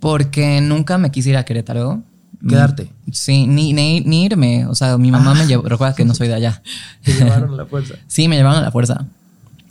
[0.00, 2.02] Porque nunca me quise ir a Querétaro.
[2.48, 2.90] Quedarte.
[3.12, 4.66] Sí, ni, ni, ni irme.
[4.66, 5.62] O sea, mi mamá me llevó.
[5.68, 6.62] Recuerda que no soy de allá.
[7.04, 7.94] Te llevaron a la fuerza.
[8.08, 9.06] Sí, me llevaron a la fuerza.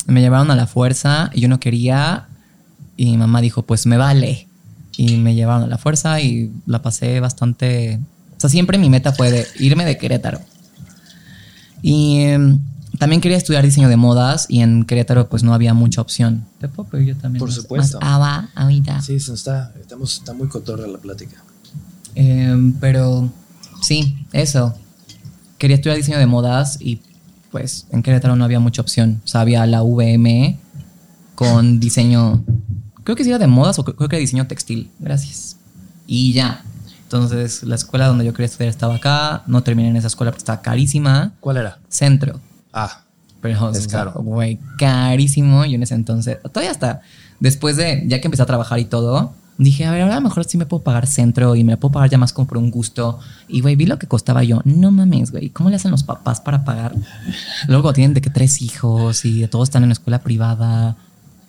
[0.07, 2.27] Me llevaron a la fuerza y yo no quería.
[2.97, 4.47] Y mi mamá dijo, pues me vale.
[4.97, 7.99] Y me llevaron a la fuerza y la pasé bastante.
[8.37, 10.39] O sea, siempre mi meta fue de irme de Querétaro.
[11.81, 12.59] Y em,
[12.99, 16.45] también quería estudiar diseño de modas y en Querétaro pues no había mucha opción.
[16.59, 17.39] ¿Te puedo pedir yo también?
[17.39, 17.99] Por más- supuesto.
[17.99, 19.01] Más agua, ahorita.
[19.01, 21.43] Sí, está, estamos, está muy cotorra la plática.
[22.15, 23.29] Em, pero
[23.81, 24.75] sí, eso.
[25.57, 27.01] Quería estudiar diseño de modas y
[27.51, 29.21] pues en Querétaro no había mucha opción.
[29.23, 30.57] O sea, había la VM
[31.35, 32.43] con diseño,
[33.03, 34.89] creo que sí era de modas o creo que era diseño textil.
[34.99, 35.57] Gracias.
[36.07, 36.63] Y ya.
[37.03, 39.43] Entonces la escuela donde yo quería estudiar estaba acá.
[39.47, 41.33] No terminé en esa escuela porque estaba carísima.
[41.39, 41.79] ¿Cuál era?
[41.89, 42.39] Centro.
[42.71, 43.03] Ah,
[43.41, 44.13] Pero Es o sea, caro.
[44.21, 45.65] Güey, carísimo.
[45.65, 47.01] Y en ese entonces, todavía hasta
[47.39, 49.33] después de, ya que empecé a trabajar y todo,
[49.63, 51.91] dije, a ver, ahora a lo mejor sí me puedo pagar centro y me puedo
[51.91, 53.19] pagar ya más como por un gusto.
[53.47, 54.61] Y güey, vi lo que costaba yo.
[54.65, 56.95] No mames, güey, ¿cómo le hacen los papás para pagar?
[57.67, 60.97] Luego tienen de que tres hijos y todos están en escuela privada,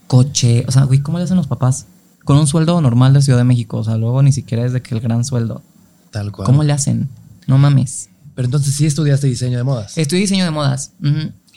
[0.06, 0.64] coche.
[0.68, 1.86] O sea, güey, ¿cómo le hacen los papás?
[2.24, 3.78] Con un sueldo normal de Ciudad de México.
[3.78, 5.62] O sea, luego ni siquiera es de que el gran sueldo.
[6.10, 6.46] tal cual.
[6.46, 7.08] ¿Cómo le hacen?
[7.46, 8.10] No mames.
[8.34, 9.98] Pero entonces sí estudiaste diseño de modas.
[9.98, 10.92] Estudié diseño de modas.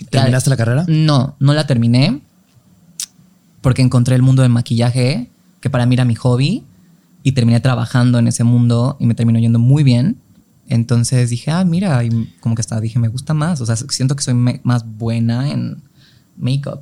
[0.09, 0.85] ¿Terminaste la carrera?
[0.87, 2.21] No, no la terminé
[3.61, 5.27] porque encontré el mundo del maquillaje,
[5.65, 6.63] que para mí era mi hobby,
[7.23, 10.21] y terminé trabajando en ese mundo y me terminó yendo muy bien.
[10.67, 13.61] Entonces dije, ah, mira, y como que hasta dije, me gusta más.
[13.61, 15.81] O sea, siento que soy más buena en
[16.37, 16.81] make-up.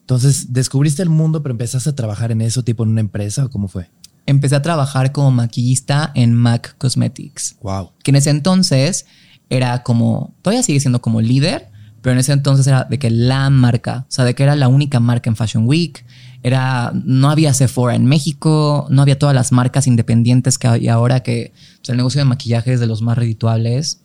[0.00, 3.48] Entonces, ¿descubriste el mundo pero empezaste a trabajar en eso, tipo en una empresa o
[3.48, 3.88] cómo fue?
[4.26, 7.56] Empecé a trabajar como maquillista en MAC Cosmetics.
[7.62, 7.92] Wow.
[8.02, 9.06] que en ese entonces
[9.48, 11.70] era como, todavía sigue siendo como líder,
[12.02, 14.68] pero en ese entonces era de que la marca, o sea, de que era la
[14.68, 16.04] única marca en Fashion Week,
[16.42, 21.20] era, no había Sephora en México, no había todas las marcas independientes que hay ahora,
[21.20, 24.02] que o sea, el negocio de maquillaje es de los más redituables,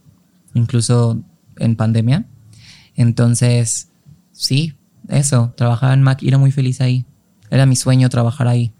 [0.53, 1.21] incluso
[1.57, 2.25] en pandemia.
[2.95, 3.89] Entonces,
[4.31, 4.73] sí,
[5.09, 7.05] eso, trabajaba en MAC y era muy feliz ahí.
[7.49, 8.73] Era mi sueño trabajar ahí.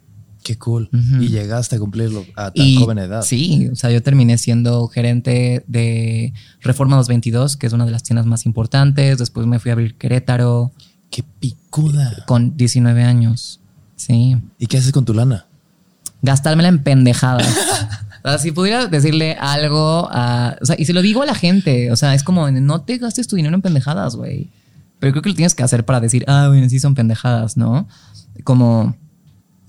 [0.44, 0.90] Qué cool.
[1.20, 3.22] Y llegaste a cumplirlo a tan Y joven edad.
[3.22, 6.32] Sí, o sea, yo terminé siendo gerente de
[6.62, 9.18] Reforma 222, que es una de las tiendas más importantes.
[9.18, 10.72] Después me fui a abrir Querétaro
[11.10, 12.24] Qué picuda.
[12.26, 13.60] con 19 años.
[13.96, 14.38] Sí.
[14.60, 15.46] ¿Y qué haces con tu lana?
[16.22, 17.48] Gastármela en pendejadas.
[18.24, 20.58] O sea, si pudiera decirle algo a.
[20.62, 21.94] O sea, y se lo digo a la gente.
[21.94, 24.50] O sea, es como, no te gastes tu dinero en pendejadas, güey.
[25.00, 27.88] Pero creo que lo tienes que hacer para decir, ah, bueno, sí son pendejadas, ¿no?
[28.44, 28.98] Como.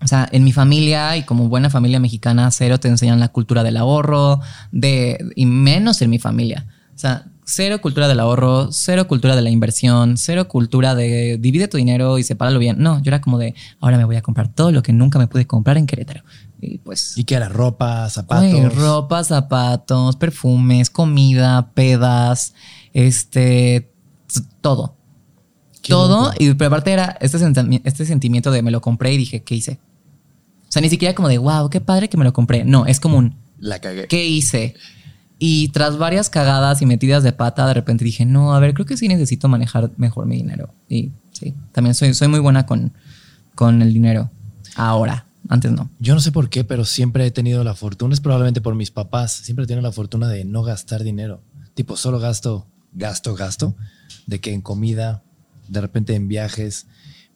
[0.01, 3.62] O sea, en mi familia y como buena familia mexicana, cero te enseñan la cultura
[3.62, 4.40] del ahorro,
[4.73, 6.66] de, y menos en mi familia.
[6.97, 11.66] O sea, cero cultura del ahorro, cero cultura de la inversión, cero cultura de divide
[11.66, 12.76] tu dinero y sepáralo bien.
[12.78, 15.28] No, yo era como de, ahora me voy a comprar todo lo que nunca me
[15.28, 16.22] pude comprar en Querétaro.
[16.60, 17.16] Y pues...
[17.16, 17.48] ¿Y qué era?
[17.48, 18.74] ¿Ropa, zapatos?
[18.76, 22.52] Ropa, zapatos, perfumes, comida, pedas,
[22.92, 23.90] este,
[24.60, 24.94] todo.
[25.88, 26.32] Todo.
[26.38, 27.38] Y pero aparte era este,
[27.84, 29.80] este sentimiento de me lo compré y dije, ¿qué hice?
[30.68, 32.66] O sea, ni siquiera como de, wow, qué padre que me lo compré.
[32.66, 34.06] No, es como un, La cagué.
[34.06, 34.74] ¿qué hice?
[35.39, 38.86] Y tras varias cagadas y metidas de pata, de repente dije, no, a ver, creo
[38.86, 40.74] que sí necesito manejar mejor mi dinero.
[40.89, 42.93] Y sí, también soy, soy muy buena con,
[43.55, 44.31] con el dinero.
[44.74, 45.24] Ahora.
[45.51, 45.89] Antes no.
[45.98, 48.90] Yo no sé por qué, pero siempre he tenido la fortuna, es probablemente por mis
[48.90, 51.40] papás, siempre he tenido la fortuna de no gastar dinero.
[51.73, 53.74] Tipo, solo gasto, gasto, gasto,
[54.27, 55.23] de que en comida,
[55.69, 56.86] de repente en viajes,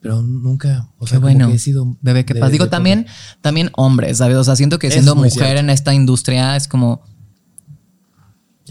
[0.02, 1.48] pero nunca, o sea, como bueno.
[1.48, 1.96] que he sido...
[2.02, 2.50] Bebé, que pasa.
[2.50, 3.06] Digo, de- también,
[3.40, 4.36] también hombres, ¿sabes?
[4.36, 5.60] O sea, siento que siendo mujer cierto.
[5.60, 7.00] en esta industria es como,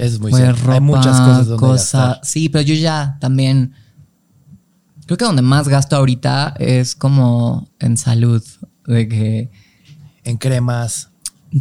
[0.01, 0.61] Eso es muy pues, cierto.
[0.61, 2.19] ropa, Hay muchas cosas donde cosa- gastar.
[2.25, 3.73] Sí, pero yo ya también.
[5.05, 8.43] Creo que donde más gasto ahorita es como en salud.
[8.87, 9.51] De que.
[10.23, 11.09] En cremas,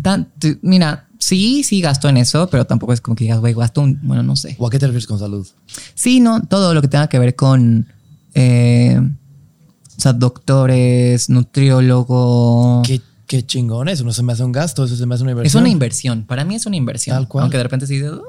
[0.03, 0.29] tan-
[0.63, 3.99] mira, sí, sí gasto en eso, pero tampoco es como que digas, güey, gasto un.
[4.03, 4.55] Bueno, no sé.
[4.59, 5.47] ¿o a qué te refieres con salud?
[5.95, 7.87] Sí, no, todo lo que tenga que ver con.
[8.35, 12.83] eh, o sea, doctores, nutriólogo.
[12.87, 15.33] Qué, qué chingón, eso no se me hace un gasto, eso se me hace una
[15.33, 15.63] Es inversión.
[15.63, 16.25] una inversión.
[16.25, 17.17] Para mí es una inversión.
[17.17, 17.43] Tal cual.
[17.45, 18.21] Aunque de repente sí dices, "Ah",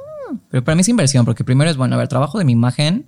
[0.50, 3.06] pero para mí es inversión, porque primero es bueno, a ver, trabajo de mi imagen.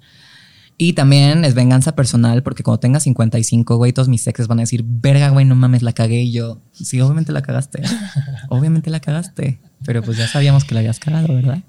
[0.78, 4.64] Y también es venganza personal, porque cuando tenga 55, güey, todos mis exes van a
[4.64, 6.24] decir, verga, güey, no mames, la cagué.
[6.24, 7.84] Y yo, sí, obviamente la cagaste.
[8.50, 9.60] obviamente la cagaste.
[9.86, 11.60] Pero pues ya sabíamos que la habías cagado, ¿verdad?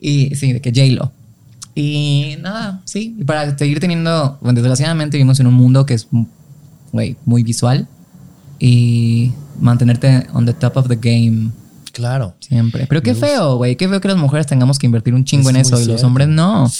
[0.00, 1.12] Y sí, de que J-Lo.
[1.74, 3.16] Y nada, sí.
[3.18, 6.08] Y para seguir teniendo, bueno, desgraciadamente vivimos en un mundo que es,
[6.92, 7.86] güey, muy visual.
[8.58, 11.50] Y mantenerte on the top of the game
[11.94, 12.36] Claro.
[12.40, 12.86] siempre.
[12.86, 13.26] Pero qué gusta.
[13.26, 13.76] feo, güey.
[13.76, 15.84] Qué feo que las mujeres tengamos que invertir un chingo Es en eso y los
[15.86, 16.06] cierto.
[16.06, 16.70] hombres no.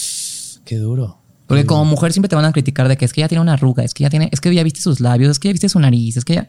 [0.66, 1.18] Qué duro.
[1.46, 1.90] Porque Qué como duro.
[1.90, 3.94] mujer siempre te van a criticar de que es que ya tiene una arruga, es
[3.94, 6.16] que ya tiene, es que ya viste sus labios, es que ya viste su nariz,
[6.16, 6.48] es que ya.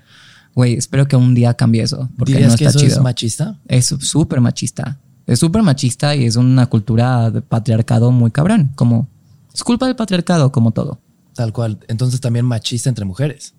[0.56, 2.10] Güey, espero que un día cambie eso.
[2.18, 2.98] Porque ¿Dirías no que está eso chido.
[2.98, 3.60] es machista?
[3.68, 4.98] Es súper machista.
[5.28, 8.72] Es súper machista y es una cultura de patriarcado muy cabrón.
[8.76, 9.08] Como
[9.54, 11.00] es culpa del patriarcado, como todo.
[11.34, 11.80] Tal cual.
[11.90, 13.54] Entonces también machista entre mujeres.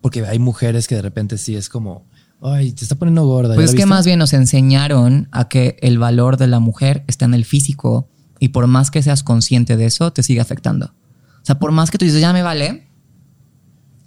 [0.00, 2.04] Porque hay mujeres que de repente sí es como,
[2.42, 3.54] ay, te está poniendo gorda.
[3.54, 6.60] Pues ¿ya es que viste?" más bien nos enseñaron a que el valor de la
[6.60, 8.08] mujer está en el físico
[8.38, 10.86] y por más que seas consciente de eso, te sigue afectando.
[10.86, 12.88] O sea, por más que tú dices, ya me vale,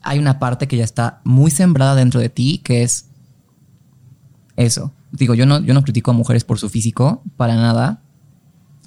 [0.02, 3.08] hay una parte que ya está muy sembrada dentro de ti que es
[4.56, 4.94] eso.
[5.12, 8.02] Digo, yo no, yo no critico a mujeres por su físico, para nada.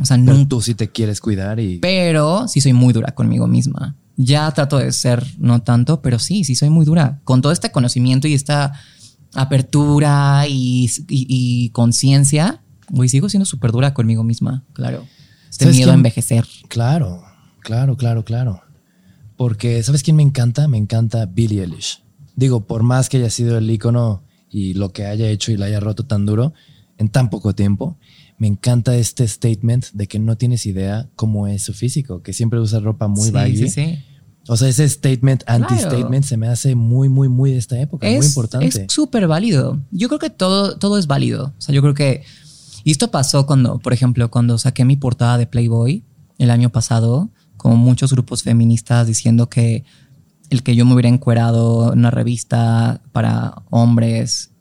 [0.00, 0.48] O sea, Pero nunca.
[0.50, 1.78] tú sí te quieres cuidar y...
[1.78, 3.96] Pero sí soy muy dura conmigo misma.
[4.16, 7.20] Ya trato de ser no tanto, pero sí, sí soy muy dura.
[7.24, 8.72] Con todo este conocimiento y esta
[9.40, 15.06] apertura y, y- y conciencia, güey, sigo siendo súper dura conmigo misma, claro.
[15.50, 16.44] Este ¿Sabes miedo a envejecer.
[16.68, 17.22] Claro,
[17.60, 18.62] claro, claro, claro.
[19.36, 20.68] Porque, ¿sabes quién me encanta?
[20.68, 22.02] Me encanta Billie Eilish.
[22.36, 25.66] Digo, por más que haya sido el ícono y lo que haya hecho y la
[25.66, 26.52] haya roto tan duro
[26.98, 27.96] en tan poco tiempo,
[28.38, 32.60] me encanta este statement de que no tienes idea cómo es su físico, que siempre
[32.60, 33.56] usa ropa muy sí, baggy.
[33.56, 33.98] sí, sí.
[34.48, 38.16] O sea, ese statement, anti-statement, se me hace muy, muy, muy de esta época, muy
[38.16, 38.66] es, importante.
[38.66, 39.78] Es súper válido.
[39.90, 41.52] Yo creo que todo, todo es válido.
[41.58, 42.24] O sea, yo creo que.
[42.82, 46.02] Y esto pasó cuando, por ejemplo, cuando saqué mi portada de Playboy
[46.38, 49.84] el año pasado, con muchos grupos feministas diciendo que
[50.48, 54.52] el que yo me hubiera encuerado en una revista para hombres,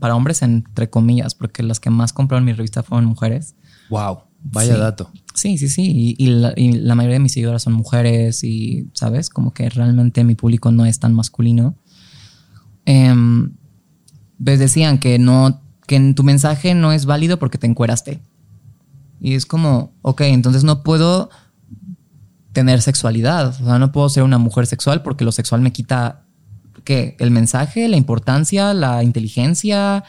[0.00, 3.56] para hombres entre comillas, porque las que más compraron mi revista fueron mujeres.
[3.90, 4.80] Wow, vaya Sí.
[4.80, 5.10] dato.
[5.34, 6.14] Sí, sí, sí.
[6.18, 9.30] Y, y la, y la mayoría de mis seguidoras son mujeres y, ¿sabes?
[9.30, 11.76] Como que realmente mi público no es tan masculino.
[12.84, 13.56] Em,
[14.42, 18.22] pues decían que no, que en tu mensaje no es válido porque te encueraste.
[19.20, 21.30] Y es como, ok, entonces no puedo
[22.52, 23.48] tener sexualidad.
[23.48, 26.26] O sea, no puedo ser una mujer sexual porque lo sexual me quita,
[26.84, 27.16] ¿qué?
[27.18, 30.04] El mensaje, la importancia, la inteligencia,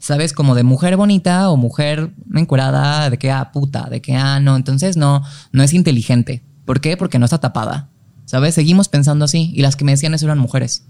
[0.00, 0.32] ¿sabes?
[0.32, 4.56] Como de mujer bonita o mujer encuerada, de que, ah, puta, de que, ah, no.
[4.56, 5.22] Entonces no,
[5.52, 6.42] no es inteligente.
[6.64, 6.96] ¿Por qué?
[6.96, 7.90] Porque no está tapada.
[8.24, 8.54] ¿Sabes?
[8.56, 9.52] Seguimos pensando así.
[9.54, 10.86] Y las que me decían eso eran mujeres.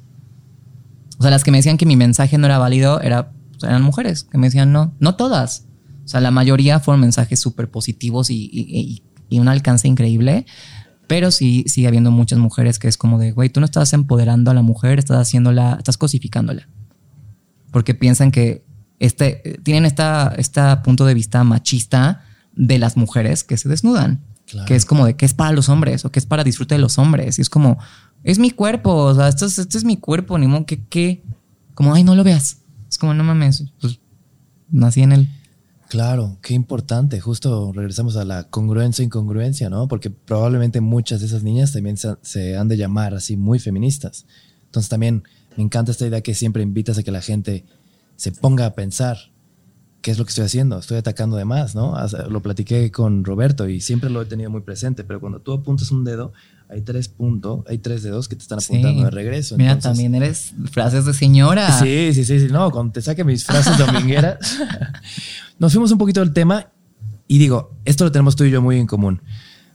[1.19, 3.33] O sea, las que me decían que mi mensaje no era válido era,
[3.63, 4.25] eran mujeres.
[4.25, 4.95] Que me decían no.
[5.01, 5.67] No todas.
[6.05, 10.47] O sea, la mayoría fueron mensajes súper positivos y, y- y- y un alcance increíble.
[11.07, 14.51] Pero sí sigue habiendo muchas mujeres que es como de, güey, tú no estás empoderando
[14.51, 16.69] a la mujer, estás haciéndola, estás cosificándola.
[17.73, 18.65] Porque piensan que
[19.01, 22.23] este, tienen esta, esta punto de vista machista
[22.55, 24.21] de las mujeres que se desnudan.
[24.47, 24.67] Claro.
[24.67, 26.81] Que es como de que es para los hombres o que es para disfrute de
[26.81, 27.39] los hombres.
[27.39, 27.79] Y es como,
[28.23, 31.25] es mi cuerpo, o sea, esto es, este es mi cuerpo, ni modo que, que,
[31.75, 32.59] como, ay, no lo veas.
[32.89, 34.01] Es como, no mames, pues
[34.69, 35.29] nací en él.
[35.89, 37.21] Claro, qué importante.
[37.21, 39.89] Justo regresamos a la congruencia e incongruencia, ¿no?
[39.89, 44.27] Porque probablemente muchas de esas niñas también se, se han de llamar así muy feministas.
[44.67, 45.25] Entonces también
[45.57, 47.65] me encanta esta idea que siempre invitas a que la gente
[48.21, 49.17] se ponga a pensar
[50.03, 50.79] qué es lo que estoy haciendo.
[50.79, 51.97] Estoy atacando de más, ¿no?
[52.29, 55.91] Lo platiqué con Roberto y siempre lo he tenido muy presente, pero cuando tú apuntas
[55.91, 56.35] un dedo,
[56.69, 59.05] hay tres puntos, hay tres dedos que te están apuntando Sí.
[59.05, 59.57] de regreso.
[59.57, 61.79] Mira, Entonces- también eres frases de señora.
[61.81, 62.49] Sí, sí, sí, sí.
[62.53, 64.39] No, cuando te saque mis frases domingueras.
[65.59, 66.67] Nos fuimos un poquito del tema
[67.27, 69.23] y digo, esto lo tenemos tú y yo muy en común.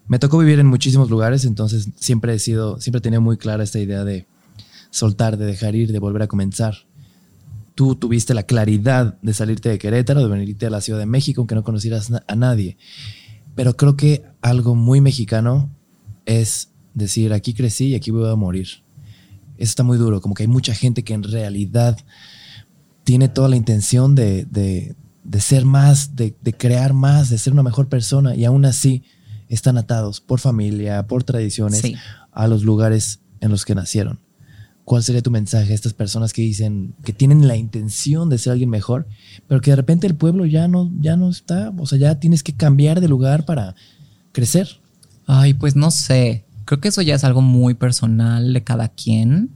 [0.08, 3.64] Me tocó vivir en muchísimos lugares, entonces siempre he sido, siempre he tenido muy clara
[3.64, 4.28] esta idea de
[4.92, 6.76] soltar, de dejar ir, de volver a comenzar.
[7.76, 11.42] Tú tuviste la claridad de salirte de Querétaro, de venirte a la Ciudad de México,
[11.42, 12.78] aunque no conocieras a nadie.
[13.54, 15.70] Pero creo que algo muy mexicano
[16.26, 18.68] es decir, aquí crecí y aquí voy a morir.
[19.58, 21.98] Eso está muy duro, como que hay mucha gente que en realidad
[23.04, 24.96] tiene toda la intención de,
[25.40, 29.04] ser más, de, crear más, de ser una mejor persona y aún así
[29.48, 31.84] están atados por familia, por tradiciones
[32.32, 34.20] a los lugares en los que nacieron.
[34.86, 38.52] ¿Cuál sería tu mensaje a estas personas que dicen que tienen la intención de ser
[38.52, 39.08] alguien mejor,
[39.48, 41.74] pero que de repente el pueblo ya no, ya no está?
[41.78, 43.76] O sea, ya tienes que cambiar de lugar para
[44.32, 44.80] crecer.
[45.26, 46.46] Ay, pues no sé.
[46.66, 49.56] Creo que eso ya es algo muy personal de cada quien.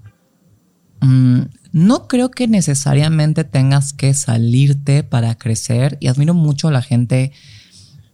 [1.02, 1.42] Mm,
[1.74, 7.32] no creo que necesariamente tengas que salirte para crecer y admiro mucho a la gente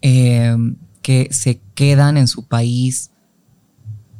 [0.02, 0.56] eh,
[1.02, 3.12] que se quedan en su país.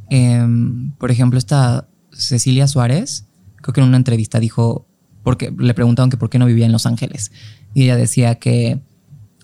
[0.10, 3.28] Em, por ejemplo, esta Cecilia Suárez,
[3.58, 4.88] creo que en una entrevista dijo,
[5.24, 7.32] porque le preguntaron que por qué no vivía en Los Ángeles.
[7.74, 8.80] Y ella decía que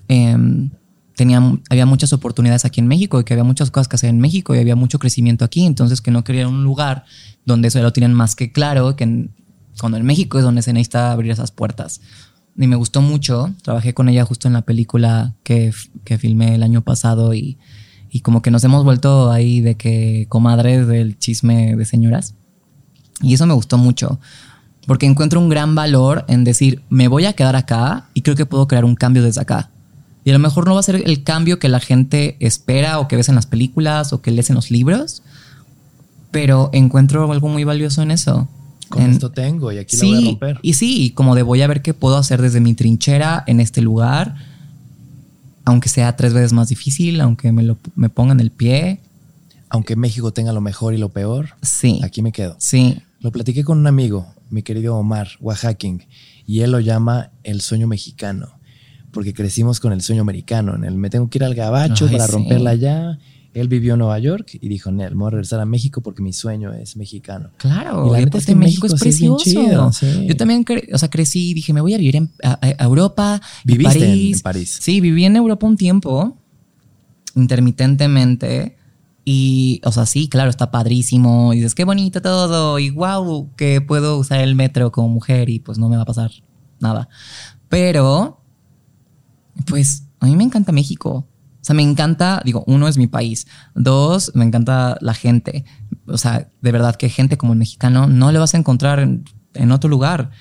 [0.08, 0.72] em,
[1.16, 4.20] tenía, había muchas oportunidades aquí en México y que había muchas cosas que hacer en
[4.20, 5.66] México y había mucho crecimiento aquí.
[5.66, 7.06] Entonces que no quería un lugar
[7.46, 9.30] donde eso lo tienen más que claro, que
[9.80, 12.02] cuando en México es donde se necesita abrir esas puertas.
[12.58, 13.54] Y me gustó mucho.
[13.64, 15.74] Trabajé con ella justo en la película que,
[16.04, 17.58] que filmé el año pasado y,
[18.10, 22.36] y como que nos hemos vuelto ahí de que comadres del chisme de señoras.
[23.22, 24.20] Y eso me gustó mucho,
[24.88, 28.46] porque encuentro un gran valor en decir, me voy a quedar acá y creo que
[28.46, 29.70] puedo crear un cambio desde acá.
[30.24, 33.08] Y a lo mejor no va a ser el cambio que la gente espera o
[33.08, 35.24] que ves en las películas o que lees en los libros,
[36.30, 38.48] pero encuentro algo muy valioso en eso.
[38.90, 40.60] Con esto tengo y aquí lo voy a romper.
[40.62, 43.82] Y sí, como de voy a ver qué puedo hacer desde mi trinchera en este
[43.82, 44.36] lugar,
[45.64, 49.00] aunque sea tres veces más difícil, aunque me, lo, me pongan el pie.
[49.70, 52.02] Aunque México tenga lo mejor y lo peor, sí.
[52.04, 52.58] aquí me quedo.
[52.60, 53.02] Sí.
[53.22, 56.04] Lo platiqué con un amigo, mi querido Omar Oaxaquín,
[56.48, 58.60] y él lo llama el sueño mexicano,
[59.12, 60.76] porque crecimos con el sueño americano.
[60.76, 63.20] En el me tengo que ir al gabacho para romperla ya.
[63.54, 66.24] Él vivió en Nueva York y dijo, Nel, me voy a regresar a México porque
[66.24, 67.52] mi sueño es mexicano.
[67.58, 69.92] Claro, y la verdad es que México, es precioso.
[70.26, 73.42] Yo también o sea, crecí y dije, me voy a vivir en, a, Europa.
[73.66, 74.38] ¿Viviste París.
[74.38, 74.78] en París?
[74.82, 76.38] Sí, viví en Europa un tiempo,
[77.36, 78.78] intermitentemente.
[79.24, 81.54] Y, o sea, sí, claro, está padrísimo.
[81.54, 82.80] Y dices, qué bonito todo.
[82.80, 86.06] Y wow, que puedo usar el metro como mujer y pues no me va a
[86.06, 86.32] pasar
[86.80, 87.08] nada.
[87.70, 88.44] Pero,
[89.68, 91.28] pues, a mí me encanta México.
[91.62, 93.46] O sea, me encanta, digo, uno es mi país.
[93.76, 95.66] Dos, me encanta la gente.
[96.08, 99.72] O sea, de verdad que gente como el mexicano no le vas a encontrar en,
[99.72, 100.32] otro lugar.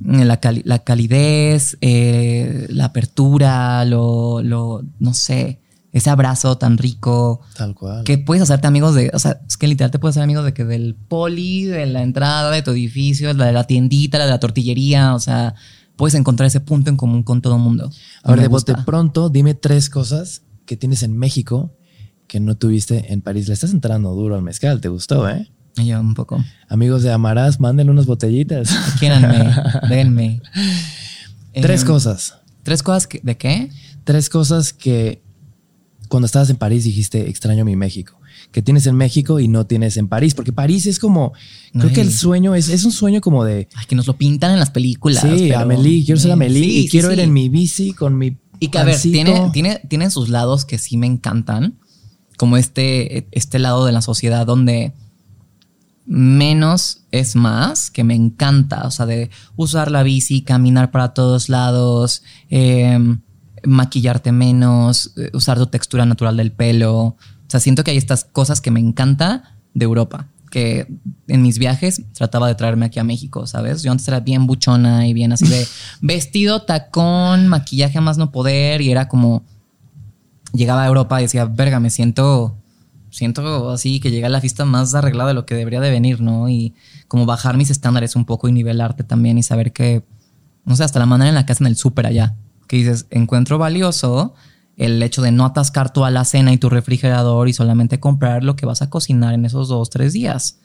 [0.00, 5.60] La, la calidez, eh, la apertura, lo, lo, no sé
[5.92, 7.40] ese abrazo tan rico.
[7.56, 8.04] Tal cual.
[8.04, 10.52] Que puedes hacerte amigos de, o sea, es que literal te puedes hacer amigos de
[10.52, 14.30] que del poli, de la entrada de tu edificio, la de la tiendita, la de
[14.30, 15.54] la tortillería, o sea,
[15.96, 17.90] puedes encontrar ese punto en común con todo el mundo.
[18.22, 21.74] A ver, de bote pronto, dime tres cosas que tienes en México
[22.26, 23.48] que no tuviste en París.
[23.48, 25.50] Le estás entrando duro al mezcal, ¿te gustó, eh?
[25.76, 26.44] Yo un poco.
[26.68, 28.70] Amigos de Amarás, mándenle unas botellitas.
[29.00, 29.54] Quírenme,
[29.88, 30.42] denme.
[31.52, 32.34] Tres em, cosas.
[32.62, 33.70] ¿Tres cosas de qué?
[34.04, 35.22] Tres cosas que
[36.08, 38.18] cuando estabas en París dijiste, extraño mi México,
[38.52, 41.32] que tienes en México y no tienes en París, porque París es como,
[41.72, 43.68] creo que el sueño es, es un sueño como de...
[43.74, 45.22] Ay, que nos lo pintan en las películas.
[45.22, 48.36] Sí, Amelie, quiero ser Amelie y quiero ir en mi bici con mi...
[48.60, 51.78] Y que a ver, tiene, tiene, tiene sus lados que sí me encantan,
[52.36, 54.92] como este, este lado de la sociedad donde
[56.06, 61.50] menos es más, que me encanta, o sea, de usar la bici, caminar para todos
[61.50, 62.98] lados, eh,
[63.64, 66.94] maquillarte menos, eh, usar tu textura natural del pelo.
[66.94, 67.16] O
[67.48, 70.86] sea, siento que hay estas cosas que me encanta de Europa, que
[71.26, 73.82] en mis viajes trataba de traerme aquí a México, ¿sabes?
[73.82, 75.66] Yo antes era bien buchona y bien así de
[76.00, 79.44] vestido, tacón, maquillaje a más no poder y era como
[80.52, 82.56] llegaba a Europa y decía, verga, me siento
[83.10, 86.20] siento así que llegué a la fiesta más arreglada de lo que debería de venir,
[86.20, 86.48] ¿no?
[86.48, 86.74] Y
[87.08, 90.04] como bajar mis estándares un poco y nivelarte también y saber que,
[90.64, 92.36] no sé, hasta la manera en la que hacen el súper allá
[92.68, 94.34] que dices, encuentro valioso
[94.76, 98.64] el hecho de no atascar tu alacena y tu refrigerador y solamente comprar lo que
[98.64, 100.60] vas a cocinar en esos dos, tres días.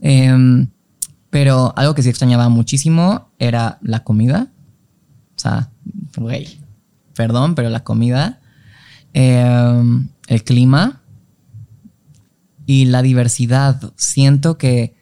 [0.00, 0.68] Em,
[1.30, 4.52] pero algo que sí extrañaba muchísimo era la comida.
[5.34, 5.70] O sea,
[6.16, 6.60] güey,
[7.14, 8.40] perdón, pero la comida,
[9.12, 11.02] em, el clima
[12.64, 13.92] y la diversidad.
[13.96, 14.94] Siento que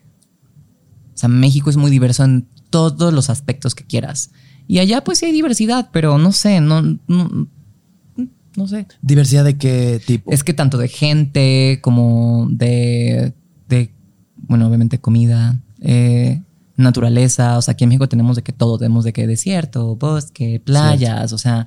[1.15, 4.31] o sea, México es muy diverso en todos los aspectos que quieras.
[4.71, 8.87] Y allá pues sí hay diversidad, pero no sé, no, no, sé.
[9.03, 10.31] ¿Diversidad de qué tipo?
[10.31, 13.35] Es que tanto de gente como de,
[13.69, 13.93] de
[14.37, 16.41] bueno, obviamente comida, eh,
[16.77, 17.59] naturaleza.
[17.59, 21.33] O sea, aquí en México tenemos de que todo, tenemos de que desierto, bosque, playas,
[21.33, 21.67] o sea,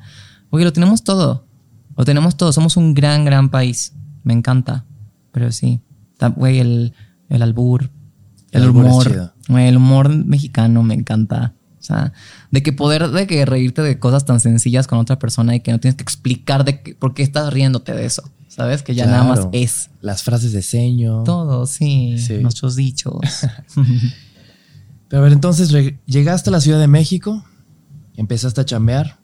[0.50, 1.46] porque lo tenemos todo.
[1.98, 2.54] Lo tenemos todo.
[2.54, 3.92] Somos un gran, gran país.
[4.24, 4.86] Me encanta.
[5.34, 5.82] Pero sí.
[6.38, 6.94] Güey, el,
[7.28, 7.92] el albur,
[8.52, 9.34] el, humor.
[9.50, 11.54] el humor mexicano me encanta.
[11.84, 12.14] O sea,
[12.50, 15.74] de que poder de que reírte de cosas tan sencillas con otra persona y que
[15.74, 18.24] no tienes que explicar de por qué estás riéndote de eso.
[18.48, 18.84] ¿Sabes?
[18.84, 19.90] Que ya nada más es.
[20.00, 21.24] Las frases de seño.
[21.24, 22.16] Todo, sí.
[22.42, 23.20] Nuestros dichos.
[25.10, 27.44] Pero a ver, entonces llegaste a la Ciudad de México,
[28.16, 29.20] empezaste a chambear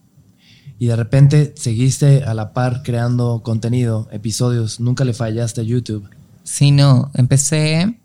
[0.77, 4.81] y de repente seguiste a la par creando contenido, episodios.
[4.81, 6.10] Nunca le fallaste a YouTube.
[6.44, 7.10] Sí, no.
[7.14, 7.98] Empecé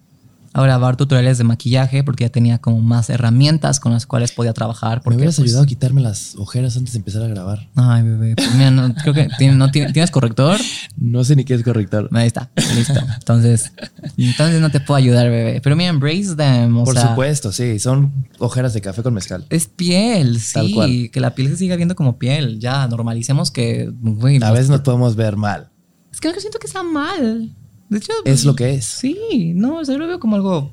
[0.54, 4.52] a grabar tutoriales de maquillaje porque ya tenía como más herramientas con las cuales podía
[4.52, 5.02] trabajar.
[5.02, 7.68] Porque, Me hubieras pues, ayudado a quitarme las ojeras antes de empezar a grabar.
[7.74, 8.36] Ay, bebé.
[8.36, 10.60] Pues mira, no, creo que ¿no tienes corrector.
[10.96, 12.08] No sé ni qué es corrector.
[12.12, 13.00] Ahí está, listo.
[13.18, 13.72] Entonces,
[14.16, 15.60] entonces no te puedo ayudar, bebé.
[15.60, 16.84] Pero mira, embrace them.
[16.84, 17.80] Por supuesto, sí.
[17.80, 19.44] Son ojeras de café con mezcal.
[19.50, 21.10] Es piel, sí.
[21.12, 22.60] Que la piel se siga viendo como piel.
[22.60, 23.92] Ya, normalicemos que.
[24.40, 25.70] a veces nos podemos ver mal.
[26.12, 27.52] Es que no siento que sea mal.
[27.88, 28.84] De hecho, es lo que es.
[28.84, 30.72] Sí, no, yo lo veo como algo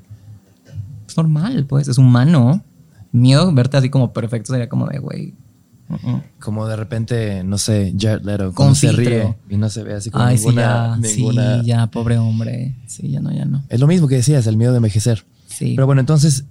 [1.15, 2.63] normal, pues, es humano.
[3.11, 5.35] Miedo verte así como perfecto sería como de, güey.
[6.39, 10.09] Como de repente, no sé, Jared Leto, como se ríe y no se ve así
[10.09, 12.77] como Ay, ninguna, sí, ya, sí, ya, pobre hombre.
[12.87, 13.65] Sí, ya no, ya no.
[13.69, 15.25] Es lo mismo que decías, el miedo de envejecer.
[15.47, 15.73] Sí.
[15.75, 16.45] Pero bueno, entonces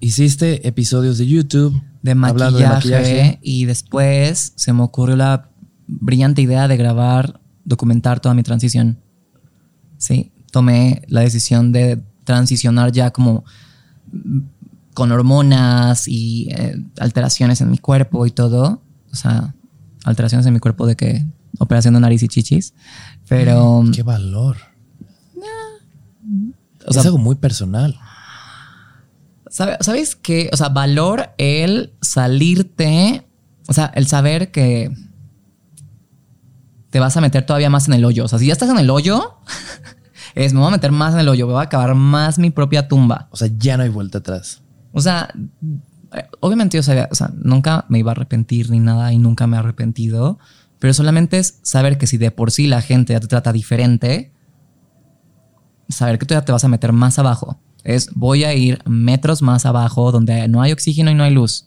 [0.00, 5.50] hiciste episodios de YouTube de maquillaje, de maquillaje y después se me ocurrió la
[5.86, 8.98] brillante idea de grabar, documentar toda mi transición.
[9.98, 13.44] Sí, tomé la decisión de transicionar ya como
[14.94, 18.82] con hormonas y eh, alteraciones en mi cuerpo y todo.
[19.12, 19.54] O sea,
[20.04, 21.26] alteraciones en mi cuerpo de que
[21.58, 22.74] operación de nariz y chichis.
[23.28, 23.84] Pero.
[23.92, 24.56] ¡Qué valor!
[26.88, 27.98] es algo muy personal.
[29.48, 30.50] ¿Sabes qué?
[30.52, 33.26] O sea, valor el salirte.
[33.68, 34.92] O sea, el saber que
[36.90, 38.24] te vas a meter todavía más en el hoyo.
[38.24, 39.38] O sea, si ya estás en el hoyo,
[40.34, 42.50] es me voy a meter más en el hoyo, me voy a acabar más mi
[42.50, 43.28] propia tumba.
[43.30, 44.62] O sea, ya no hay vuelta atrás.
[44.92, 45.28] O sea,
[46.40, 49.56] obviamente yo sabía, o sea, nunca me iba a arrepentir ni nada y nunca me
[49.56, 50.38] he arrepentido,
[50.78, 54.32] pero solamente es saber que si de por sí la gente ya te trata diferente,
[55.88, 57.58] saber que tú ya te vas a meter más abajo.
[57.84, 61.66] Es voy a ir metros más abajo donde no hay oxígeno y no hay luz.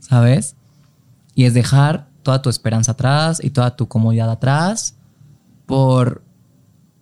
[0.00, 0.56] ¿Sabes?
[1.34, 4.96] Y es dejar toda tu esperanza atrás y toda tu comodidad atrás
[5.64, 6.22] por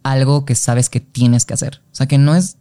[0.04, 1.82] algo que sabes que tienes que hacer.
[1.90, 2.58] O sea, que no es.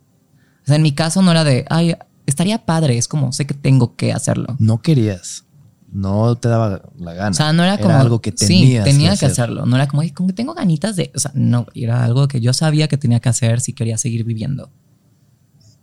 [0.63, 2.97] O sea, en mi caso no era de, ay, estaría padre.
[2.97, 4.55] Es como, sé que tengo que hacerlo.
[4.57, 5.45] No querías.
[5.91, 7.29] No te daba la gana.
[7.29, 7.93] O sea, no era como.
[7.93, 9.67] algo que tenías sí, tenía que, hacerlo.
[9.67, 11.11] No era como, como que tengo ganitas de.
[11.13, 14.23] O sea, no, era algo que yo sabía que tenía que hacer si quería seguir
[14.23, 14.71] viviendo.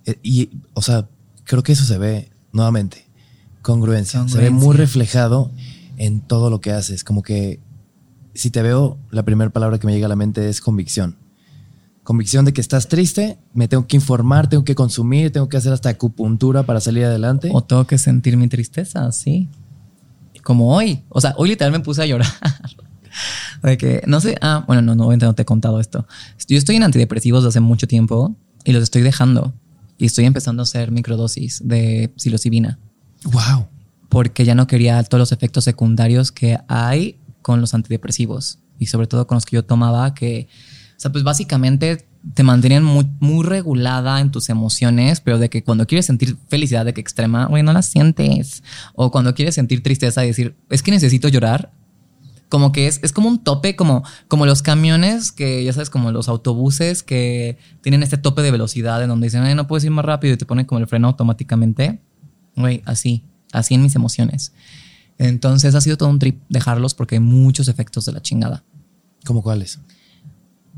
[0.04, 1.08] Eh, y, o sea,
[1.44, 3.06] creo que eso se ve nuevamente.
[3.62, 4.26] Congruencia.
[4.26, 5.52] Se ve muy reflejado
[6.04, 7.04] en todo lo que haces.
[7.04, 7.60] Como que
[8.34, 11.16] si te veo, la primera palabra que me llega a la mente es convicción
[12.02, 15.72] convicción de que estás triste, me tengo que informar, tengo que consumir, tengo que hacer
[15.72, 17.50] hasta acupuntura para salir adelante.
[17.52, 19.48] O tengo que sentir mi tristeza, sí.
[20.42, 21.02] Como hoy.
[21.08, 22.26] O sea, hoy literal me puse a llorar.
[23.62, 26.06] de que, no sé, ah, bueno, no, no, no te he contado esto.
[26.48, 28.34] Yo estoy en antidepresivos desde hace mucho tiempo
[28.64, 29.54] y los estoy dejando.
[29.98, 32.80] Y estoy empezando a hacer microdosis de psilocibina.
[33.24, 33.68] Wow.
[34.12, 38.58] Porque ya no quería todos los efectos secundarios que hay con los antidepresivos.
[38.78, 40.48] Y sobre todo con los que yo tomaba, que
[40.94, 45.64] o sea, pues básicamente te mantenían muy, muy regulada en tus emociones, pero de que
[45.64, 48.62] cuando quieres sentir felicidad de que extrema, güey, no la sientes.
[48.94, 51.72] O cuando quieres sentir tristeza decir, es que necesito llorar,
[52.50, 56.12] como que es, es como un tope, como, como los camiones que, ya sabes, como
[56.12, 59.90] los autobuses que tienen este tope de velocidad en donde dicen, Ay, no puedes ir
[59.90, 62.02] más rápido y te ponen como el freno automáticamente.
[62.56, 64.52] Güey, así, así en mis emociones.
[65.18, 68.64] Entonces ha sido todo un trip dejarlos porque hay muchos efectos de la chingada.
[69.24, 69.78] ¿Cómo cuáles?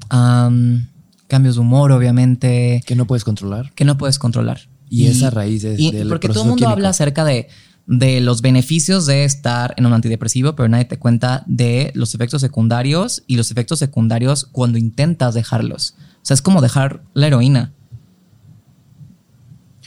[0.08, 2.82] cambios de humor, obviamente.
[2.86, 3.72] Que no puedes controlar.
[3.74, 4.60] Que no puedes controlar.
[4.88, 7.48] Y, esa raíz es y, Porque todo el mundo habla acerca de,
[7.86, 12.40] de los beneficios de estar en un antidepresivo, pero nadie te cuenta de los efectos
[12.40, 15.94] secundarios y los efectos secundarios cuando intentas dejarlos.
[15.98, 17.72] O sea, es como dejar la heroína.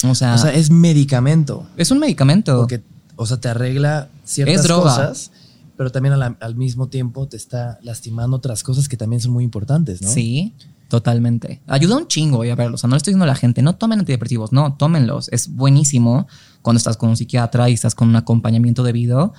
[0.04, 1.68] O sea, o sea es medicamento.
[1.78, 2.58] Es un medicamento.
[2.58, 2.84] Porque,
[3.16, 5.32] o sea, te arregla ciertas es cosas
[5.78, 10.02] pero también al, mismo tiempo te está lastimando otras cosas que también son muy importantes,
[10.02, 10.10] ¿no?
[10.10, 10.56] Sí,
[10.90, 11.62] totalmente.
[11.68, 12.76] Ayuda un chingo, a verlo.
[12.76, 15.30] O sea, no le estoy diciendo a la gente, no tomen antidepresivos, no, tómenlos.
[15.32, 16.28] Es buenísimo
[16.64, 19.34] cuando estás con un psiquiatra y estás con un acompañamiento debido,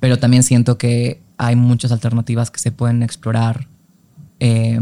[0.00, 3.68] pero también siento que hay muchas alternativas que se pueden explorar
[4.40, 4.80] eh,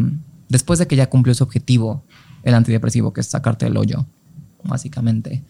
[0.49, 2.05] después de que ya cumplió su objetivo,
[2.43, 4.07] el antidepresivo, que es sacarte el hoyo.
[4.69, 5.43] Básicamente.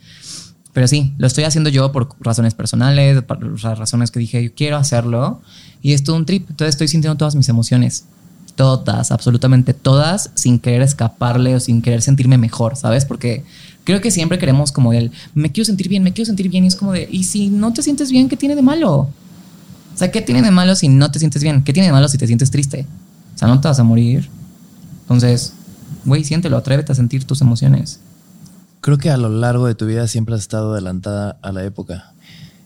[0.72, 4.76] Pero sí, lo estoy haciendo yo por razones personales, por razones que dije, yo quiero
[4.76, 5.40] hacerlo.
[5.80, 6.50] Y es todo un trip.
[6.50, 8.04] Entonces estoy sintiendo todas mis emociones.
[8.56, 13.06] Todas, absolutamente todas, sin querer escaparle o sin querer sentirme mejor, ¿sabes?
[13.06, 13.42] Porque
[13.84, 16.64] creo que siempre queremos como el, me quiero sentir bien, me quiero sentir bien.
[16.64, 18.92] Y es como de, ¿y si no te sientes bien, qué tiene de malo?
[18.92, 21.64] O sea, ¿qué tiene de malo si no te sientes bien?
[21.64, 22.84] ¿Qué tiene de malo si te sientes triste?
[23.34, 24.28] O sea, no te vas a morir.
[25.04, 25.54] Entonces,
[26.04, 28.00] güey, siéntelo, atrévete a sentir tus emociones.
[28.86, 32.14] Creo que a lo largo de tu vida siempre has estado adelantada a la época.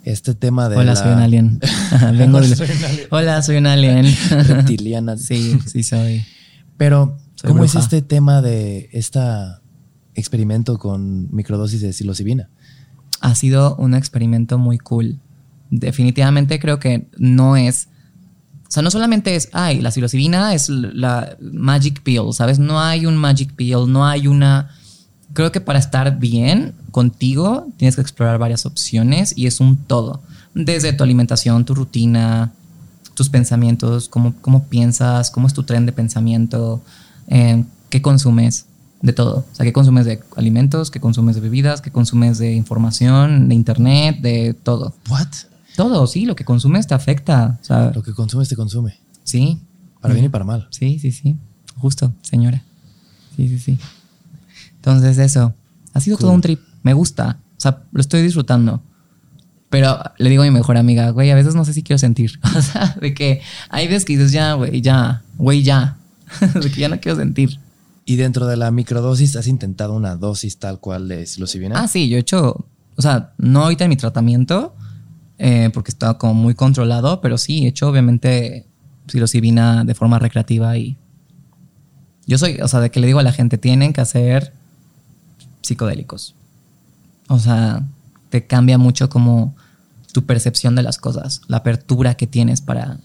[0.04, 0.76] Este tema de.
[0.76, 1.60] Hola, soy un alien.
[2.12, 3.06] Vengo Hola, de- soy un alien.
[3.10, 4.16] Hola, soy un alien.
[4.28, 5.16] reptiliana.
[5.16, 6.22] sí, sí soy.
[6.76, 9.18] Pero, Soy ¿cómo es este tema de este
[10.14, 12.50] experimento con microdosis de psilocibina?
[13.22, 15.20] Ha sido un experimento muy cool.
[15.70, 17.88] Definitivamente creo que no es.
[18.68, 22.58] O sea, no solamente es, ay, la psilocibina es la magic pill, ¿sabes?
[22.58, 24.76] No hay un magic pill, no hay una.
[25.32, 30.22] Creo que para estar bien contigo tienes que explorar varias opciones y es un todo.
[30.54, 32.52] Desde tu alimentación, tu rutina,
[33.14, 36.80] tus pensamientos, cómo, cómo piensas, cómo es tu tren de pensamiento,
[37.28, 38.66] eh, qué consumes,
[39.02, 39.46] de todo.
[39.50, 43.54] O sea, qué consumes de alimentos, qué consumes de bebidas, qué consumes de información, de
[43.54, 44.94] internet, de todo.
[45.08, 45.28] ¿What?
[45.76, 47.58] Todo, sí, lo que consumes te afecta.
[47.62, 48.98] O sea, Lo que consumes te consume.
[49.22, 49.60] sí,
[50.00, 50.66] Para bien y para mal.
[50.70, 51.36] sí, sí, sí.
[51.78, 52.62] Justo, señora.
[53.36, 53.78] Sí, sí, sí.
[54.80, 55.54] Entonces, eso.
[55.92, 56.60] Ha sido todo un trip.
[56.82, 57.38] Me gusta.
[57.56, 58.82] O sea, lo estoy disfrutando.
[59.68, 62.40] Pero le digo a mi mejor amiga, güey, a veces no sé si quiero sentir.
[62.56, 65.96] O sea, de que hay veces que dices, ya, güey, ya, güey, ya.
[66.54, 67.60] de que ya no quiero sentir.
[68.04, 71.80] Y dentro de la microdosis, ¿has intentado una dosis tal cual de psilocibina?
[71.80, 72.66] Ah, sí, yo he hecho,
[72.96, 74.74] o sea, no ahorita en mi tratamiento,
[75.38, 78.66] eh, porque estaba como muy controlado, pero sí, he hecho obviamente
[79.06, 80.96] psilocibina de forma recreativa y
[82.26, 84.52] yo soy, o sea, de que le digo a la gente, tienen que hacer
[85.62, 86.34] psicodélicos.
[87.28, 87.82] O sea,
[88.28, 89.54] te cambia mucho como
[90.12, 92.98] tu percepción de las cosas, la apertura que tienes para,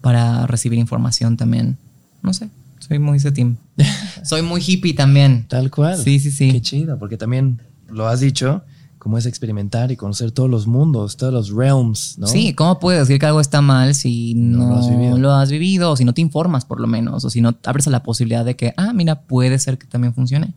[0.00, 1.76] para recibir información también.
[2.22, 2.48] No sé,
[2.80, 3.56] soy muy ese team.
[4.24, 5.46] soy muy hippie también.
[5.48, 5.96] Tal cual.
[6.02, 6.50] Sí, sí, sí.
[6.52, 8.62] Qué chido, porque también lo has dicho,
[8.98, 12.26] como es experimentar y conocer todos los mundos, todos los realms, ¿no?
[12.26, 15.18] Sí, ¿cómo puedes decir que algo está mal si No no, lo has vivido.
[15.18, 17.86] lo has vivido o si no te informas por lo menos o si no abres
[17.86, 20.52] a la posibilidad de que, ah, mira, puede ser que también funcione?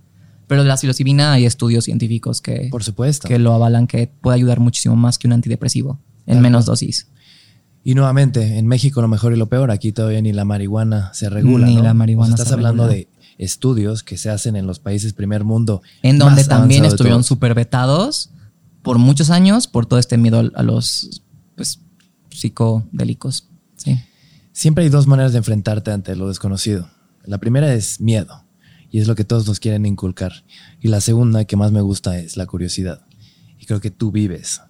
[0.52, 3.26] Pero de la psilocibina hay estudios científicos que, Por supuesto.
[3.26, 7.08] que lo avalan que puede ayudar muchísimo más que un antidepresivo en menos dosis.
[7.86, 11.30] Y nuevamente, en México lo mejor y lo peor, aquí todavía ni la marihuana se
[11.30, 11.68] regula.
[11.68, 11.84] Ni ¿no?
[11.84, 12.98] la marihuana O sea, estás se hablando regula.
[12.98, 13.08] de
[13.38, 15.84] estudios que se hacen en los países primer mundo.
[16.02, 18.32] En donde también estuvieron súper vetados
[18.82, 21.24] por muchos años por todo este miedo a los
[21.56, 21.80] pues,
[22.30, 23.48] psicodélicos.
[23.78, 24.02] Sí.
[24.52, 26.90] Siempre hay dos maneras de enfrentarte ante lo desconocido.
[27.24, 28.44] La primera es miedo,
[28.92, 30.44] y es lo que todos nos quieren inculcar.
[30.82, 33.02] Y la segunda, que más me gusta, es la curiosidad.
[33.58, 34.62] Y creo que tú vives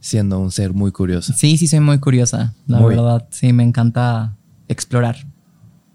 [0.00, 1.32] siendo un ser muy curioso.
[1.36, 2.94] Sí, sí, soy muy curiosa, la Muy.
[2.94, 3.26] verdad.
[3.30, 4.36] Sí, me encanta
[4.68, 5.26] explorar.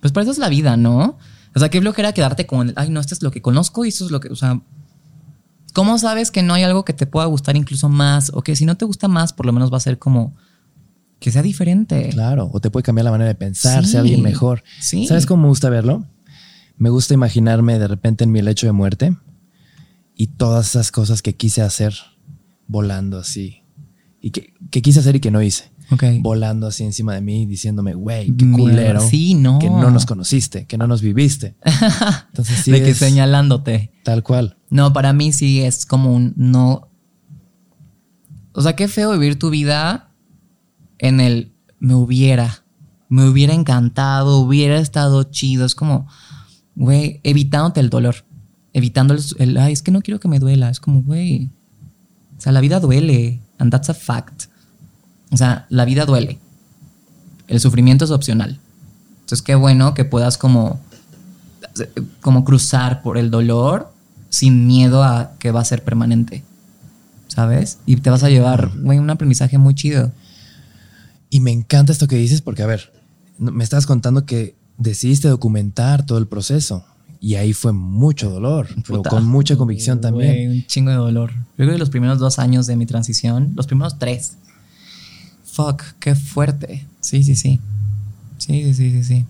[0.02, 1.18] Pues para eso es la vida, ¿no?
[1.56, 3.90] O sea, qué flojera quedarte con el, ay, no, esto es lo que conozco y
[3.90, 4.60] esto es lo que, o sea,
[5.74, 8.32] ¿cómo sabes que no hay algo que te pueda gustar incluso más?
[8.34, 10.36] O que si no te gusta más, por lo menos va a ser como
[11.20, 12.10] que sea diferente.
[12.10, 13.92] Claro, o te puede cambiar la manera de pensar, Sí.
[13.92, 14.64] ser alguien mejor.
[14.82, 15.08] Sí.
[15.08, 16.06] ¿Sabes cómo me gusta verlo?
[16.78, 19.18] Me gusta imaginarme de repente en mi lecho de muerte
[20.16, 21.94] y todas esas cosas que quise hacer
[22.68, 23.64] volando así.
[24.22, 25.74] Y que, que quise hacer y que no hice.
[26.22, 29.02] Volando así encima de mí, diciéndome, güey, qué culero.
[29.02, 29.60] Sí, no.
[29.60, 31.56] Que no nos conociste, que no nos viviste.
[32.30, 33.92] Entonces sí, de que señalándote.
[34.04, 34.58] tal cual.
[34.70, 36.90] No, para mí sí es como un no.
[38.54, 40.12] O sea, qué feo vivir tu vida
[41.00, 42.64] en el me hubiera,
[43.10, 45.66] me hubiera encantado, hubiera estado chido.
[45.66, 46.08] Es como,
[46.76, 48.26] güey, evitándote el dolor,
[48.74, 50.70] evitando el, ay, es que no quiero que me duela.
[50.70, 51.50] Es como, güey,
[52.38, 54.46] o sea, la vida duele, and that's a fact.
[55.32, 56.40] O sea, la vida duele.
[57.48, 58.60] El sufrimiento es opcional.
[59.22, 60.80] Entonces, qué bueno que puedas como
[62.22, 63.92] como cruzar por el dolor
[64.30, 66.44] sin miedo a que va a ser permanente.
[67.28, 67.80] ¿Sabes?
[67.86, 70.12] Y te vas a llevar, güey, un aprendizaje muy chido.
[71.30, 72.94] Y me encanta esto que dices porque, a ver,
[73.40, 76.84] me estabas contando que decidiste documentar todo el proceso
[77.24, 79.10] y ahí fue mucho dolor, pero Puta.
[79.10, 80.34] con mucha convicción también.
[80.34, 81.32] Güey, un chingo de dolor.
[81.32, 84.34] Yo creo que los primeros dos años de mi transición, los primeros tres.
[85.46, 86.86] Fuck, qué fuerte.
[87.00, 87.62] Sí, sí, sí.
[88.40, 89.26] Sí, sí, sí, sí, sí.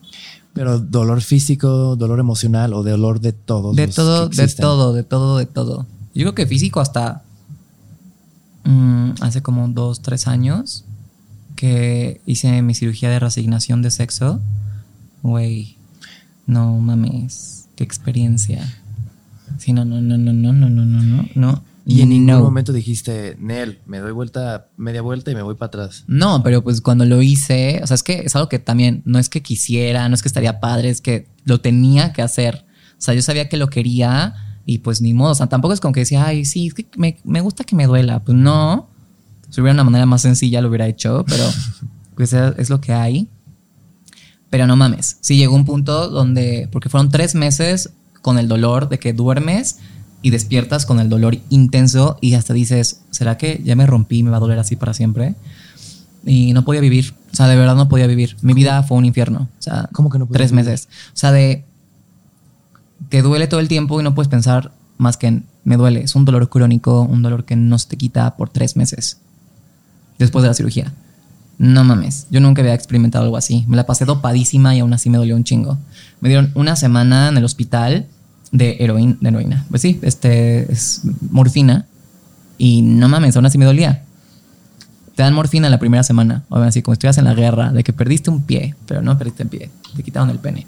[0.54, 3.76] Pero dolor físico, dolor emocional o dolor de todos.
[3.76, 5.86] De todo, de todo, de todo, de todo.
[6.16, 7.24] Yo creo que físico hasta
[8.64, 10.86] mm, hace como dos, tres años
[11.56, 14.42] que hice mi cirugía de reasignación de sexo.
[15.24, 15.78] Güey,
[16.46, 18.62] no mames, qué experiencia.
[19.58, 21.64] Sí, no, no, no, no, no, no, no, no, no.
[21.86, 22.40] Y en ningún No.
[22.42, 26.06] momento dijiste, Nel, me doy vuelta, media vuelta y me voy para atrás.
[26.08, 29.20] No, pero pues cuando lo hice, o sea, es que es algo que también no
[29.20, 32.66] es que quisiera, no es que estaría padre, es que lo tenía que hacer.
[32.98, 34.34] O sea, yo sabía que lo quería
[34.66, 35.32] y pues ni modo.
[35.32, 37.76] O sea, tampoco es como que decía, ay, sí, es que me, me gusta que
[37.76, 38.24] me duela.
[38.24, 38.88] Pues no.
[39.50, 41.44] Si hubiera una manera más sencilla lo hubiera hecho, pero
[42.16, 43.28] pues es es lo que hay.
[44.54, 45.18] Pero no mames.
[45.22, 47.90] Sí llegó un punto donde, porque fueron tres meses
[48.22, 49.80] con el dolor de que duermes
[50.22, 54.24] y despiertas con el dolor intenso y hasta dices, ¿será que ya me rompí y
[54.24, 55.34] me va a doler así para siempre?
[56.24, 57.16] Y no podía vivir.
[57.32, 58.38] O sea, de verdad no podía vivir.
[58.44, 59.50] Mi vida fue un infierno.
[59.58, 60.66] O sea, ¿Cómo que no podías tres vivir?
[60.66, 60.88] meses.
[61.08, 61.66] O sea, de
[63.10, 66.02] que duele todo el tiempo y no puedes pensar más que en me duele.
[66.02, 69.18] Es un dolor crónico, un dolor que no se te quita por tres meses
[70.20, 70.94] después de la cirugía.
[71.58, 73.64] No mames, yo nunca había experimentado algo así.
[73.68, 75.78] Me la pasé dopadísima y aún así me dolió un chingo.
[76.20, 78.08] Me dieron una semana en el hospital
[78.52, 79.66] de heroína, de.
[79.70, 81.88] Pues sí, este es morfina
[82.58, 84.04] y no mames, aún así me dolía.
[85.16, 87.94] Te dan morfina la primera semana, o así como estuvieras en la guerra, de que
[87.94, 90.66] perdiste un pie, pero no perdiste el pie, te quitaron el pene.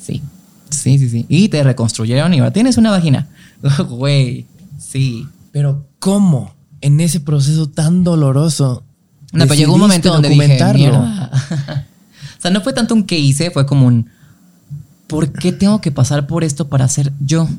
[0.00, 0.22] Sí,
[0.70, 1.26] sí, sí, sí.
[1.28, 3.28] Y te reconstruyeron y ahora tienes una vagina.
[3.88, 4.46] Güey,
[4.78, 5.26] sí.
[5.52, 6.54] Pero ¿cómo?
[6.80, 8.84] En ese proceso tan doloroso.
[9.32, 10.58] No, pero llegó un momento donde dije?
[10.74, 11.30] "Mierda".
[12.38, 14.08] o sea, no fue tanto un que hice, fue como un,
[15.06, 17.48] ¿por qué tengo que pasar por esto para ser yo?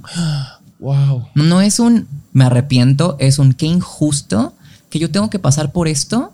[0.82, 1.28] Wow.
[1.36, 4.56] No, no es un, me arrepiento, es un, qué injusto
[4.90, 6.34] que yo tengo que pasar por esto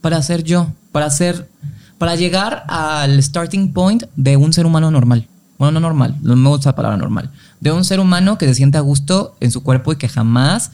[0.00, 1.50] para ser yo, para ser,
[1.98, 5.26] para llegar al starting point de un ser humano normal.
[5.58, 7.32] Bueno, no normal, no me gusta la palabra normal.
[7.58, 10.70] De un ser humano que se siente a gusto en su cuerpo y que jamás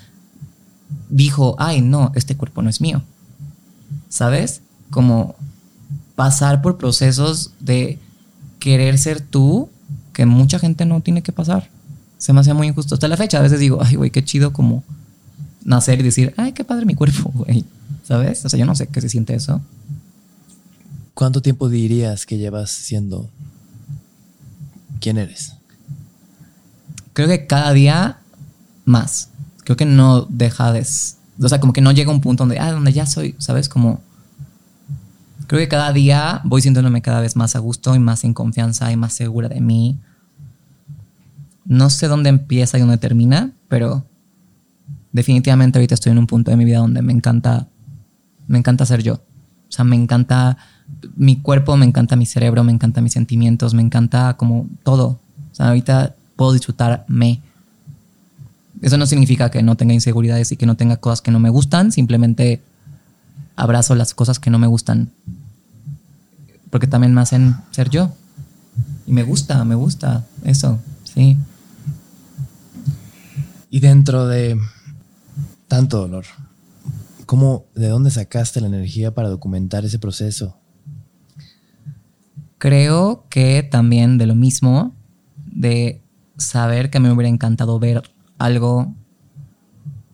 [1.08, 3.02] dijo, ay, no, este cuerpo no es mío.
[4.10, 4.60] ¿Sabes?
[4.90, 5.34] Como
[6.16, 7.98] pasar por procesos de
[8.58, 9.70] querer ser tú
[10.12, 11.70] que mucha gente no tiene que pasar.
[12.18, 12.94] Se me hacía muy injusto.
[12.94, 14.84] Hasta la fecha a veces digo, ay, güey, qué chido como
[15.64, 17.64] nacer y decir, ay, qué padre mi cuerpo, güey.
[18.02, 18.44] ¿Sabes?
[18.44, 19.62] O sea, yo no sé qué se siente eso.
[21.14, 23.30] ¿Cuánto tiempo dirías que llevas siendo
[25.00, 25.54] quién eres?
[27.12, 28.18] Creo que cada día
[28.84, 29.28] más.
[29.64, 30.86] Creo que no deja de...
[31.40, 33.68] O sea, como que no llega un punto donde, ah, donde ya soy, ¿sabes?
[33.68, 34.00] Como...
[35.46, 38.92] Creo que cada día voy sintiéndome cada vez más a gusto y más en confianza
[38.92, 39.98] y más segura de mí.
[41.64, 44.04] No sé dónde empieza y dónde termina, pero
[45.12, 47.66] definitivamente ahorita estoy en un punto de mi vida donde me encanta,
[48.46, 49.14] me encanta ser yo.
[49.14, 50.56] O sea, me encanta
[51.16, 55.20] mi cuerpo, me encanta mi cerebro, me encanta mis sentimientos, me encanta como todo.
[55.50, 57.42] O sea, ahorita puedo disfrutarme.
[58.82, 61.50] Eso no significa que no tenga inseguridades y que no tenga cosas que no me
[61.50, 62.62] gustan, simplemente
[63.56, 65.10] abrazo las cosas que no me gustan.
[66.70, 68.12] Porque también me hacen ser yo.
[69.06, 71.36] Y me gusta, me gusta eso, sí.
[73.68, 74.58] Y dentro de
[75.68, 76.24] tanto dolor,
[77.26, 80.56] ¿cómo, de dónde sacaste la energía para documentar ese proceso?
[82.58, 84.94] Creo que también de lo mismo,
[85.46, 86.02] de
[86.36, 88.02] saber que me hubiera encantado ver
[88.40, 88.94] algo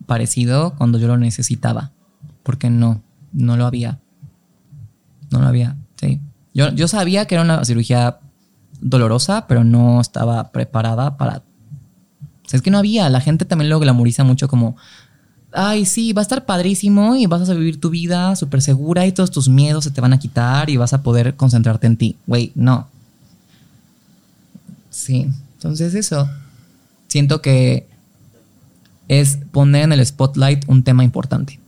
[0.06, 1.92] parecido cuando yo lo necesitaba.
[2.42, 3.00] Porque no,
[3.32, 3.98] no lo había.
[5.30, 6.20] No lo había, sí.
[6.52, 8.18] Yo, yo sabía que era una cirugía
[8.80, 11.42] dolorosa, pero no estaba preparada para...
[12.50, 13.08] Es que no había.
[13.10, 14.76] La gente también lo glamoriza mucho como...
[15.52, 19.12] Ay, sí, va a estar padrísimo y vas a vivir tu vida súper segura y
[19.12, 22.16] todos tus miedos se te van a quitar y vas a poder concentrarte en ti.
[22.26, 22.88] Güey, no.
[24.90, 26.28] Sí, entonces eso.
[27.08, 27.86] Siento que
[29.08, 31.60] es poner en el spotlight un tema importante.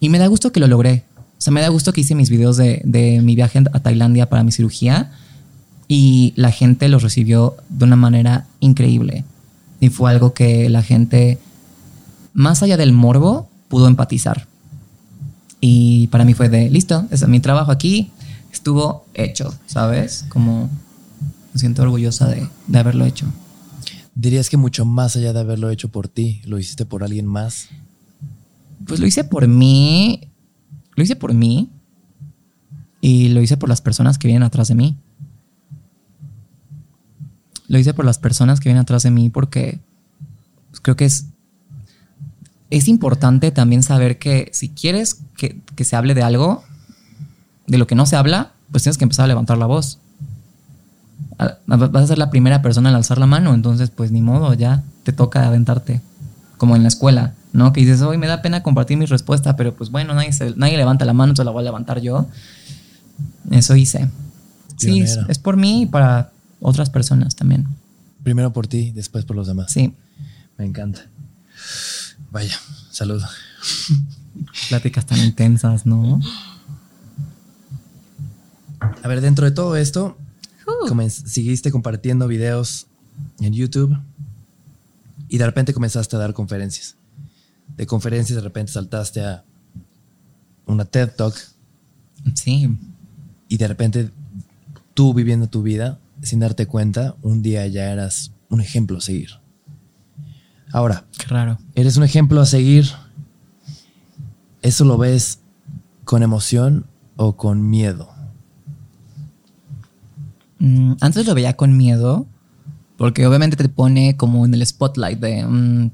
[0.00, 1.04] Y me da gusto que lo logré.
[1.16, 4.28] O sea, me da gusto que hice mis videos de, de mi viaje a Tailandia
[4.28, 5.12] para mi cirugía
[5.88, 9.24] y la gente los recibió de una manera increíble.
[9.80, 11.38] Y fue algo que la gente,
[12.34, 14.46] más allá del morbo, pudo empatizar.
[15.60, 18.10] Y para mí fue de, listo, es mi trabajo aquí,
[18.52, 20.26] estuvo hecho, ¿sabes?
[20.28, 20.68] Como
[21.52, 23.26] me siento orgullosa de, de haberlo hecho.
[24.18, 27.68] Dirías que mucho más allá de haberlo hecho por ti, lo hiciste por alguien más.
[28.84, 30.28] Pues lo hice por mí,
[30.96, 31.70] lo hice por mí
[33.00, 34.96] y lo hice por las personas que vienen atrás de mí.
[37.68, 39.78] Lo hice por las personas que vienen atrás de mí porque
[40.70, 41.26] pues, creo que es,
[42.70, 46.64] es importante también saber que si quieres que, que se hable de algo,
[47.68, 50.00] de lo que no se habla, pues tienes que empezar a levantar la voz.
[51.66, 54.82] Vas a ser la primera persona en alzar la mano, entonces pues ni modo, ya
[55.04, 56.00] te toca aventarte.
[56.56, 57.72] Como en la escuela, ¿no?
[57.72, 60.76] Que dices, hoy me da pena compartir mi respuesta, pero pues bueno, nadie, se- nadie
[60.76, 62.26] levanta la mano, entonces la voy a levantar yo.
[63.52, 64.10] Eso hice.
[64.76, 67.66] Sí, es, por mí y para otras personas también.
[68.24, 69.70] Primero por ti, después por los demás.
[69.70, 69.94] Sí.
[70.56, 71.02] Me encanta.
[72.32, 72.56] Vaya,
[72.90, 73.22] salud.
[74.68, 76.20] Pláticas tan intensas, ¿no?
[79.02, 80.16] A ver, dentro de todo esto,
[81.08, 82.86] seguiste compartiendo videos
[83.40, 83.96] en YouTube
[85.28, 86.96] y de repente comenzaste a dar conferencias.
[87.76, 89.44] De conferencias de repente saltaste a
[90.66, 91.34] una TED Talk.
[92.34, 92.68] Sí.
[93.48, 94.10] Y de repente
[94.94, 99.30] tú viviendo tu vida sin darte cuenta, un día ya eras un ejemplo a seguir.
[100.72, 101.58] Ahora, claro.
[101.74, 102.86] Eres un ejemplo a seguir.
[104.62, 105.40] ¿Eso lo ves
[106.04, 106.86] con emoción
[107.16, 108.17] o con miedo?
[110.58, 112.26] Mm, antes lo veía con miedo,
[112.96, 115.90] porque obviamente te pone como en el spotlight de mm,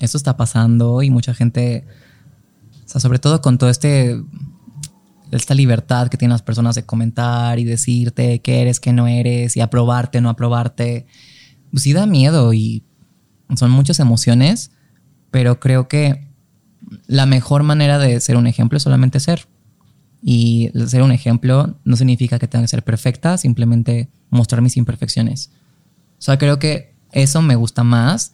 [0.00, 1.84] esto está pasando y mucha gente,
[2.84, 4.20] o sea, sobre todo con todo este
[5.30, 9.56] esta libertad que tienen las personas de comentar y decirte qué eres, qué no eres
[9.56, 11.06] y aprobarte, no aprobarte,
[11.70, 12.82] pues sí da miedo y
[13.56, 14.70] son muchas emociones,
[15.30, 16.28] pero creo que
[17.06, 19.46] la mejor manera de ser un ejemplo es solamente ser.
[20.22, 25.50] Y ser un ejemplo no significa que tenga que ser perfecta, simplemente mostrar mis imperfecciones.
[26.18, 28.32] O sea, creo que eso me gusta más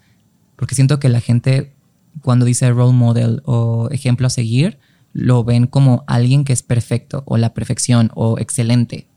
[0.57, 1.75] porque siento que la gente
[2.23, 4.79] cuando dice role model o ejemplo a seguir,
[5.13, 9.09] lo ven como alguien que es perfecto o la perfección o excelente.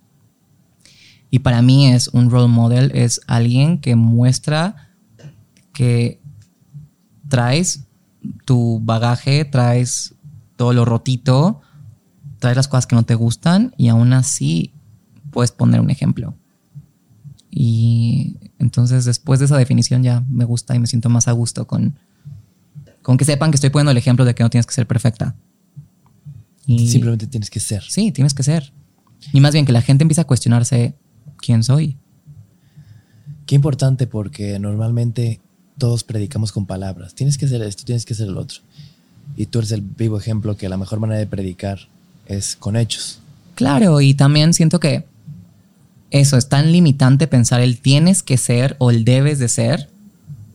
[1.29, 4.91] Y para mí es un role model, es alguien que muestra
[5.73, 6.21] que
[7.27, 7.85] traes
[8.45, 10.15] tu bagaje, traes
[10.55, 11.61] todo lo rotito,
[12.39, 14.73] traes las cosas que no te gustan y aún así
[15.31, 16.35] puedes poner un ejemplo.
[17.49, 21.65] Y entonces después de esa definición ya me gusta y me siento más a gusto
[21.67, 21.97] con,
[23.01, 25.35] con que sepan que estoy poniendo el ejemplo de que no tienes que ser perfecta.
[26.65, 27.83] Y Simplemente tienes que ser.
[27.83, 28.73] Sí, tienes que ser.
[29.31, 30.95] Y más bien que la gente empieza a cuestionarse
[31.37, 31.97] quién soy.
[33.45, 35.39] Qué importante porque normalmente
[35.77, 37.15] todos predicamos con palabras.
[37.15, 38.59] Tienes que hacer esto, tienes que hacer el otro.
[39.35, 41.79] Y tú eres el vivo ejemplo que la mejor manera de predicar
[42.27, 43.19] es con hechos.
[43.55, 45.05] Claro, y también siento que
[46.11, 49.89] eso es tan limitante pensar el tienes que ser o el debes de ser.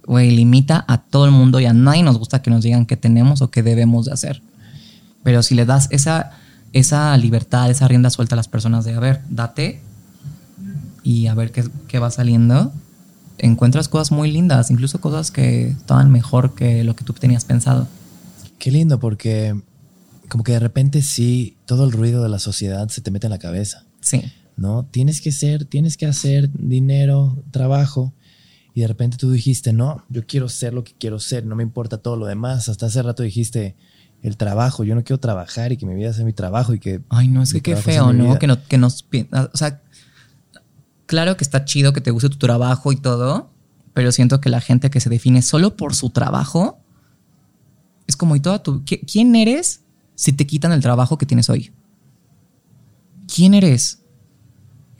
[0.06, 2.96] Güey, limita a todo el mundo y a nadie nos gusta que nos digan qué
[2.96, 4.42] tenemos o qué debemos de hacer.
[5.22, 6.32] Pero si le das esa,
[6.72, 9.80] esa libertad, esa rienda suelta a las personas de, a ver, date
[11.04, 12.72] y a ver qué, qué va saliendo,
[13.38, 17.86] encuentras cosas muy lindas, incluso cosas que estaban mejor que lo que tú tenías pensado.
[18.58, 19.60] Qué lindo, porque
[20.32, 23.32] como que de repente sí, todo el ruido de la sociedad se te mete en
[23.32, 23.84] la cabeza.
[24.00, 24.32] Sí.
[24.56, 24.86] ¿No?
[24.90, 28.14] Tienes que ser, tienes que hacer dinero, trabajo.
[28.72, 31.62] Y de repente tú dijiste, no, yo quiero ser lo que quiero ser, no me
[31.62, 32.70] importa todo lo demás.
[32.70, 33.76] Hasta hace rato dijiste,
[34.22, 37.02] el trabajo, yo no quiero trabajar y que mi vida sea mi trabajo y que...
[37.10, 38.38] Ay, no, es que qué feo, ¿no?
[38.38, 38.56] Que, ¿no?
[38.64, 39.04] que nos...
[39.52, 39.82] O sea,
[41.04, 43.50] claro que está chido que te guste tu trabajo y todo,
[43.92, 46.78] pero siento que la gente que se define solo por su trabajo
[48.06, 49.81] es como y toda tu ¿quién eres
[50.14, 51.72] si te quitan el trabajo que tienes hoy?
[53.34, 54.00] ¿Quién eres?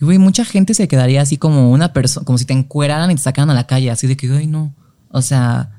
[0.01, 3.15] Y güey, mucha gente se quedaría así como una persona, como si te encueraran y
[3.15, 4.75] te sacaran a la calle, así de que, ay, no.
[5.11, 5.71] O sea,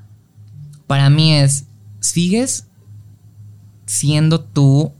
[0.86, 1.64] para mí es,
[2.00, 2.66] sigues
[3.86, 4.92] siendo tú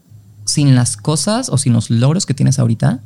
[0.45, 3.01] sin las cosas o sin los logros que tienes ahorita,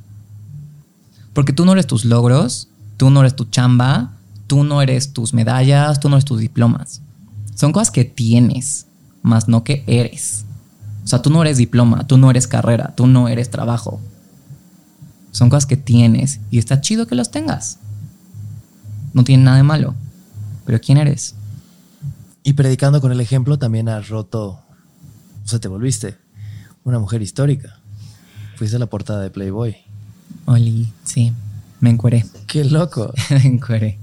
[1.34, 4.12] porque tú no eres tus logros, tú no eres tu chamba,
[4.48, 7.00] tú no eres tus medallas, tú no eres tus diplomas.
[7.54, 8.86] Son cosas que tienes,
[9.22, 10.44] más no que eres.
[11.08, 13.98] O sea, tú no eres diploma, tú no eres carrera, tú no eres trabajo.
[15.30, 17.78] Son cosas que tienes y está chido que las tengas.
[19.14, 19.94] No tiene nada de malo.
[20.66, 21.34] Pero ¿quién eres?
[22.42, 24.60] Y predicando con el ejemplo también has roto,
[25.44, 26.18] o sea, te volviste
[26.84, 27.80] una mujer histórica.
[28.56, 29.78] Fuiste a la portada de Playboy.
[30.44, 31.32] Oli, sí,
[31.80, 32.26] me encueré.
[32.46, 33.14] Qué loco.
[33.30, 33.98] me encueré.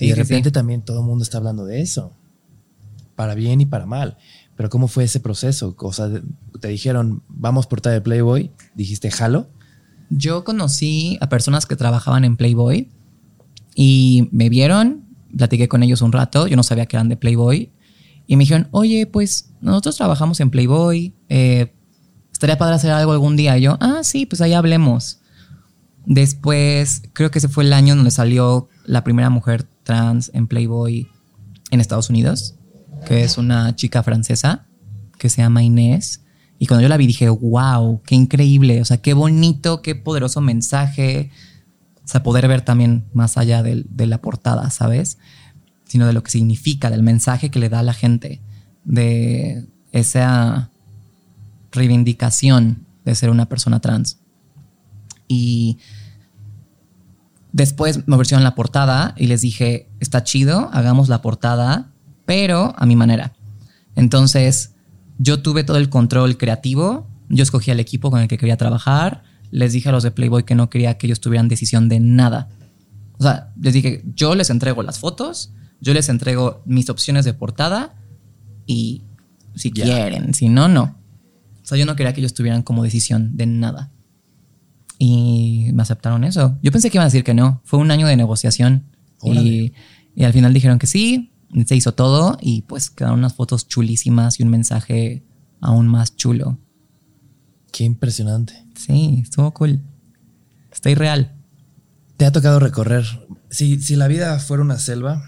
[0.00, 2.12] y de repente también todo el mundo está hablando de eso.
[3.14, 4.18] Para bien y para mal.
[4.60, 5.74] Pero ¿cómo fue ese proceso?
[5.78, 6.10] O sea,
[6.60, 8.50] te dijeron, vamos portada de Playboy.
[8.74, 9.48] Dijiste, jalo.
[10.10, 12.90] Yo conocí a personas que trabajaban en Playboy
[13.74, 16.46] y me vieron, platiqué con ellos un rato.
[16.46, 17.72] Yo no sabía que eran de Playboy.
[18.26, 21.14] Y me dijeron, oye, pues nosotros trabajamos en Playboy.
[21.30, 21.72] Eh,
[22.30, 23.56] estaría padre hacer algo algún día.
[23.56, 25.20] Y yo, ah, sí, pues ahí hablemos.
[26.04, 31.08] Después, creo que ese fue el año donde salió la primera mujer trans en Playboy
[31.70, 32.56] en Estados Unidos,
[33.06, 34.66] que es una chica francesa
[35.18, 36.22] que se llama Inés.
[36.58, 40.40] Y cuando yo la vi dije, wow, qué increíble, o sea, qué bonito, qué poderoso
[40.40, 41.30] mensaje.
[42.04, 45.18] O sea, poder ver también más allá de, la portada, ¿sabes?
[45.84, 48.40] Sino de lo que significa, del mensaje que le da a la gente,
[48.84, 50.70] de esa
[51.72, 54.18] reivindicación de ser una persona trans.
[55.28, 55.78] Y
[57.52, 61.89] Después me ofrecieron la portada y les dije, está chido, hagamos la portada,
[62.30, 63.32] pero a mi manera.
[63.96, 64.76] Entonces,
[65.18, 69.24] yo tuve todo el control creativo, yo escogí al equipo con el que quería trabajar,
[69.50, 72.48] les dije a los de Playboy que no quería que ellos tuvieran decisión de nada.
[73.18, 77.34] O sea, les dije, yo les entrego las fotos, yo les entrego mis opciones de
[77.34, 77.96] portada
[78.64, 79.02] y
[79.56, 81.00] si quieren, si no, no.
[81.64, 83.90] O sea, yo no quería que ellos tuvieran como decisión de nada.
[85.00, 86.56] Y me aceptaron eso.
[86.62, 87.60] Yo pensé que iban a decir que no.
[87.64, 88.84] Fue un año de negociación.
[89.20, 89.72] Y
[90.22, 91.29] al final dijeron que sí.
[91.66, 95.24] Se hizo todo y pues quedaron unas fotos chulísimas y un mensaje
[95.60, 96.58] aún más chulo.
[97.72, 98.64] Qué impresionante.
[98.76, 99.80] Sí, estuvo cool.
[100.72, 101.34] Está irreal.
[102.16, 103.04] ¿Te ha tocado recorrer?
[103.50, 105.22] Si, si la vida fuera una selva,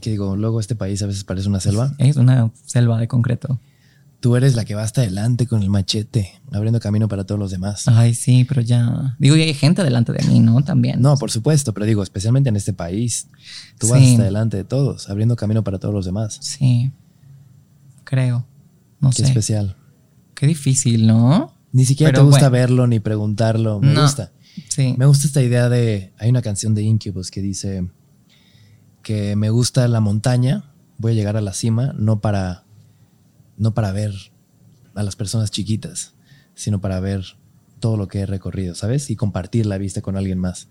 [0.00, 3.60] que digo, luego este país a veces parece una selva, Es una selva de concreto.
[4.22, 7.50] Tú eres la que va hasta adelante con el machete, abriendo camino para todos los
[7.50, 7.86] demás.
[7.88, 9.16] Ay, sí, pero ya.
[9.18, 10.62] Digo, y hay gente delante de mí, ¿no?
[10.62, 11.02] También.
[11.02, 13.26] No, por supuesto, pero digo, especialmente en este país,
[13.78, 16.38] tú vas hasta adelante de todos, abriendo camino para todos los demás.
[16.40, 16.92] Sí.
[18.04, 18.46] Creo.
[19.00, 19.24] No Qué sé.
[19.24, 19.76] especial.
[20.34, 21.54] Qué difícil, ¿no?
[21.72, 22.52] Ni siquiera Pero te gusta bueno.
[22.62, 23.80] verlo ni preguntarlo.
[23.80, 24.02] Me No.
[24.02, 24.32] gusta.
[24.68, 24.94] Sí.
[24.98, 26.12] Me gusta esta idea de.
[26.18, 27.88] Hay una canción de Incubus que dice
[29.02, 32.64] que me gusta la montaña, voy a llegar a la cima, no para.
[33.56, 34.12] No para ver
[34.94, 36.14] a las personas chiquitas,
[36.54, 37.24] sino para ver
[37.80, 39.10] todo lo que he recorrido, ¿sabes?
[39.10, 40.68] Y compartir la vista con alguien más.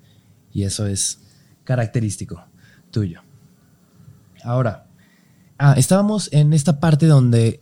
[0.53, 1.20] Y eso es
[1.64, 2.44] característico
[2.91, 3.22] tuyo.
[4.44, 4.88] Ahora,
[5.58, 7.62] ah, estábamos en esta parte donde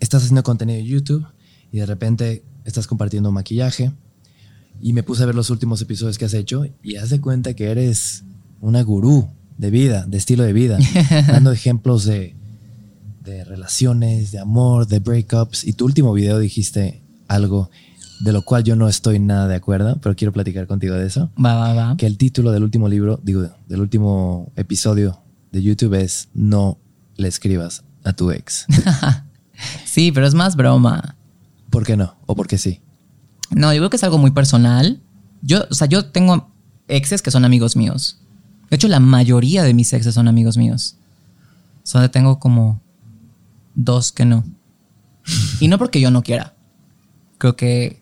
[0.00, 1.26] estás haciendo contenido de YouTube
[1.72, 3.92] y de repente estás compartiendo maquillaje
[4.80, 7.54] y me puse a ver los últimos episodios que has hecho y haz de cuenta
[7.54, 8.24] que eres
[8.60, 9.28] una gurú
[9.58, 10.78] de vida, de estilo de vida,
[11.26, 12.36] dando ejemplos de,
[13.24, 15.64] de relaciones, de amor, de breakups.
[15.64, 17.70] Y tu último video dijiste algo
[18.20, 21.30] de lo cual yo no estoy nada de acuerdo, pero quiero platicar contigo de eso.
[21.42, 21.96] Va, va, va.
[21.96, 25.20] Que el título del último libro, digo, del último episodio
[25.52, 26.78] de YouTube es No
[27.16, 28.66] le escribas a tu ex.
[29.84, 31.14] Sí, pero es más broma.
[31.70, 32.16] ¿Por qué no?
[32.26, 32.80] ¿O por qué sí?
[33.50, 35.00] No, yo creo que es algo muy personal.
[35.42, 36.50] Yo, o sea, yo tengo
[36.88, 38.18] exes que son amigos míos.
[38.70, 40.96] De hecho, la mayoría de mis exes son amigos míos.
[41.84, 42.80] Solo tengo como
[43.74, 44.44] dos que no.
[45.60, 46.54] Y no porque yo no quiera.
[47.38, 48.00] Creo que.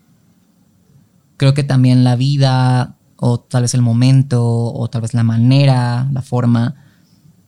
[1.37, 6.09] Creo que también la vida, o tal vez el momento, o tal vez la manera,
[6.13, 6.77] la forma,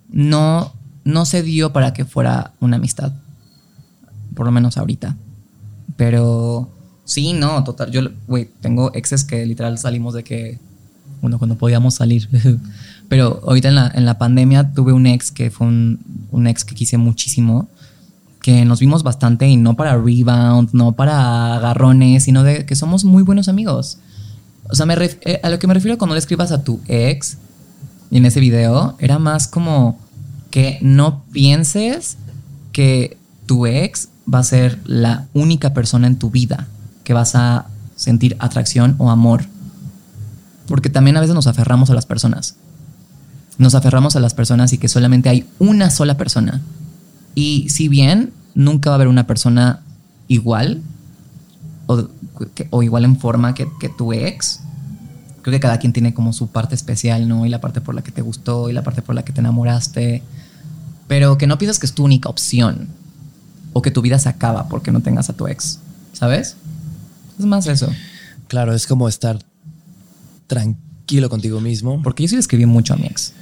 [0.09, 0.73] no,
[1.05, 3.13] no se dio para que fuera una amistad.
[4.35, 5.17] Por lo menos ahorita.
[5.97, 6.71] Pero
[7.05, 7.93] sí, no, total.
[7.93, 10.59] Yo, güey, tengo exes que literal salimos de que,
[11.21, 12.29] bueno, cuando podíamos salir.
[13.09, 16.65] Pero ahorita en la, en la pandemia tuve un ex que fue un, un ex
[16.65, 17.69] que quise muchísimo,
[18.45, 23.03] que nos vimos bastante y no para rebound, no para agarrones, sino de que somos
[23.07, 23.97] muy buenos amigos.
[24.69, 27.39] O sea, me eh, a lo que me refiero cuando le escribas a tu ex
[28.11, 29.99] en ese video, era más como
[30.51, 32.19] que no pienses
[32.73, 33.17] que
[33.47, 36.69] tu ex va a ser la única persona en tu vida
[37.03, 39.47] que vas a sentir atracción o amor.
[40.67, 42.57] Porque también a veces nos aferramos a las personas.
[43.57, 46.61] Nos aferramos a las personas y que solamente hay una sola persona.
[47.35, 49.81] Y si bien nunca va a haber una persona
[50.29, 50.83] igual
[51.87, 52.09] o,
[52.55, 54.61] que- o igual en forma que, que tu ex,
[55.43, 57.45] creo que cada quien tiene como su parte especial, ¿no?
[57.47, 59.41] Y la parte por la que te gustó y la parte por la que te
[59.41, 60.23] enamoraste.
[61.09, 62.89] Pero que no piensas que es tu única opción
[63.75, 65.81] o que tu vida se acaba porque no tengas a tu ex,
[66.13, 66.57] ¿sabes?
[67.39, 67.91] Es más eso.
[68.49, 69.39] Claro, es como estar
[70.47, 72.01] tranquilo contigo mismo.
[72.03, 73.33] Porque yo sí le escribí mucho a mi ex.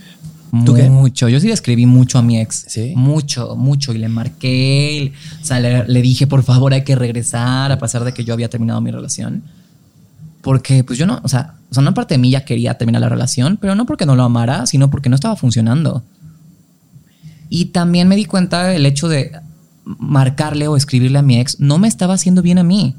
[0.90, 1.28] Mucho.
[1.30, 2.66] Yo sí le escribí mucho a mi ex.
[2.68, 2.92] ¿Sí?
[2.94, 3.92] Mucho, mucho.
[3.94, 5.04] Y le marqué.
[5.04, 8.22] y- o sea, le, le dije, por favor, hay que regresar, a pesar de que
[8.24, 9.42] yo había terminado mi relación.
[10.42, 13.00] Porque, pues yo no, o sea, o sea, una parte de mí ya quería terminar
[13.00, 16.02] la relación, pero no porque no lo amara, sino porque no estaba funcionando.
[17.48, 19.32] Y también me di cuenta el hecho de
[19.84, 22.94] marcarle o escribirle a mi ex no me estaba haciendo bien a mí.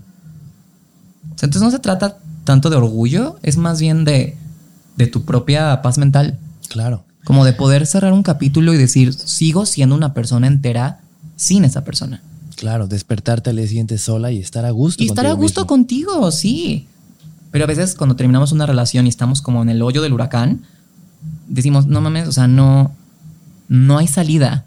[1.36, 4.38] O sea, entonces no se trata tanto de orgullo, es más bien de,
[4.98, 6.38] de tu propia paz mental.
[6.70, 7.04] Claro.
[7.24, 11.00] Como de poder cerrar un capítulo y decir, sigo siendo una persona entera
[11.36, 12.22] sin esa persona.
[12.56, 15.04] Claro, despertarte al día siguiente sola y estar a gusto.
[15.04, 15.68] Y estar a gusto mismo.
[15.68, 16.88] contigo, sí.
[17.52, 20.62] Pero a veces cuando terminamos una relación y estamos como en el hoyo del huracán,
[21.48, 22.96] decimos, no mames, o sea, no,
[23.68, 24.66] no hay salida.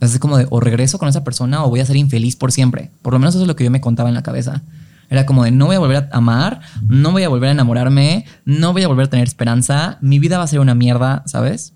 [0.00, 2.90] Es como de, o regreso con esa persona o voy a ser infeliz por siempre.
[3.02, 4.62] Por lo menos eso es lo que yo me contaba en la cabeza.
[5.10, 8.24] Era como de, no voy a volver a amar, no voy a volver a enamorarme,
[8.44, 11.72] no voy a volver a tener esperanza, mi vida va a ser una mierda, ¿sabes?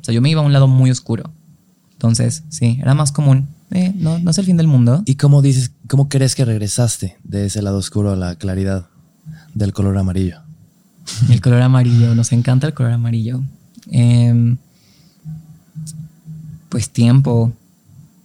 [0.00, 1.32] O sea, yo me iba a un lado muy oscuro.
[1.92, 3.48] Entonces, sí, era más común.
[3.70, 5.02] Eh, no, no es el fin del mundo.
[5.06, 8.86] ¿Y cómo dices, cómo crees que regresaste de ese lado oscuro a la claridad
[9.54, 10.42] del color amarillo?
[11.30, 13.40] El color amarillo, nos encanta el color amarillo.
[13.90, 14.56] Em,
[16.68, 17.52] pues tiempo,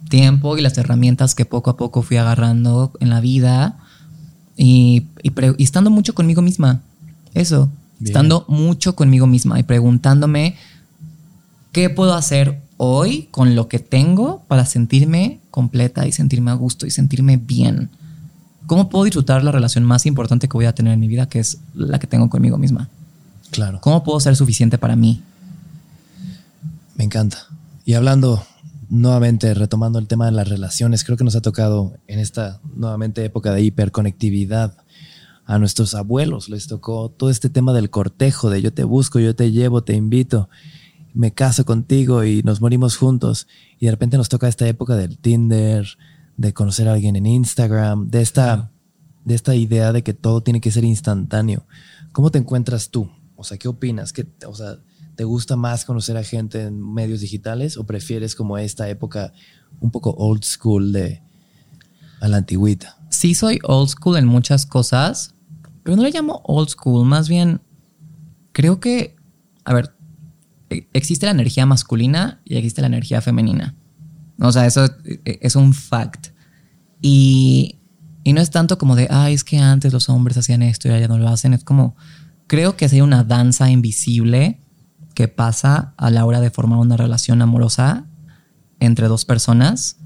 [0.10, 3.78] tiempo y las herramientas que poco a poco fui agarrando en la vida
[4.64, 5.08] y,
[5.58, 6.82] estando mucho conmigo misma.
[7.34, 7.72] Eso,
[8.04, 10.56] estando mucho conmigo misma y preguntándome
[11.72, 16.86] qué puedo hacer hoy con lo que tengo para sentirme completa y sentirme a gusto
[16.86, 17.90] y sentirme bien.
[18.68, 21.40] ¿Cómo puedo disfrutar la relación más importante que voy a tener en mi vida, que
[21.40, 22.88] es la que tengo conmigo misma?
[23.50, 23.82] Claro.
[23.82, 25.24] ¿Cómo puedo ser suficiente para mí?
[26.96, 27.48] Me encanta.
[27.84, 28.46] Y hablando
[28.92, 33.24] nuevamente, retomando el tema de las relaciones, creo que nos ha tocado en esta nuevamente
[33.24, 34.78] época de hiperconectividad.
[35.46, 39.34] A nuestros abuelos les tocó todo este tema del cortejo, de yo te busco, yo
[39.34, 40.50] te llevo, te invito,
[41.14, 43.48] me caso contigo y nos morimos juntos.
[43.80, 45.88] Y de repente nos toca esta época del Tinder,
[46.36, 48.72] de conocer a alguien en Instagram, de esta,
[49.24, 51.66] de esta idea de que todo tiene que ser instantáneo.
[52.12, 53.10] ¿Cómo te encuentras tú?
[53.38, 54.12] O sea, ¿qué opinas?
[54.12, 54.80] ¿Qué, o sea,
[55.22, 59.31] ¿te gusta más conocer a gente en medios digitales o prefieres como esta época
[59.80, 61.22] un poco old school de
[62.22, 62.98] a la antigüita?
[63.11, 65.35] Sí, soy old school en muchas cosas,
[65.84, 67.61] pero no le llamo old school, más bien
[68.52, 69.15] creo que,
[69.64, 69.93] a ver,
[70.72, 73.76] e, existe la energía masculina y existe la energía femenina.
[74.39, 76.30] O sea, eso e, es un fact.
[76.99, 77.77] Y,
[78.23, 80.99] y no es tanto como de, ay, es que antes los hombres hacían esto y
[80.99, 81.53] ya no lo hacen.
[81.53, 81.95] Es como,
[82.48, 84.61] creo que hay una danza invisible
[85.14, 88.06] que pasa a la hora de formar una relación amorosa
[88.80, 89.98] entre dos personas,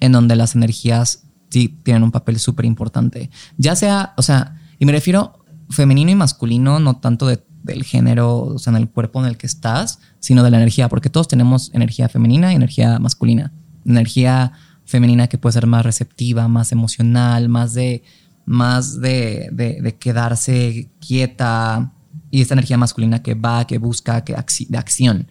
[0.00, 3.30] en donde las energías sí tienen un papel súper importante.
[3.58, 8.58] Ya sea, o sea, y me refiero femenino y masculino, no tanto del género, o
[8.58, 11.70] sea, en el cuerpo en el que estás, sino de la energía, porque todos tenemos
[11.74, 13.52] energía femenina y energía masculina.
[13.84, 14.52] Energía
[14.84, 18.02] femenina que puede ser más receptiva, más emocional, más de,
[18.44, 21.92] más de, de, quedarse quieta,
[22.32, 24.34] y esta energía masculina que va, que busca, que
[24.68, 25.28] de acción.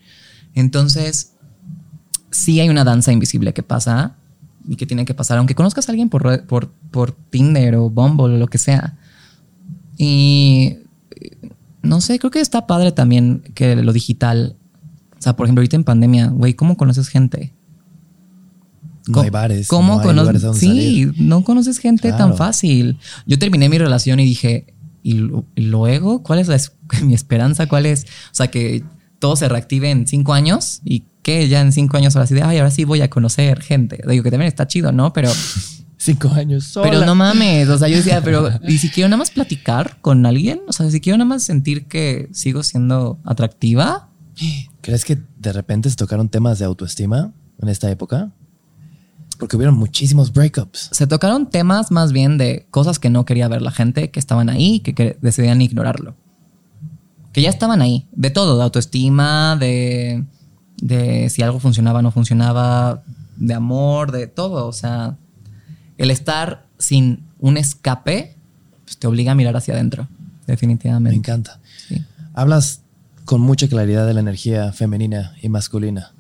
[0.54, 1.34] Entonces,
[2.30, 4.18] sí hay una danza invisible que pasa
[4.68, 8.36] y que tiene que pasar, aunque conozcas a alguien por, por, por Tinder o Bumble
[8.36, 9.00] o lo que sea.
[9.98, 10.78] Y
[11.82, 14.56] no sé, creo que está padre también que lo digital.
[15.18, 17.52] O sea, por ejemplo, ahorita en pandemia, güey, ¿cómo conoces gente?
[19.08, 19.68] No hay bares.
[19.68, 20.60] ¿Cómo conoces?
[20.60, 23.00] Sí, no conoces gente tan fácil.
[23.26, 25.14] Yo terminé mi relación y dije, ¿y,
[25.56, 26.24] luego?
[26.24, 26.72] ¿Cuál es
[27.04, 27.68] mi esperanza?
[27.68, 28.04] ¿Cuál es?
[28.04, 28.84] O sea, que
[29.20, 32.42] todo se reactive en cinco años y que ya en cinco años ahora sí de,
[32.42, 34.02] ay, ahora sí voy a conocer gente.
[34.08, 35.14] Digo que también está chido, ¿no?
[35.14, 35.32] Pero...
[35.98, 36.90] cinco años sola.
[36.90, 40.26] Pero no mames, o sea, yo decía, pero ¿y si quiero nada más platicar con
[40.26, 40.62] alguien?
[40.68, 44.10] O sea, si quiero nada más sentir que sigo siendo atractiva.
[44.82, 48.32] ¿Crees que de repente se tocaron temas de autoestima en esta época?
[49.42, 50.90] Porque hubieron muchísimos breakups.
[50.92, 54.50] Se tocaron temas más bien de cosas que no quería ver la gente, que estaban
[54.50, 56.14] ahí, que, decidían ignorarlo.
[57.34, 58.08] Que ya estaban ahí.
[58.12, 60.26] De todo, de autoestima, de,
[60.80, 63.02] de si algo funcionaba o no funcionaba,
[63.36, 64.68] de amor, de todo.
[64.68, 65.18] O sea,
[65.98, 68.38] el estar sin un escape
[68.86, 70.08] pues, te obliga a mirar hacia adentro,
[70.46, 71.10] definitivamente.
[71.10, 71.60] Me encanta.
[72.36, 72.82] Hablas
[73.26, 76.12] con mucha claridad de la energía femenina y masculina.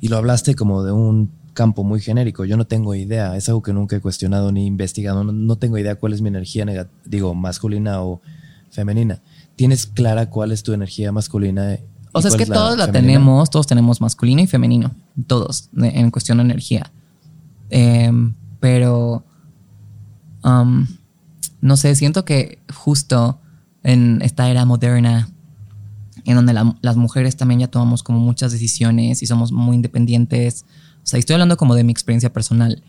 [0.00, 2.44] Y lo hablaste como de un campo muy genérico.
[2.44, 5.24] Yo no tengo idea, es algo que nunca he cuestionado ni investigado.
[5.24, 6.64] No, tengo idea cuál es mi energía,
[7.04, 8.20] digo, masculina o
[8.70, 9.20] femenina.
[9.56, 11.76] ¿Tienes clara cuál es tu energía masculina?
[12.12, 14.92] O sea, es que todos la tenemos, todos tenemos masculino y femenino,
[15.26, 16.92] todos, en cuestión de energía.
[17.70, 19.24] Em, pero,
[20.44, 20.86] um,
[21.60, 23.40] no sé, siento que justo
[23.82, 25.28] en esta era moderna,
[26.24, 30.64] en donde las mujeres también ya tomamos como muchas decisiones y somos muy independientes,
[31.08, 32.82] sea, estoy hablando como de mi experiencia personal.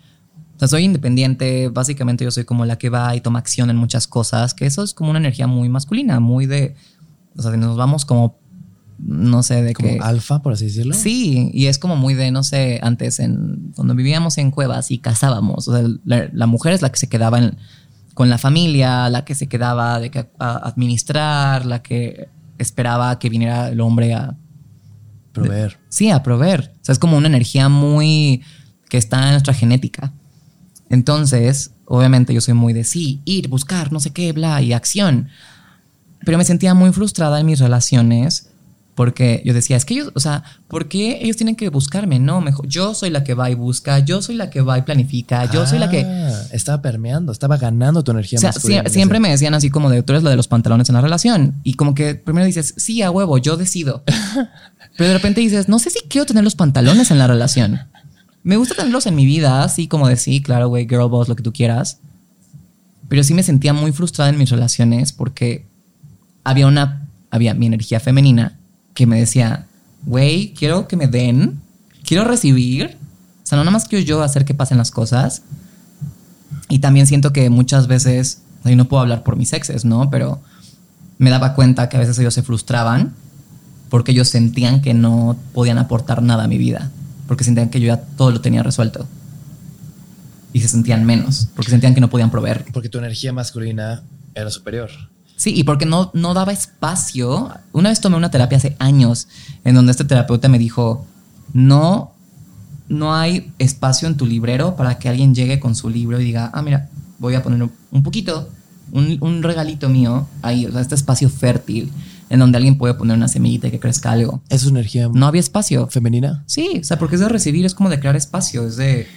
[0.55, 3.77] O sea, soy independiente, básicamente yo soy como la que va y toma acción en
[3.77, 6.75] muchas cosas, que eso es como una energía muy masculina, muy de,
[7.37, 8.37] o sea, nos vamos como,
[8.97, 10.93] no sé, de como alfa, por así decirlo.
[10.93, 14.97] Sí, y es como muy de, no sé, antes en, cuando vivíamos en cuevas y
[14.97, 17.39] cazábamos, o sea, la, mujer es la que se quedaba
[18.13, 22.27] con la familia, la que se quedaba de que, a administrar, la que
[22.57, 24.35] esperaba que viniera el hombre a
[25.43, 25.79] Proveer.
[25.89, 26.71] sí, a proveer.
[26.81, 28.41] O sea, es como una energía muy
[28.89, 30.11] que está en nuestra genética.
[30.89, 35.29] Entonces, obviamente yo soy muy de sí, ir, buscar, no sé qué, bla, y acción.
[36.25, 38.49] Pero me sentía muy frustrada en mis relaciones
[38.99, 42.19] porque yo decía, es que ellos, o sea, ¿por qué ellos tienen que buscarme?
[42.19, 44.81] No, mejor, yo soy la que va y busca, yo soy la que va y
[44.81, 46.01] planifica, yo soy la que...
[46.01, 48.39] Ah, estaba permeando, estaba ganando tu energía.
[48.39, 50.95] O sea, siempre me decían así como de, tú eres la de los pantalones en
[50.95, 51.61] la relación.
[51.63, 54.03] Y como que primero dices, sí, a huevo, yo decido.
[54.99, 57.79] Pero de repente dices, no sé si quiero tener los pantalones en la relación.
[58.43, 61.37] Me gusta tenerlos en mi vida, así como de sí, claro, güey, girl boss, lo
[61.37, 61.99] que tú quieras.
[63.07, 65.65] Pero sí me sentía muy frustrada en mis relaciones porque
[66.43, 68.59] había una, había mi energía femenina
[68.93, 69.67] que me decía,
[70.03, 71.61] güey, quiero que me den,
[72.03, 72.97] quiero recibir,
[73.45, 75.43] sea, no nada más quiero yo hacer que pasen las cosas.
[76.67, 80.09] Y también siento que muchas veces, y no puedo hablar por mis exes, ¿no?
[80.09, 80.41] Pero
[81.19, 83.15] me daba cuenta que a veces ellos se frustraban
[83.89, 86.91] porque ellos sentían que no podían aportar nada a mi vida,
[87.27, 89.07] porque sentían que yo ya todo lo tenía resuelto.
[90.53, 92.65] Y se sentían menos, porque sentían que no podían proveer.
[92.73, 94.01] Porque tu energía masculina
[94.33, 94.89] era superior.
[95.35, 97.51] Sí, y porque no, no daba espacio.
[97.71, 99.27] Una vez tomé una terapia hace años
[99.63, 101.05] en donde este terapeuta me dijo,
[101.53, 102.13] no,
[102.89, 106.51] no hay espacio en tu librero para que alguien llegue con su libro y diga,
[106.53, 106.89] ah, mira,
[107.19, 108.49] voy a poner un poquito,
[108.91, 111.91] un, un regalito mío ahí, o sea, este espacio fértil
[112.29, 114.41] en donde alguien puede poner una semillita y que crezca algo.
[114.49, 115.87] ¿Es una energía No había espacio.
[115.87, 116.43] femenina?
[116.45, 119.07] Sí, o sea, porque es de recibir, es como de crear espacio, es de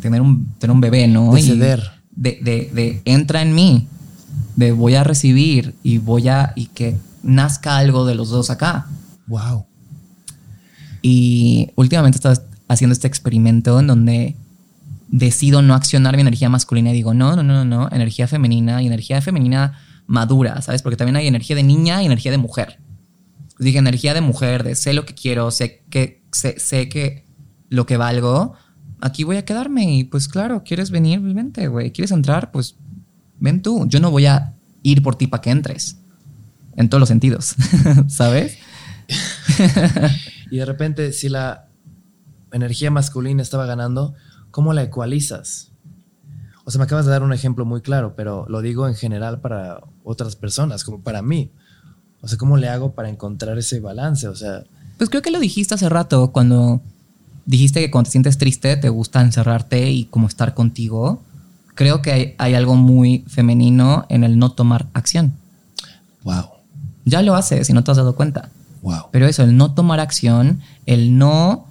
[0.00, 1.32] tener un, tener un bebé, ¿no?
[1.32, 1.82] De ceder.
[2.10, 3.86] De, de, de entra en mí,
[4.56, 8.86] de voy a recibir y voy a, y que nazca algo de los dos acá.
[9.26, 9.66] Wow.
[11.02, 12.36] Y últimamente estaba
[12.68, 14.36] haciendo este experimento en donde
[15.08, 18.82] decido no accionar mi energía masculina y digo, no, no, no, no, no, energía femenina
[18.82, 20.82] y energía femenina madura, ¿sabes?
[20.82, 22.80] Porque también hay energía de niña y energía de mujer.
[23.58, 27.26] Dije energía de mujer, de sé lo que quiero, sé que, sé, sé que
[27.68, 28.54] lo que valgo,
[29.00, 31.20] aquí voy a quedarme y pues claro, ¿quieres venir?
[31.20, 31.92] Pues vente, güey.
[31.92, 32.50] ¿Quieres entrar?
[32.50, 32.76] Pues
[33.38, 33.86] ven tú.
[33.88, 35.98] Yo no voy a ir por ti para que entres.
[36.76, 37.54] En todos los sentidos,
[38.08, 38.58] ¿sabes?
[40.48, 41.66] Y de repente, si la
[42.52, 44.14] energía masculina estaba ganando,
[44.52, 45.72] ¿cómo la ecualizas?
[46.68, 49.40] O sea, me acabas de dar un ejemplo muy claro, pero lo digo en general
[49.40, 51.50] para otras personas, como para mí.
[52.20, 54.26] O sea, ¿cómo le hago para encontrar ese balance?
[54.26, 54.64] O sea,
[54.98, 56.80] Pues creo que lo dijiste hace rato cuando
[57.44, 61.22] dijiste que cuando te sientes triste te gusta encerrarte y como estar contigo.
[61.76, 65.34] Creo que hay, hay algo muy femenino en el no tomar acción.
[66.24, 66.46] wow,
[67.04, 68.48] Ya lo haces y no te has dado cuenta.
[68.82, 69.02] wow.
[69.12, 71.66] Pero eso, el no tomar acción, el no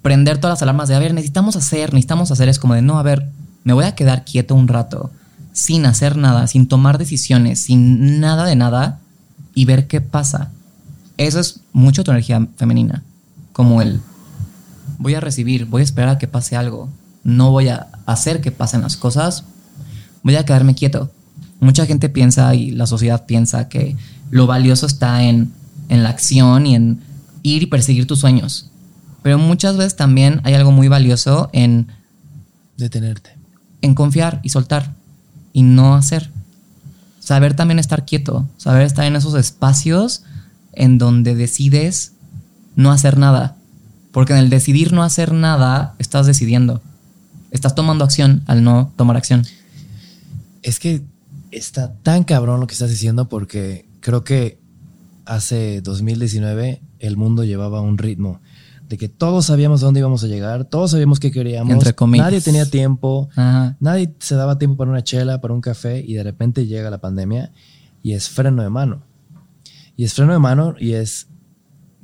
[0.00, 2.98] prender todas las alarmas de, a ver, necesitamos hacer, necesitamos hacer, es como de, no,
[2.98, 3.28] a ver,
[3.64, 5.10] me voy a quedar quieto un rato,
[5.52, 9.00] sin hacer nada, sin tomar decisiones, sin nada de nada,
[9.54, 10.50] y ver qué pasa.
[11.16, 13.02] Eso es mucho tu energía femenina,
[13.52, 14.00] como el,
[14.98, 16.90] voy a recibir, voy a esperar a que pase algo,
[17.22, 19.44] no voy a hacer que pasen las cosas,
[20.22, 21.10] voy a quedarme quieto.
[21.60, 23.96] Mucha gente piensa y la sociedad piensa que
[24.30, 25.52] lo valioso está en,
[25.88, 27.00] en la acción y en
[27.42, 28.70] ir y perseguir tus sueños.
[29.22, 31.88] Pero muchas veces también hay algo muy valioso en,
[32.76, 33.30] Detenerte.
[33.84, 34.94] En confiar y soltar
[35.52, 36.30] y no hacer.
[37.20, 40.22] Saber también estar quieto, saber estar en esos espacios
[40.72, 42.12] en donde decides
[42.76, 43.56] no hacer nada.
[44.10, 46.80] Porque en el decidir no hacer nada, estás decidiendo.
[47.50, 49.46] Estás tomando acción al no tomar acción.
[50.62, 51.02] Es que
[51.50, 54.58] está tan cabrón lo que estás diciendo porque creo que
[55.26, 58.40] hace 2019 el mundo llevaba un ritmo
[58.88, 62.26] de que todos sabíamos a dónde íbamos a llegar, todos sabíamos qué queríamos, Entre comillas.
[62.26, 63.76] nadie tenía tiempo, Ajá.
[63.80, 66.98] nadie se daba tiempo para una chela, para un café y de repente llega la
[66.98, 67.52] pandemia
[68.02, 69.02] y es freno de mano.
[69.96, 71.28] Y es freno de mano y es,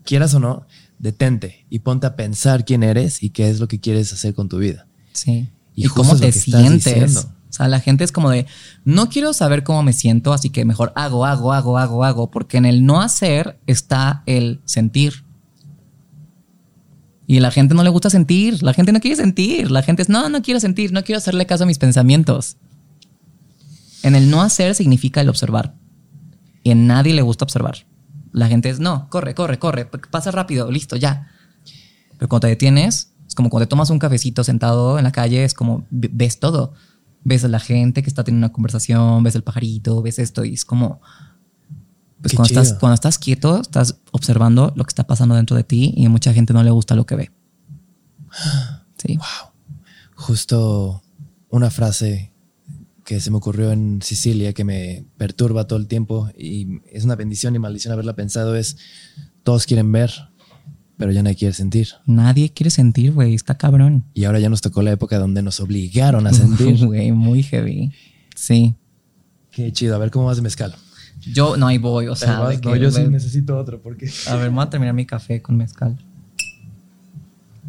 [0.05, 0.67] quieras o no,
[0.99, 4.49] detente y ponte a pensar quién eres y qué es lo que quieres hacer con
[4.49, 4.87] tu vida.
[5.13, 5.51] Sí.
[5.75, 7.17] Y Y, cómo te sientes.
[7.17, 8.47] O sea, la gente es como de,
[8.85, 12.59] no quiero saber cómo me siento, así que mejor hago, hago, hago, hago, hago, porque
[12.59, 15.25] en el no hacer está el sentir.
[17.31, 20.09] Y la gente no le gusta sentir, la gente no quiere sentir, la gente es,
[20.09, 22.57] no, no quiero sentir, no quiero hacerle caso a mis pensamientos.
[24.03, 25.77] En el no hacer significa el observar.
[26.65, 27.87] Y a nadie le gusta observar.
[28.33, 31.29] La gente es, no, corre, corre, corre, pasa rápido, listo, ya.
[32.19, 35.45] Pero cuando te detienes, es como cuando te tomas un cafecito sentado en la calle,
[35.45, 36.75] es como ves todo.
[37.23, 40.55] Ves a la gente que está teniendo una conversación, ves el pajarito, ves esto y
[40.55, 41.01] es como...
[42.23, 45.95] Pues cuando estás, cuando estás quieto, estás observando lo que está pasando dentro de ti
[45.97, 47.31] y a mucha gente no le gusta lo que ve.
[48.99, 49.19] Sí.
[50.15, 51.03] Justo
[51.49, 52.33] una frase
[53.05, 57.17] que se me ocurrió en Sicilia que me perturba todo el tiempo y es una
[57.17, 58.77] bendición y maldición haberla pensado es
[59.43, 60.13] todos quieren ver,
[60.97, 61.89] pero ya nadie quiere sentir.
[62.07, 64.05] Nadie quiere sentir, güey, está cabrón.
[64.15, 66.77] Y ahora ya nos tocó la época donde nos obligaron a sentir.
[66.87, 67.91] Güey, muy heavy.
[68.37, 68.77] Sí.
[69.51, 70.77] Qué chido, a ver cómo vas de mezcal.
[71.21, 72.63] Yo no ahí voy, o sea, vas.
[72.63, 74.11] no, yo sí necesito otro porque...
[74.29, 75.99] A ver, voy a terminar mi café con mezcal.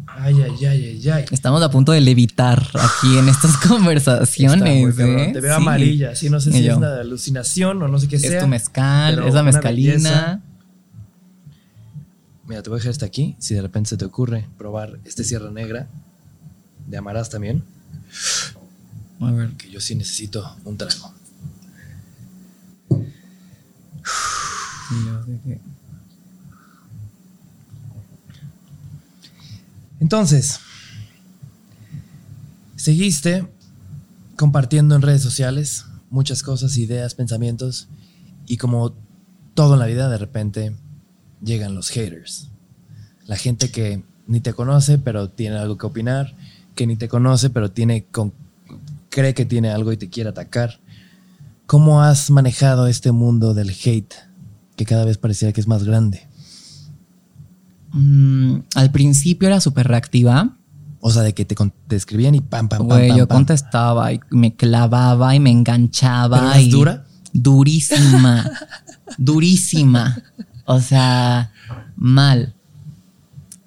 [0.06, 1.24] Ay, ay, ay, ay, ay.
[1.30, 4.98] Estamos a punto de levitar aquí en estas conversaciones.
[4.98, 5.30] ¿eh?
[5.32, 5.60] Te veo Sí.
[5.62, 6.72] amarilla, sí, no sé Y si yo.
[6.72, 8.36] es una alucinación o no sé qué sea.
[8.36, 10.42] Es tu mezcal, es la mezcalina.
[12.46, 13.36] Mira, te voy a dejar hasta aquí.
[13.38, 15.86] Si de repente se te ocurre probar este Sierra Negra
[16.86, 17.62] de Amarás también,
[19.20, 19.50] A ver.
[19.52, 21.12] que yo sí necesito un trago.
[30.00, 30.60] Entonces,
[32.82, 33.46] Seguiste
[34.34, 37.86] compartiendo en redes sociales muchas cosas, ideas, pensamientos,
[38.48, 38.92] y como
[39.54, 40.74] todo en la vida, de repente
[41.44, 42.48] llegan los haters.
[43.28, 46.34] La gente que ni te conoce, pero tiene algo que opinar,
[46.74, 48.04] que ni te conoce, pero tiene
[49.10, 50.80] cree que tiene algo y te quiere atacar.
[51.66, 54.14] ¿Cómo has manejado este mundo del hate
[54.76, 56.26] que cada vez parecía que es más grande?
[57.92, 60.56] Mm, al principio era súper reactiva.
[61.00, 61.56] O sea, de que te,
[61.88, 62.86] te escribían y pam, pam, pam.
[62.88, 63.38] Güey, pam, yo pam.
[63.38, 66.50] contestaba y me clavaba y me enganchaba.
[66.52, 67.04] ¿Pero y dura?
[67.32, 68.50] Durísima.
[69.18, 70.16] durísima.
[70.64, 71.50] O sea,
[71.96, 72.54] mal.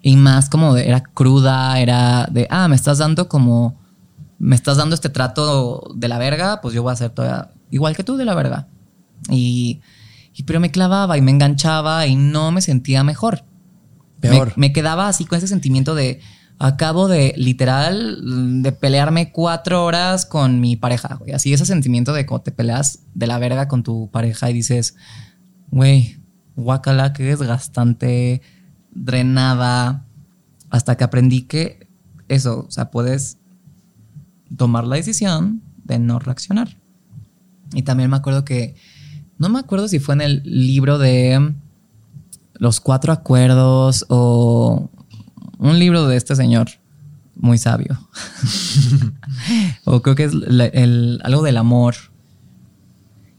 [0.02, 3.76] Y más como de- era cruda, era de, ah, me estás dando como,
[4.38, 7.96] me estás dando este trato de la verga, pues yo voy a hacer toda, igual
[7.96, 8.68] que tú de la verga.
[9.30, 9.80] Y,
[10.32, 13.44] y pero me clavaba y me enganchaba y no me sentía mejor.
[14.20, 14.52] Peor.
[14.56, 16.20] Me, me quedaba así con ese sentimiento de
[16.58, 21.14] acabo de literal de pelearme cuatro horas con mi pareja.
[21.16, 21.32] güey.
[21.32, 24.96] Así ese sentimiento de cuando te peleas de la verga con tu pareja y dices,
[25.70, 26.18] güey,
[26.54, 28.42] guacala, qué desgastante,
[28.90, 30.06] drenada.
[30.70, 31.88] Hasta que aprendí que
[32.28, 33.38] eso, o sea, puedes
[34.56, 36.80] tomar la decisión de no reaccionar.
[37.74, 38.76] Y también me acuerdo que,
[39.38, 41.54] no me acuerdo si fue en el libro de
[42.54, 44.90] los cuatro acuerdos o
[45.58, 46.68] un libro de este señor
[47.34, 47.98] muy sabio.
[49.84, 50.32] o creo que es
[51.22, 51.94] algo del amor.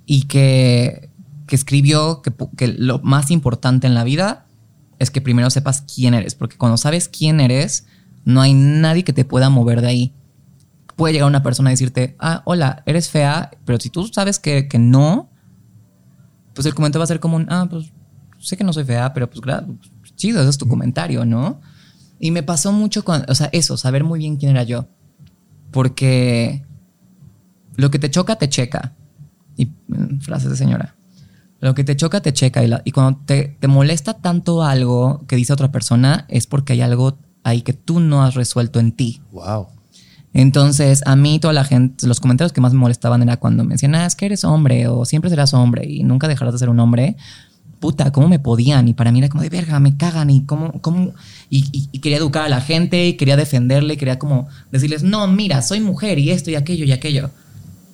[0.05, 1.09] Y que,
[1.47, 2.21] que escribió
[2.55, 4.45] que lo más importante en la vida
[4.99, 6.35] es que primero sepas quién eres.
[6.35, 7.85] Porque cuando sabes quién eres,
[8.23, 10.13] no hay nadie que te pueda mover de ahí.
[10.97, 14.67] Puede llegar una persona a decirte, ah, hola, eres fea, pero si tú sabes que,
[14.67, 15.29] que no,
[16.53, 17.93] pues el comentario va a ser como un, ah, pues
[18.39, 19.67] sé que no soy fea, pero pues claro,
[20.15, 21.61] chido, ese es tu comentario, ¿no?
[22.19, 24.87] Y me pasó mucho con, o sea, eso, saber muy bien quién era yo.
[25.71, 26.65] Porque
[27.75, 28.95] lo que te choca, te checa.
[29.55, 30.95] Y mm, frases de señora.
[31.59, 32.63] Lo que te choca, te checa.
[32.63, 36.73] Y, la- y cuando te, te molesta tanto algo que dice otra persona, es porque
[36.73, 39.21] hay algo ahí que tú no has resuelto en ti.
[39.31, 39.67] Wow.
[40.39, 43.73] Entonces, a mí toda la gente, los comentarios que más me molestaban era cuando me
[43.73, 46.69] decían, ah, es que eres hombre o siempre serás hombre y nunca dejarás de ser
[46.69, 47.15] un hombre.
[47.79, 48.87] Puta, ¿cómo me podían?
[48.87, 51.13] Y para mí era como de verga, me cagan y cómo, cómo.
[51.49, 55.01] Y, y- y quería educar a la gente y quería defenderle, y quería como decirles,
[55.01, 57.31] no, mira, soy mujer y esto y aquello y aquello.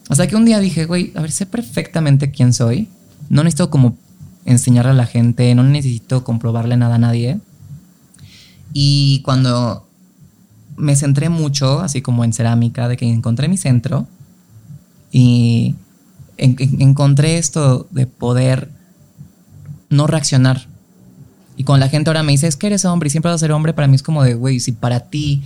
[0.09, 2.89] Hasta que un día dije, güey, a ver, sé perfectamente quién soy.
[3.29, 3.95] No necesito como
[4.43, 7.39] enseñarle a la gente, no necesito comprobarle nada a nadie.
[8.73, 9.82] Y cuando
[10.77, 14.07] me centré mucho, así como en cerámica, de que encontré mi centro
[15.11, 15.75] y
[16.37, 18.69] en- en- encontré esto de poder
[19.89, 20.65] no reaccionar.
[21.55, 23.45] Y cuando la gente ahora me dice, es que eres hombre y siempre vas a
[23.45, 25.43] ser hombre, para mí es como de, güey, si para ti,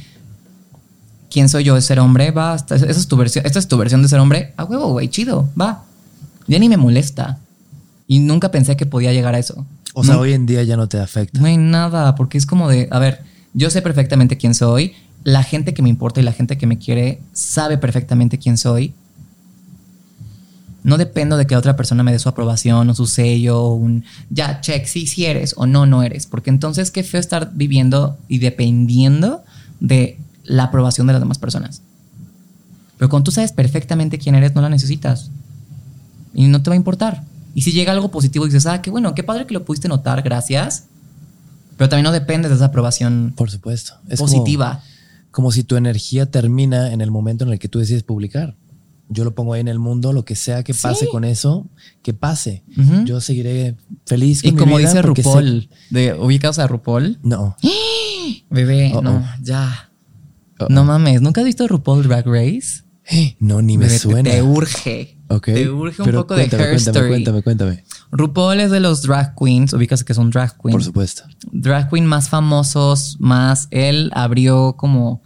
[1.29, 2.31] ¿quién soy yo de ser hombre?
[2.31, 4.91] Va, esta esa es tu versión, esta es tu versión de ser hombre, a huevo,
[4.93, 5.83] güey, chido, va.
[6.47, 7.39] Ya ni me molesta.
[8.07, 9.65] Y nunca pensé que podía llegar a eso.
[9.93, 11.37] O sea, Nun- hoy en día ya no te afecta.
[11.41, 13.23] no hay nada, porque es como de, a ver,
[13.53, 14.93] yo sé perfectamente quién soy,
[15.27, 18.93] la gente que me importa y la gente que me quiere sabe perfectamente quién soy.
[20.83, 24.05] No dependo de que otra persona me dé su aprobación o su sello o un
[24.29, 26.27] ya, check, sí, sí eres o no, no eres.
[26.27, 29.43] Porque entonces qué feo estar viviendo y dependiendo
[29.81, 31.81] de la aprobación de las demás personas.
[32.97, 35.29] Pero cuando tú sabes perfectamente quién eres, no la necesitas.
[36.33, 37.25] Y no te va a importar.
[37.53, 40.21] Y si llega algo positivo, dices, ah, qué bueno, qué padre que lo pudiste notar,
[40.21, 40.85] gracias.
[41.75, 43.95] Pero también no depende de esa aprobación Por supuesto.
[44.07, 44.75] Es positiva.
[44.75, 44.96] Como,
[45.51, 48.57] si tu energía termina en el momento en el que tú decides publicar.
[49.09, 51.11] Yo lo pongo ahí en el mundo, lo que sea que pase Sí.
[51.11, 51.69] con eso,
[52.01, 52.64] que pase.
[53.05, 57.55] Yo seguiré feliz con Y mi como vida dice RuPaul, de ubicados a RuPaul, No.
[58.49, 59.91] bebé, no, ya.
[60.69, 62.84] No mames, ¿nunca has visto RuPaul Drag Race?
[63.39, 64.31] No, ni me Bebé, te- suena.
[64.31, 65.16] Te urge.
[65.29, 65.45] Ok.
[65.45, 67.09] Te urge un Pero poco cuéntame, de Hair cuéntame, Story.
[67.09, 67.83] Cuéntame, cuéntame.
[68.11, 70.73] RuPaul es de los drag queens, ubicas que son drag queens.
[70.73, 71.23] Por supuesto.
[71.51, 75.21] drag queen más famosos, más él abrió como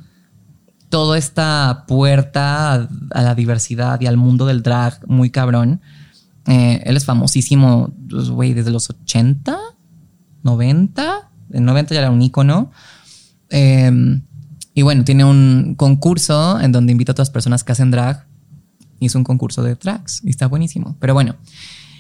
[0.90, 5.82] toda esta puerta a, a la diversidad y al mundo del drag muy cabrón.
[6.48, 9.57] Eh, él es famosísimo, pues, güey, desde los 80,
[10.44, 11.30] 90.
[11.52, 12.72] En 90 ya era un ícono.
[13.49, 14.19] Eh,
[14.73, 18.26] y bueno, tiene un concurso en donde invita a otras personas que hacen drag.
[19.06, 20.22] Es un concurso de drags.
[20.23, 20.95] Y está buenísimo.
[20.99, 21.36] Pero bueno,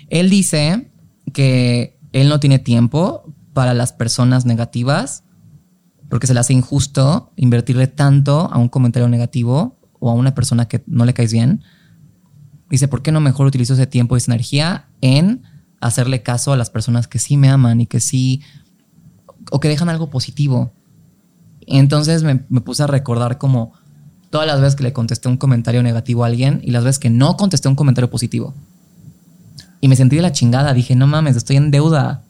[0.09, 0.91] él dice
[1.33, 5.23] que él no tiene tiempo para las personas negativas
[6.11, 10.67] porque se le hace injusto invertirle tanto a un comentario negativo o a una persona
[10.67, 11.63] que no le caes bien.
[12.69, 15.43] Dice, ¿por qué no mejor utilizo ese tiempo y esa energía en
[15.79, 18.41] hacerle caso a las personas que sí me aman y que sí,
[19.51, 20.73] o que dejan algo positivo?
[21.65, 23.71] Entonces me, me puse a recordar como
[24.31, 27.11] todas las veces que le contesté un comentario negativo a alguien y las veces que
[27.11, 28.55] no contesté un comentario positivo.
[29.81, 30.73] Y me sentí de la chingada.
[30.73, 32.23] Dije, no mames, estoy en deuda.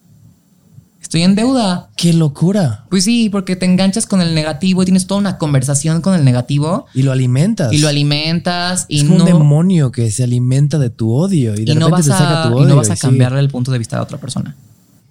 [1.02, 1.90] Estoy en deuda.
[1.96, 2.86] ¡Qué locura!
[2.90, 6.24] Pues sí, porque te enganchas con el negativo y tienes toda una conversación con el
[6.24, 6.86] negativo.
[6.94, 7.72] Y lo alimentas.
[7.74, 8.86] Y lo alimentas.
[8.88, 12.04] Y es como un demonio que se alimenta de tu odio y de repente te
[12.04, 12.66] saca tu odio.
[12.66, 14.56] Y no vas a cambiarle el punto de vista de otra persona.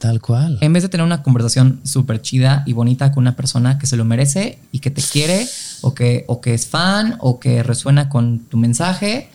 [0.01, 0.57] Tal cual.
[0.63, 3.99] En vez de tener una conversación súper chida y bonita con una persona que se
[3.99, 5.47] lo merece y que te quiere,
[5.83, 9.29] o que, o que es fan, o que resuena con tu mensaje,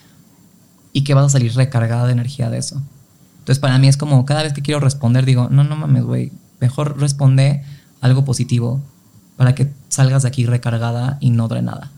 [0.92, 2.82] y que vas a salir recargada de energía de eso.
[3.38, 6.32] Entonces, para mí es como cada vez que quiero responder, digo, no, no mames, güey,
[6.58, 7.62] mejor responde
[8.00, 8.82] algo positivo
[9.36, 11.92] para que salgas de aquí recargada y no drenada.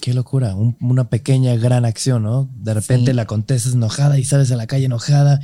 [0.00, 2.48] Qué locura, una pequeña gran acción, ¿no?
[2.56, 5.38] De repente la contestas enojada y sales a la calle enojada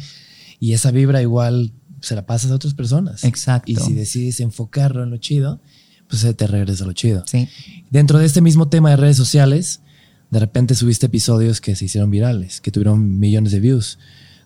[0.58, 1.72] y esa vibra igual
[2.06, 3.24] se la pasas a otras personas.
[3.24, 3.70] Exacto.
[3.70, 5.60] Y si decides enfocarlo en lo chido,
[6.08, 7.24] pues se te regresa lo chido.
[7.26, 7.48] Sí.
[7.90, 9.80] Dentro de este mismo tema de redes sociales,
[10.30, 13.98] de repente subiste episodios que se hicieron virales, que tuvieron millones de views.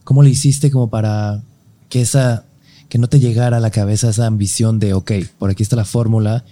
[0.05, 1.43] ¿Cómo le hiciste como para
[1.89, 2.45] que esa
[2.89, 5.85] que no te llegara a la cabeza esa ambición de, ok, por aquí está la
[5.85, 6.45] fórmula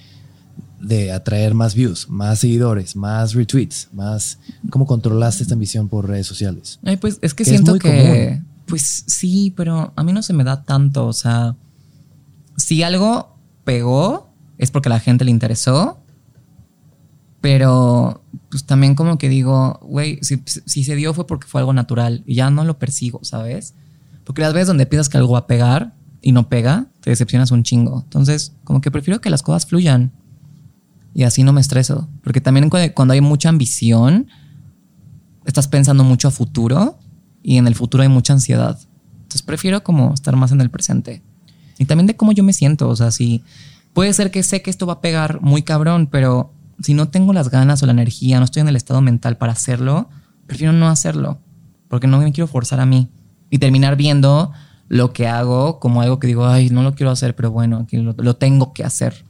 [0.80, 4.38] de atraer más views, más seguidores, más retweets, más...
[4.68, 6.78] ¿Cómo controlaste esta ambición por redes sociales?
[6.84, 8.42] Ay, pues es que, siento que...
[8.66, 11.06] Pues sí, pero a mí no se me da tanto.
[11.06, 11.56] O sea,
[12.56, 14.28] si algo pegó
[14.58, 15.98] es porque la gente le interesó.
[17.40, 22.24] Pero pues también como que digo, güey, si, se dio fue porque fue algo natural
[22.26, 23.74] y ya no lo persigo, ¿sabes?
[24.24, 27.52] Porque las veces donde piensas que algo va a pegar y no pega, te decepcionas
[27.52, 28.00] un chingo.
[28.02, 30.12] Entonces, como que prefiero que las cosas fluyan
[31.14, 32.08] y así no me estreso.
[32.24, 34.26] Porque también cuando hay mucha ambición,
[35.44, 36.98] estás pensando mucho a futuro
[37.46, 38.76] y en el futuro hay mucha ansiedad.
[39.18, 41.22] Entonces prefiero como estar más en el presente.
[41.78, 42.88] Y también de cómo yo me siento.
[42.88, 43.44] O sea, si
[43.92, 47.32] puede ser que sé que esto va a pegar muy cabrón, pero si no tengo
[47.32, 50.08] las ganas o la energía, no estoy en el estado mental para hacerlo,
[50.48, 51.38] prefiero no hacerlo.
[51.86, 53.10] Porque no me quiero forzar a mí.
[53.48, 54.50] Y terminar viendo
[54.88, 57.96] lo que hago como algo que digo, ay, no lo quiero hacer, pero bueno, aquí
[57.98, 59.24] lo, lo tengo que hacer.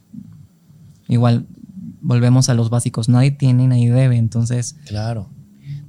[1.07, 1.45] Igual
[2.01, 3.09] volvemos a los básicos.
[3.09, 4.17] Nadie tiene, nadie debe.
[4.17, 4.75] Entonces.
[4.87, 5.36] Claro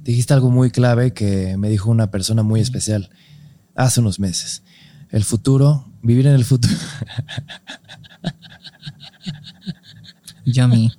[0.09, 3.11] dijiste algo muy clave que me dijo una persona muy especial
[3.75, 4.63] hace unos meses.
[5.11, 6.73] El futuro, vivir en el futuro.
[10.45, 10.91] Yummy.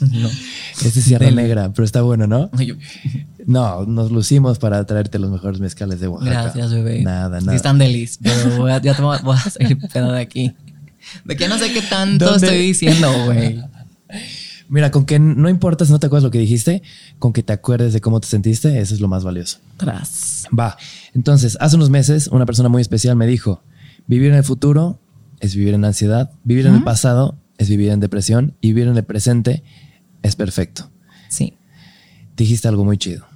[0.00, 0.28] No.
[0.82, 2.48] Este es Sierra Negra, pero está bueno, ¿no?
[3.44, 6.42] No, nos lucimos para traerte los mejores mezcales de Oaxaca.
[6.42, 7.02] Gracias, bebé.
[7.02, 7.52] Nada, nada.
[7.52, 10.54] Sí están delis, pero ya te voy a, salir pedo de aquí.
[11.24, 13.60] De que no sé qué tanto estoy diciendo, güey.
[14.70, 16.82] Mira, con que no importa si no te acuerdas lo que dijiste,
[17.18, 19.58] con que te acuerdes de cómo te sentiste, eso es lo más valioso.
[19.76, 20.46] Tras.
[20.56, 20.78] Va.
[21.12, 23.62] Entonces, hace unos meses, una persona muy especial me dijo:
[24.06, 25.00] vivir en el futuro
[25.40, 28.96] es vivir en ansiedad, vivir en el pasado es vivir en depresión y vivir en
[28.96, 29.64] el presente
[30.22, 30.90] es perfecto.
[31.28, 31.54] Sí.
[32.36, 33.26] Dijiste algo muy chido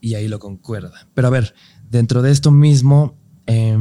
[0.00, 0.92] y ahí lo concuerda.
[1.14, 1.54] Pero a ver,
[1.90, 3.76] dentro de esto mismo, eh,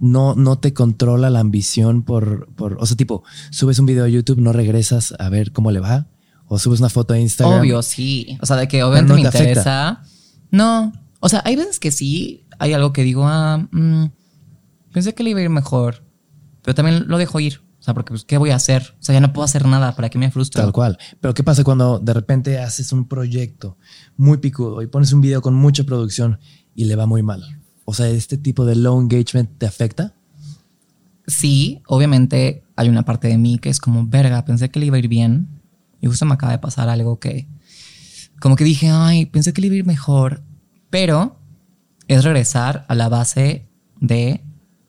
[0.00, 4.08] no, no te controla la ambición por, por, o sea, tipo, subes un video a
[4.08, 6.06] YouTube, no regresas a ver cómo le va,
[6.46, 7.60] o subes una foto a Instagram.
[7.60, 8.38] Obvio, sí.
[8.40, 10.02] O sea, de que obviamente me interesa.
[10.50, 14.06] No, o sea, hay veces que sí, hay algo que digo, ah, mm,
[14.92, 16.04] pensé que le iba a ir mejor,
[16.62, 17.60] pero también lo dejo ir.
[17.78, 18.94] O sea, porque pues, ¿qué voy a hacer?
[19.00, 20.62] O sea, ya no puedo hacer nada, ¿para que me frustro?
[20.62, 20.98] Tal cual.
[21.20, 23.78] Pero ¿qué pasa cuando de repente haces un proyecto
[24.16, 26.40] muy picudo y pones un video con mucha producción
[26.74, 27.57] y le va muy mal?
[27.90, 30.12] O sea, ¿este tipo de low engagement te afecta?
[31.26, 34.96] Sí, obviamente hay una parte de mí que es como, verga, pensé que le iba
[34.96, 35.48] a ir bien.
[36.02, 37.48] Y justo me acaba de pasar algo que,
[38.40, 40.42] como que dije, ay, pensé que le iba a ir mejor.
[40.90, 41.38] Pero
[42.08, 43.66] es regresar a la base
[43.98, 44.44] de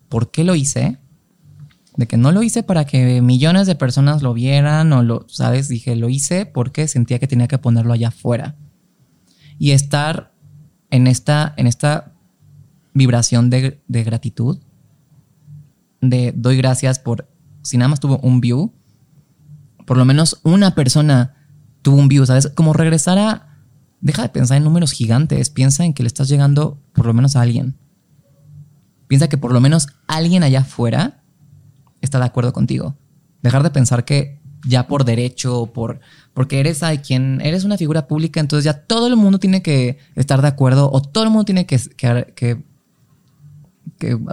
[0.09, 0.97] por qué lo hice.
[1.95, 5.69] De que no lo hice para que millones de personas lo vieran o lo, ¿sabes?
[5.69, 8.57] Dije, lo hice porque sentía que tenía que ponerlo allá afuera.
[9.57, 10.33] Y estar
[10.89, 12.18] en esta, en esta
[12.93, 14.59] vibración de, gratitud,
[16.01, 17.27] de doy gracias por,
[17.61, 18.73] si nada más tuvo un view,
[19.85, 21.35] por lo menos una persona
[21.81, 22.51] tuvo un view, ¿sabes?
[22.55, 23.57] Como regresar a,
[24.01, 27.35] deja de pensar en números gigantes, piensa en que le estás llegando por lo menos
[27.35, 27.77] a alguien.
[29.07, 31.23] Piensa que por lo menos alguien allá afuera
[32.01, 32.95] está de acuerdo contigo.
[33.41, 35.99] Dejar de pensar que ya por derecho, por,
[36.33, 39.97] porque eres ay, quien eres una figura pública, entonces ya todo el mundo tiene que
[40.15, 41.79] estar de acuerdo o todo el mundo tiene que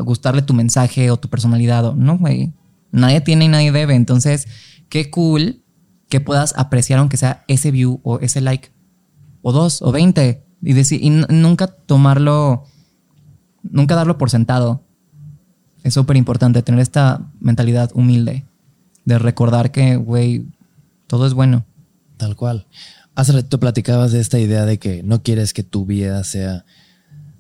[0.04, 1.84] gustarle tu mensaje o tu personalidad.
[1.86, 2.52] O, no, güey.
[2.92, 3.94] Nadie tiene y nadie debe.
[3.94, 4.46] Entonces,
[4.88, 5.62] qué cool
[6.08, 8.70] que puedas apreciar aunque sea ese view o ese like
[9.42, 12.64] o dos o veinte y decir y nunca tomarlo
[13.64, 14.84] nunca darlo por sentado
[15.82, 18.44] es súper importante tener esta mentalidad humilde
[19.04, 20.46] de recordar que güey
[21.08, 21.64] todo es bueno
[22.16, 22.66] Tal cual.
[23.14, 26.64] Hace rato platicabas de esta idea de que no quieres que tu vida sea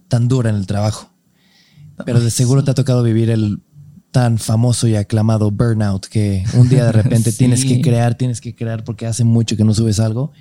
[0.08, 1.10] tan dura en el trabajo.
[2.04, 3.62] Pero de seguro te ha tocado vivir el
[4.10, 7.38] tan famoso y aclamado burnout que un día de repente Sí.
[7.38, 10.32] tienes que crear, tienes que crear porque hace mucho que no subes algo,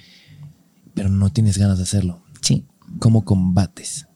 [0.94, 2.24] pero no tienes ganas de hacerlo.
[2.42, 2.66] Sí.
[3.00, 4.08] ¿Cómo combates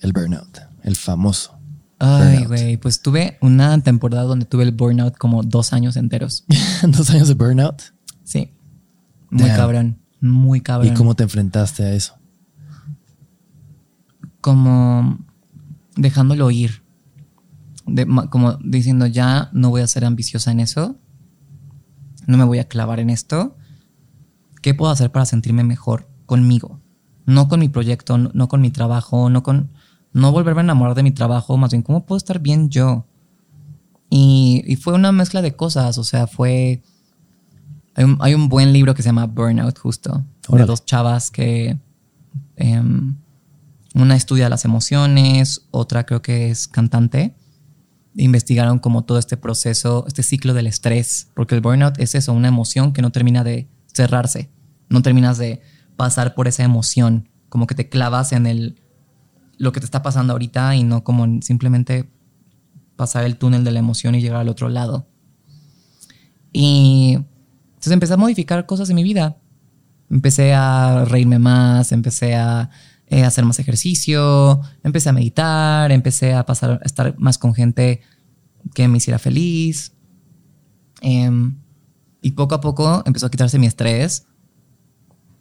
[0.00, 0.58] el burnout?
[0.82, 1.58] El famoso.
[1.98, 6.44] Ay, güey, pues tuve una temporada donde tuve el burnout como dos años enteros.
[6.82, 7.82] Dos años de burnout.
[8.24, 8.54] Sí.
[9.30, 9.56] Muy Damn.
[9.56, 9.98] cabrón.
[10.20, 10.92] Muy cabrón.
[10.92, 12.14] ¿Y cómo te enfrentaste a eso?
[14.40, 15.18] como
[16.00, 16.82] dejándolo ir.
[17.86, 20.96] De- como diciendo, ya no voy a ser ambiciosa en eso.
[22.26, 23.56] No me voy a clavar en esto.
[24.62, 26.80] ¿Qué puedo hacer para sentirme mejor conmigo?
[27.26, 29.70] No con mi proyecto, no, no con mi trabajo, no con.
[30.12, 33.06] No volverme a enamorar de mi trabajo, más bien, ¿cómo puedo estar bien yo?
[34.10, 36.82] Y, y fue una mezcla de cosas, o sea, fue.
[37.94, 40.64] Hay un, hay un buen libro que se llama Burnout, justo, Órale.
[40.64, 41.78] de dos chavas que.
[42.56, 43.16] em,
[43.94, 47.34] una estudia las emociones, otra creo que es cantante.
[48.14, 52.48] Investigaron como todo este proceso, este ciclo del estrés, porque el burnout es eso, una
[52.48, 54.50] emoción que no termina de cerrarse,
[54.88, 55.60] no terminas de
[55.96, 58.80] pasar por esa emoción, como que te clavas en el
[59.58, 62.10] lo que te está pasando ahorita y no como en simplemente
[62.96, 65.06] pasar el túnel de la emoción y llegar al otro lado.
[66.50, 67.18] Y
[67.68, 69.36] entonces empecé a modificar cosas en mi vida.
[70.08, 72.70] Empecé a reírme más, empecé a
[73.10, 78.00] eh, hacer más ejercicio, empecé a meditar, empecé a pasar a estar más con gente
[78.72, 79.92] que me hiciera feliz.
[81.02, 81.58] Em,
[82.22, 84.26] y poco a poco empezó a quitarse mi estrés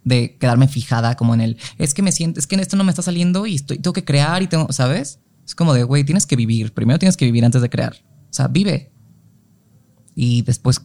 [0.04, 2.90] de quedarme fijada como en el, es que me siento, es que esto no me
[2.90, 5.20] está saliendo y estoy, tengo que crear y tengo, ¿sabes?
[5.46, 6.74] Es como de, güey, tienes que vivir.
[6.74, 7.94] Primero tienes que vivir antes de crear.
[7.94, 8.92] O sea, vive.
[10.16, 10.82] Y después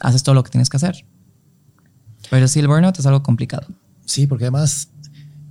[0.00, 1.04] haces todo lo que tienes que hacer.
[2.30, 3.66] Pero sí, el burnout es algo complicado.
[4.04, 4.89] Sí, porque además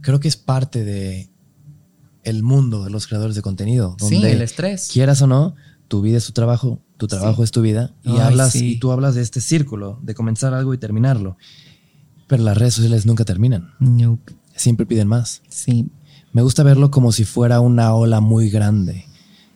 [0.01, 1.29] creo que es parte de
[2.23, 3.95] el mundo de los creadores de contenido.
[3.99, 4.89] Sí, Donde el estrés.
[4.91, 5.55] quieras o no,
[5.87, 7.43] tu vida es tu trabajo, tu trabajo Sí.
[7.43, 7.93] es tu vida.
[8.03, 8.73] Y Ay, hablas, sí.
[8.73, 11.37] y tú hablas de este círculo, de comenzar algo y terminarlo.
[12.27, 13.71] Pero las redes sociales nunca terminan.
[13.79, 14.33] Nope.
[14.55, 15.41] Siempre piden más.
[15.49, 15.89] Sí.
[16.33, 19.05] Me gusta verlo como si fuera una ola muy grande.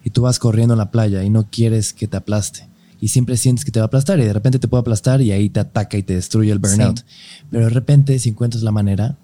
[0.03, 2.67] Y tú vas corriendo en la playa y no quieres que te aplaste.
[2.99, 5.31] Y siempre sientes que te va a aplastar y de repente te puede aplastar y
[5.31, 6.99] ahí te ataca y te destruye el burnout.
[6.99, 7.05] Sí.
[7.51, 9.17] Pero de repente, si encuentras la manera,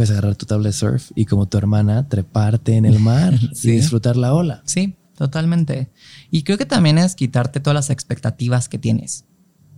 [0.00, 3.68] puedes agarrar tu tabla de surf y como tu hermana, treparte en el mar Sí.
[3.68, 4.62] y disfrutar la ola.
[4.64, 5.92] Sí, totalmente.
[6.30, 9.26] Y creo que también es quitarte todas las expectativas que tienes.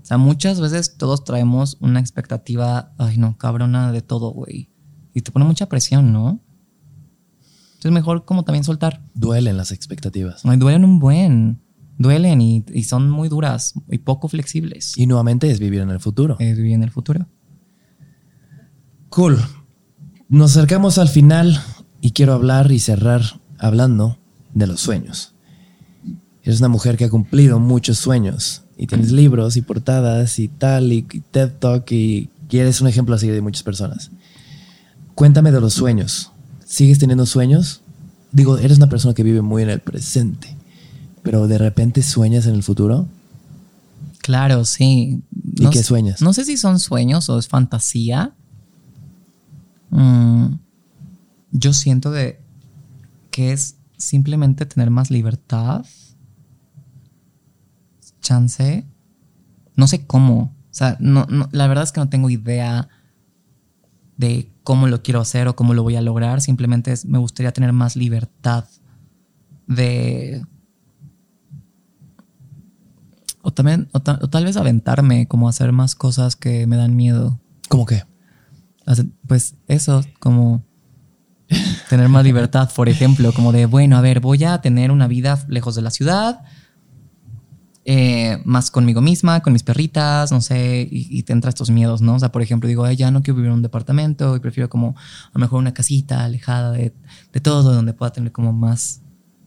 [0.00, 4.70] O sea, muchas veces todos traemos una expectativa, ay no, cabrona de todo, güey.
[5.12, 6.40] Y te pone mucha presión, ¿no?
[7.70, 9.02] Entonces mejor como también soltar.
[9.14, 10.42] Duelen las expectativas.
[10.44, 11.60] Ay, duelen un buen.
[11.98, 14.96] Duelen y, y son muy duras y poco flexibles.
[14.96, 16.36] Y nuevamente es vivir en el futuro.
[16.38, 17.26] Es vivir en el futuro.
[19.08, 19.36] Cool.
[20.32, 21.62] Nos acercamos al final
[22.00, 23.20] y quiero hablar y cerrar
[23.58, 24.18] hablando
[24.54, 25.34] de los sueños.
[26.42, 30.90] Eres una mujer que ha cumplido muchos sueños y tienes libros y portadas y tal
[30.94, 34.10] y, y TED Talk y, y eres un ejemplo así de muchas personas.
[35.14, 36.32] Cuéntame de los sueños.
[36.64, 37.82] ¿Sigues teniendo sueños?
[38.32, 40.56] Digo, eres una persona que vive muy en el presente,
[41.22, 43.06] pero de repente sueñas en el futuro.
[44.22, 45.20] Claro, sí.
[45.58, 46.22] ¿Y qué sueñas?
[46.22, 48.32] No sé si son sueños o es fantasía.
[49.92, 50.54] Mm,
[51.52, 52.40] yo siento de
[53.30, 55.84] que es simplemente tener más libertad.
[58.20, 58.86] Chance.
[59.76, 60.54] No sé cómo.
[60.70, 62.88] O sea, no, no- la verdad es que no tengo idea
[64.16, 66.40] de cómo lo quiero hacer o cómo lo voy a lograr.
[66.40, 68.64] Simplemente es, me gustaría tener más libertad
[69.66, 70.42] de
[73.42, 77.40] o también, o, o tal vez aventarme, como hacer más cosas que me dan miedo.
[77.68, 78.04] ¿Cómo qué?
[79.26, 80.64] Pues eso, como
[81.88, 85.44] tener más libertad, por ejemplo, como de, bueno, a ver, voy a tener una vida
[85.48, 86.42] lejos de la ciudad,
[87.84, 92.00] eh, más conmigo misma, con mis perritas, no sé, y, y te entra estos miedos,
[92.00, 92.14] ¿no?
[92.14, 94.68] O sea, por ejemplo, digo, "Ay, ya no quiero vivir en un departamento y prefiero
[94.70, 96.94] como a lo mejor una casita alejada de,
[97.32, 99.02] de todo, donde pueda tener como más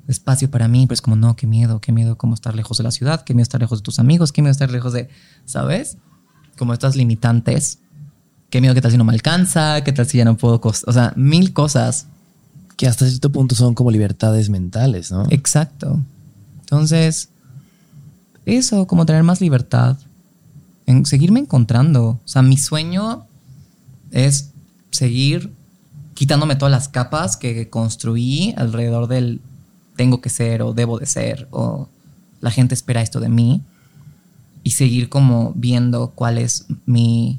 [0.07, 2.84] espacio para mí, pero es como, no, qué miedo, qué miedo como estar lejos de
[2.84, 5.07] la ciudad, qué miedo estar lejos de tus amigos, qué miedo estar lejos de,
[5.45, 5.98] ¿sabes?
[6.57, 7.80] Como estas limitantes,
[8.56, 10.94] qué miedo que tal si no me alcanza, qué tal si ya no puedo, o
[10.94, 12.07] sea, mil cosas.
[12.77, 15.26] Que hasta cierto punto son como libertades mentales, ¿no?
[15.30, 15.99] Exacto.
[16.61, 17.27] Entonces,
[18.45, 19.98] eso, como tener más libertad,
[20.86, 22.11] en seguirme encontrando.
[22.11, 23.26] O sea, mi sueño
[24.11, 24.52] es
[24.90, 25.52] seguir
[26.14, 29.41] quitándome todas las capas que construí alrededor del
[29.98, 31.90] tengo que ser o debo de ser o
[32.40, 33.61] la gente espera esto de mí
[34.64, 37.38] y seguir como viendo cuál es mi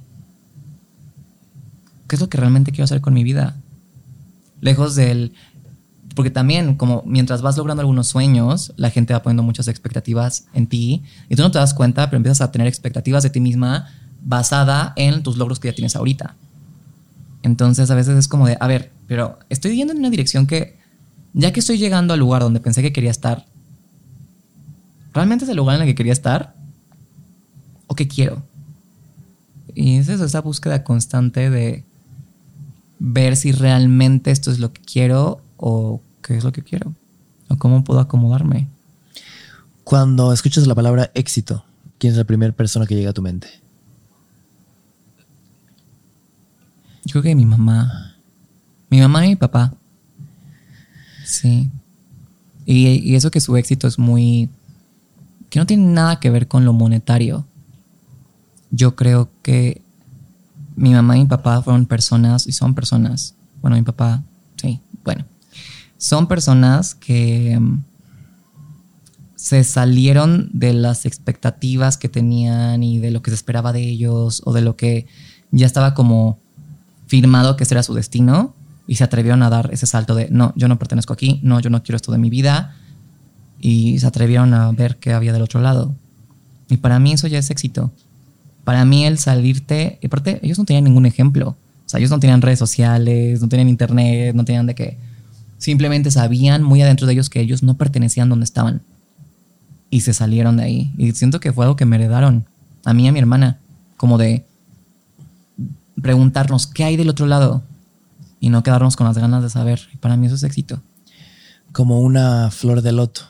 [2.08, 3.56] ¿qué es lo que realmente quiero hacer con mi vida?
[4.60, 5.32] Lejos del...
[6.14, 10.66] Porque también, como mientras vas logrando algunos sueños, la gente va poniendo muchas expectativas en
[10.66, 13.88] ti y tú no te das cuenta, pero empiezas a tener expectativas de ti misma
[14.22, 16.34] basada en tus logros que ya tienes ahorita.
[17.42, 20.78] Entonces a veces es como de, a ver, pero estoy yendo en una dirección que,
[21.32, 23.46] ya que estoy llegando al lugar donde pensé que quería estar,
[25.14, 26.54] ¿realmente es el lugar en el que quería estar?
[27.86, 28.42] ¿O qué quiero?
[29.74, 31.84] Y es eso, esa búsqueda constante de
[32.98, 36.94] ver si realmente esto es lo que quiero o qué es lo que quiero.
[37.48, 38.68] O cómo puedo acomodarme.
[39.84, 41.64] Cuando escuchas la palabra éxito,
[41.98, 43.48] ¿quién es la primera persona que llega a tu mente?
[47.04, 48.16] Yo creo que mi mamá.
[48.90, 49.74] Mi mamá y mi papá.
[51.24, 51.70] Sí.
[52.64, 54.50] Y, y eso que su éxito es muy...
[55.50, 57.46] que no tiene nada que ver con lo monetario.
[58.72, 59.82] Yo creo que
[60.76, 63.34] mi mamá y mi papá fueron personas y son personas.
[63.60, 64.22] Bueno, mi papá,
[64.56, 65.24] sí, bueno.
[65.96, 67.82] Son personas que mm,
[69.34, 74.42] se salieron de las expectativas que tenían y de lo que se esperaba de ellos
[74.44, 75.06] o de lo que
[75.50, 76.38] ya estaba como
[77.06, 78.54] firmado que ese era su destino
[78.86, 81.70] y se atrevieron a dar ese salto de no, yo no pertenezco aquí, no, yo
[81.70, 82.76] no quiero esto de mi vida
[83.60, 85.94] y se atrevieron a ver qué había del otro lado.
[86.68, 87.92] Y para mí eso ya es éxito.
[88.66, 92.18] Para mí el salirte, y aparte ellos no tenían ningún ejemplo, o sea, ellos no
[92.18, 94.98] tenían redes sociales, no tenían internet, no tenían de qué.
[95.56, 98.82] Simplemente sabían muy adentro de ellos que ellos no pertenecían donde estaban.
[99.88, 100.92] Y se salieron de ahí.
[100.98, 102.44] Y siento que fue algo que me heredaron,
[102.84, 103.60] a mí y a mi hermana,
[103.96, 104.44] como de,
[106.02, 107.62] preguntarnos qué hay del otro lado
[108.40, 109.78] y no quedarnos con las ganas de saber.
[109.94, 110.82] Y para mí eso es éxito.
[111.70, 113.20] Como una flor de loto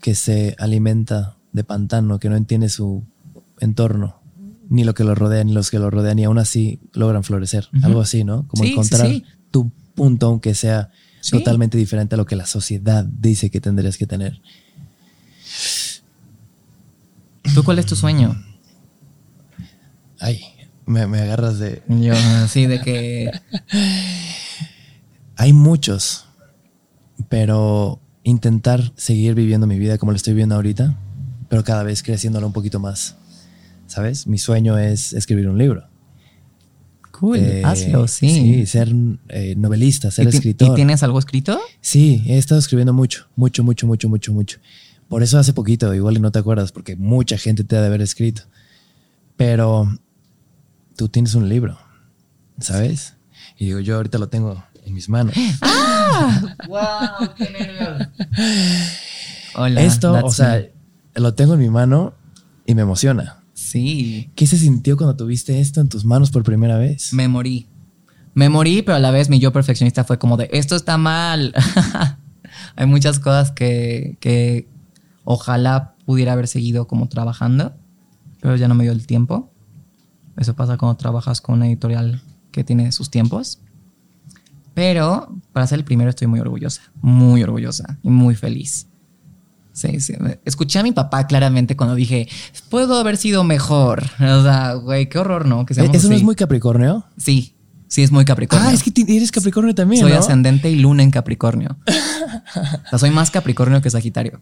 [0.00, 3.04] que se alimenta de pantano, que no entiende su
[3.60, 4.21] entorno,
[4.72, 7.68] ni lo que lo rodea, ni los que lo rodean, y aún así logran florecer.
[7.82, 8.46] Algo así, ¿no?
[8.48, 9.24] Como Sí, sí, encontrar sí.
[9.50, 10.90] tu punto, aunque sea
[11.20, 11.36] Sí.
[11.38, 14.40] totalmente diferente a lo que la sociedad dice que tendrías que tener.
[17.54, 18.42] ¿Tú cuál es tu sueño?
[20.18, 20.40] Ay,
[20.86, 21.82] me, me agarras de...
[21.88, 23.30] Yo, así de que.
[25.36, 26.26] Hay muchos,
[27.28, 30.96] pero intentar seguir viviendo mi vida como lo estoy viviendo ahorita,
[31.48, 33.16] pero cada vez creciéndolo un poquito más.
[33.92, 34.26] ¿Sabes?
[34.26, 35.86] Mi sueño es escribir un libro.
[37.10, 38.30] Cool, Eh, hazlo, sí.
[38.30, 38.90] Sí, ser
[39.28, 40.68] eh, novelista, ser ¿Y ti- escritor.
[40.72, 41.60] ¿Y tienes algo escrito?
[41.82, 44.58] Sí, he estado escribiendo mucho, mucho, mucho, mucho, mucho, mucho.
[45.08, 47.88] Por eso hace poquito, igual y no te acuerdas, porque mucha gente te ha de
[47.88, 48.44] haber escrito.
[49.36, 49.86] Pero
[50.96, 51.76] tú tienes un libro,
[52.60, 53.12] ¿sabes?
[53.58, 55.34] Y digo, yo ahorita lo tengo en mis manos.
[56.66, 57.34] ¡Wow!
[57.36, 58.08] ¡Qué nervios!
[59.54, 59.82] Hola.
[59.82, 60.62] Esto, o sea,
[61.14, 61.20] me.
[61.20, 62.14] lo tengo en mi mano
[62.64, 63.36] y me emociona.
[63.72, 64.30] Sí.
[64.34, 67.14] ¿Qué se sintió cuando tuviste esto en tus manos por primera vez?
[67.14, 67.68] Me morí.
[68.34, 71.54] Me morí, pero a la vez mi yo perfeccionista fue como de, esto está mal.
[72.76, 74.68] Hay muchas cosas que, que
[75.24, 77.72] ojalá pudiera haber seguido como trabajando,
[78.42, 79.50] pero ya no me dio el tiempo.
[80.36, 82.20] Eso pasa cuando trabajas con una editorial
[82.50, 83.58] que tiene sus tiempos.
[84.74, 88.86] Pero para ser el primero estoy muy orgullosa, muy orgullosa y muy feliz.
[89.72, 90.14] Sí, sí.
[90.44, 92.28] Escuché a mi papá claramente cuando dije,
[92.68, 94.04] puedo haber sido mejor.
[94.20, 95.64] O sea, güey, qué horror, ¿no?
[95.64, 97.06] Que seamos ¿Eso no es muy Capricornio?
[97.16, 97.56] Sí,
[97.88, 98.68] sí es muy Capricornio.
[98.68, 100.18] Ah, es que eres Capricornio también, soy ¿no?
[100.18, 101.78] ascendente y luna en Capricornio.
[101.86, 104.40] o sea, soy más Capricornio que Sagitario.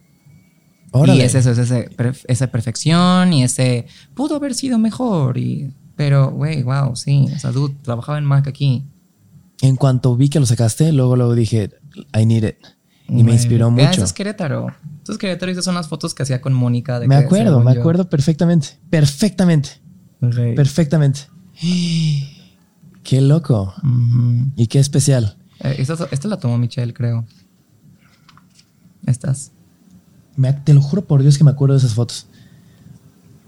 [0.91, 1.19] Órale.
[1.19, 1.89] Y es eso, es ese,
[2.27, 5.37] esa perfección y ese pudo haber sido mejor.
[5.37, 7.27] Y, pero, güey, wow, sí.
[7.33, 8.83] O sea, dude, trabajaba en Mac aquí.
[9.61, 11.69] En cuanto vi que lo sacaste, luego luego dije,
[12.13, 12.57] I need it.
[13.13, 13.89] Y me inspiró ah, mucho.
[13.89, 14.67] Eso es Querétaro.
[15.03, 16.99] Eso es Querétaro y esas son las fotos que hacía con Mónica.
[16.99, 18.69] de Me que acuerdo, me yo- acuerdo perfectamente.
[18.89, 19.69] Perfectamente.
[20.55, 21.21] Perfectamente.
[23.03, 23.73] Qué loco.
[24.55, 25.35] Y qué especial.
[25.63, 27.25] Eh, esta, esta la tomó Michelle, creo.
[29.05, 29.51] Estas.
[30.35, 32.27] Me- te lo juro por Dios que me acuerdo de esas fotos.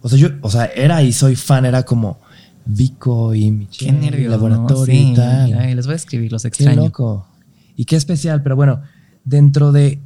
[0.02, 2.20] O sea, yo, o sea, era y soy fan, era como
[2.66, 4.32] Vico y Qué Michelle, nervios.
[4.32, 4.86] laboratorio ¿no?
[4.86, 5.12] Sí.
[5.12, 5.54] y tal.
[5.54, 6.82] Ay, les voy a escribir, los Qué extraño.
[6.84, 7.28] loco.
[7.76, 8.82] Y qué especial, pero bueno,
[9.26, 10.00] dentro de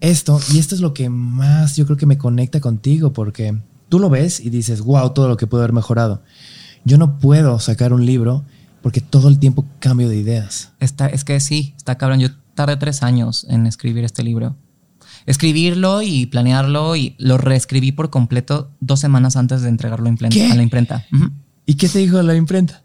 [0.00, 3.56] esto, y esto es lo que más yo creo que me conecta contigo, porque
[3.88, 6.22] tú lo ves y dices, wow, todo lo que puedo haber mejorado.
[6.84, 8.44] Yo no puedo sacar un libro
[8.82, 10.72] porque todo el tiempo cambio de ideas.
[10.80, 12.20] Está, es que sí, está cabrón.
[12.20, 14.56] Yo tardé tres años en escribir este libro.
[15.26, 20.34] Escribirlo y planearlo y lo reescribí por completo dos semanas antes de entregarlo a imprenta-
[20.34, 20.50] ¿Qué?
[20.50, 21.04] a la imprenta.
[21.66, 22.82] ¿Y qué te dijo la imprenta?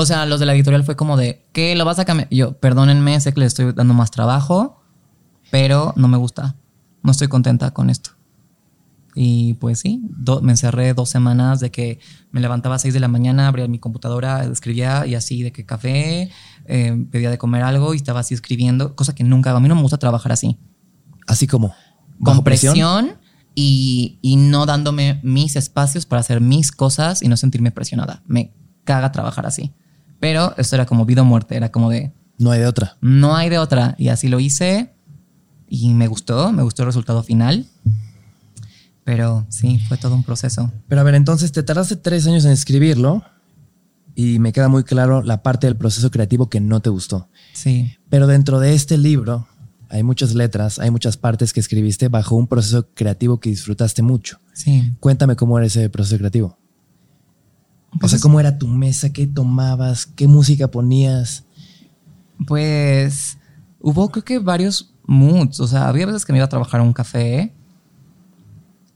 [0.00, 2.28] O sea, los de la editorial fue como de, ¿qué lo vas a cambiar?
[2.30, 4.80] Yo, perdónenme, sé que les estoy dando más trabajo,
[5.50, 6.54] pero no me gusta.
[7.02, 8.10] No estoy contenta con esto.
[9.16, 11.98] Y pues sí, do- me encerré dos semanas de que
[12.30, 15.66] me levantaba a 6 de la mañana, abría mi computadora, escribía y así de que
[15.66, 16.30] café,
[16.66, 19.50] eh, pedía de comer algo y estaba así escribiendo, cosa que nunca.
[19.50, 20.56] A mí no me gusta trabajar así.
[21.26, 21.68] Así como.
[22.22, 23.16] Con ¿bajo presión,
[23.56, 28.22] y, y no dándome mis espacios para hacer mis cosas y no sentirme presionada.
[28.28, 28.52] Me
[28.84, 29.72] caga trabajar así.
[30.20, 32.96] Pero esto era como vida o muerte, era como de, No hay de otra.
[33.00, 33.94] no hay de otra.
[33.98, 34.92] Y así lo hice
[35.68, 37.66] y me gustó, me gustó el resultado final.
[39.04, 40.70] Pero sí, fue todo un proceso.
[40.88, 43.22] Pero a ver, entonces te tardaste tres años en escribirlo
[44.14, 47.28] y me queda muy claro la parte del proceso creativo que no te gustó.
[47.54, 49.46] Sí, Pero dentro de este libro
[49.88, 54.38] hay muchas letras, hay muchas partes que escribiste bajo un proceso creativo que disfrutaste mucho.
[54.52, 54.92] sí.
[55.00, 56.58] Cuéntame cómo era ese proceso creativo.
[57.94, 61.44] O Pues sea, es- cómo era tu mesa, qué tomabas, qué música ponías.
[62.46, 63.38] Pues
[63.80, 65.60] hubo creo que varios moods.
[65.60, 67.54] O sea, había veces que me iba a trabajar a un café.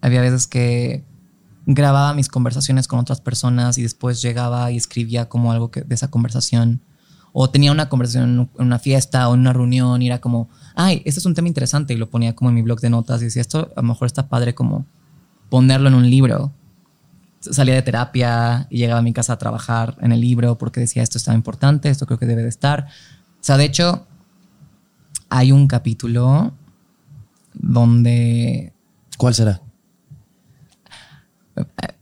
[0.01, 1.05] Había veces que
[1.67, 6.09] grababa mis conversaciones con otras personas y después llegaba y escribía como algo de esa
[6.09, 6.81] conversación.
[7.33, 11.03] O tenía una conversación en una fiesta o en una reunión y era como, ay,
[11.07, 13.27] este es un tema interesante y lo ponía como en mi blog de notas y
[13.27, 14.85] decía, esto a lo mejor está padre como
[15.49, 16.53] ponerlo en un libro.
[17.51, 21.03] Salía de terapia y llegaba a mi casa a trabajar en el libro porque decía,
[21.03, 22.87] esto está importante, esto creo que debe de estar.
[22.87, 24.07] O sea, de hecho,
[25.29, 26.55] hay un capítulo
[27.55, 28.73] donde
[29.23, 29.63] ¿Cuál será?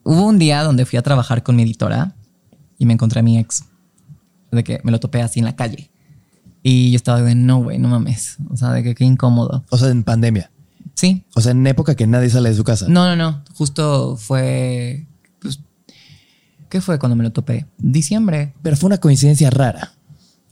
[0.04, 2.14] hubo un día donde fui a trabajar con mi editora
[2.78, 3.64] y me encontré a mi ex.
[4.50, 5.90] De que me lo topé así en la calle.
[6.62, 8.38] Y yo estaba de, no, güey, no mames.
[8.48, 9.66] O sea, de que qué incómodo.
[9.68, 10.50] O sea, en pandemia.
[10.94, 11.24] Sí.
[11.34, 12.86] O sea, en época que nadie sale de su casa.
[12.88, 13.44] No, no, no.
[13.52, 15.06] Justo fue.
[16.70, 17.66] ¿Qué fue cuando me lo topé?
[17.78, 18.55] Diciembre.
[18.62, 19.92] Pero fue una coincidencia rara.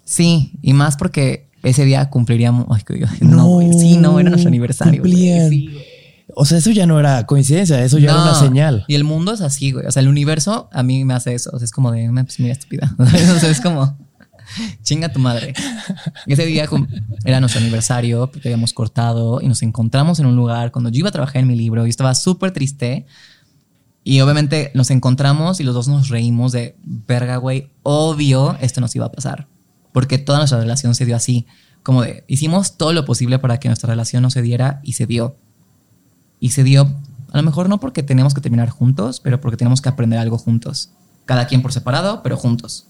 [0.05, 2.67] Sí, y más porque ese día cumpliríamos.
[2.71, 2.83] Ay,
[3.21, 3.73] no, güey.
[3.73, 5.03] Sí, no, era nuestro aniversario.
[5.05, 5.71] Sí.
[6.35, 8.85] O sea, eso ya no era coincidencia, eso ya era No, una señal.
[8.89, 9.87] Y el mundo es así, güey.
[9.87, 11.51] O sea, el universo a mí me hace eso.
[11.55, 12.95] O sea, es como de, "No, pues mira, estúpida.
[12.99, 13.97] o sea, es como,
[14.83, 15.55] chinga tu madre.
[16.27, 16.69] Y ese día
[17.25, 21.09] era nuestro aniversario porque habíamos cortado y nos encontramos en un lugar cuando yo iba
[21.09, 23.07] a trabajar en mi libro y estaba súper triste.
[24.09, 28.97] Y obviamente nos encontramos y los dos nos reímos de, verga, güey, obvio esto nos
[28.97, 29.49] iba a pasar.
[29.93, 31.45] Porque toda nuestra relación se dio así.
[31.83, 35.05] Como de, hicimos todo lo posible para que nuestra relación no se diera y se
[35.05, 35.37] dio.
[36.41, 36.91] Y se dio,
[37.33, 40.39] a lo mejor no porque teníamos que terminar juntos, pero porque teníamos que aprender algo
[40.39, 40.89] juntos.
[41.27, 42.87] Cada quien por separado, pero juntos.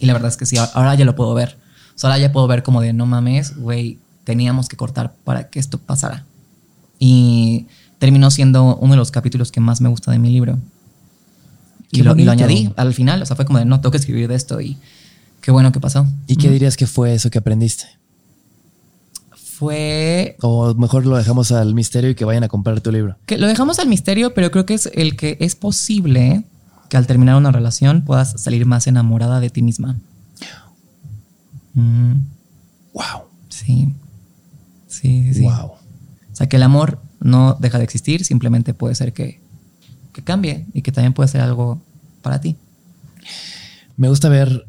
[0.00, 1.60] Y la verdad es que sí, ahora ya lo puedo ver.
[1.94, 5.48] O sea, ahora ya puedo ver como de, no mames, güey, teníamos que cortar para
[5.48, 6.26] que esto pasara.
[6.98, 7.68] Y
[8.02, 10.58] terminó siendo uno de los capítulos que más me gusta de mi libro.
[11.92, 12.32] Y lo, y lo bonito.
[12.32, 14.76] añadí al final, o sea, fue como de, no, tengo que escribir de esto y
[15.40, 16.04] qué bueno que pasó.
[16.26, 17.84] ¿Y qué dirías que fue eso que aprendiste?
[19.36, 23.14] Fue O mejor lo dejamos al misterio y que vayan a comprar tu libro.
[23.24, 26.42] Que lo dejamos al misterio, pero creo que es el que es posible
[26.88, 29.96] que al terminar una relación puedas salir más enamorada de ti misma.
[31.74, 32.14] Mm,
[32.94, 33.26] Wow.
[33.48, 33.94] Sí,
[34.88, 35.42] sí, sí.
[35.42, 35.66] Wow.
[35.66, 35.78] O
[36.32, 39.40] sea, que el amor no deja de existir, simplemente puede ser que,
[40.12, 41.80] que cambie y que también puede ser algo
[42.22, 42.56] para ti.
[43.96, 44.66] Me gusta ver,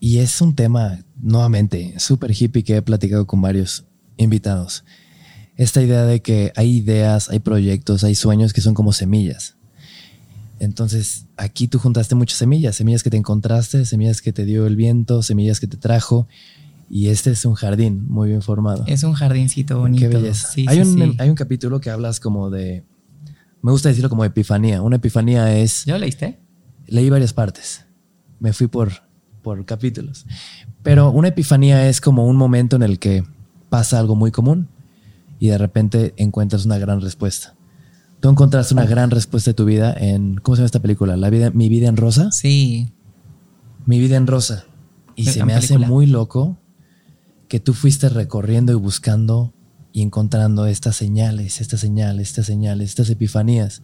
[0.00, 3.84] y es un tema nuevamente súper hippie que he platicado con varios
[4.16, 4.84] invitados.
[5.56, 9.54] Esta idea de que hay ideas, hay proyectos, hay sueños que son como semillas.
[10.58, 14.76] Entonces, aquí tú juntaste muchas semillas, semillas que te encontraste, semillas que te dio el
[14.76, 16.28] viento, semillas que te trajo.
[16.88, 18.84] Y este es un jardín muy bien formado.
[18.86, 20.08] Es un jardincito bonito.
[20.08, 20.48] Qué belleza.
[20.48, 21.16] Sí, hay, sí, un, sí.
[21.18, 22.84] hay un capítulo que hablas como de.
[23.62, 24.82] Me gusta decirlo como epifanía.
[24.82, 25.84] Una epifanía es.
[25.84, 26.38] ¿Ya lo leíste?
[26.86, 27.84] Leí varias partes.
[28.38, 28.92] Me fui por,
[29.42, 30.26] por capítulos.
[30.82, 33.24] Pero una epifanía es como un momento en el que
[33.68, 34.68] pasa algo muy común
[35.40, 37.54] y de repente encuentras una gran respuesta.
[38.20, 40.36] Tú encontraste una gran respuesta de tu vida en.
[40.36, 41.16] ¿Cómo se llama esta película?
[41.16, 42.30] La vida, Mi vida en rosa.
[42.30, 42.92] Sí.
[43.84, 44.64] Mi vida en rosa.
[45.16, 46.58] Y se me hace muy loco
[47.48, 49.52] que tú fuiste recorriendo y buscando
[49.92, 53.82] y encontrando estas señales, estas señales, estas señales, estas epifanías.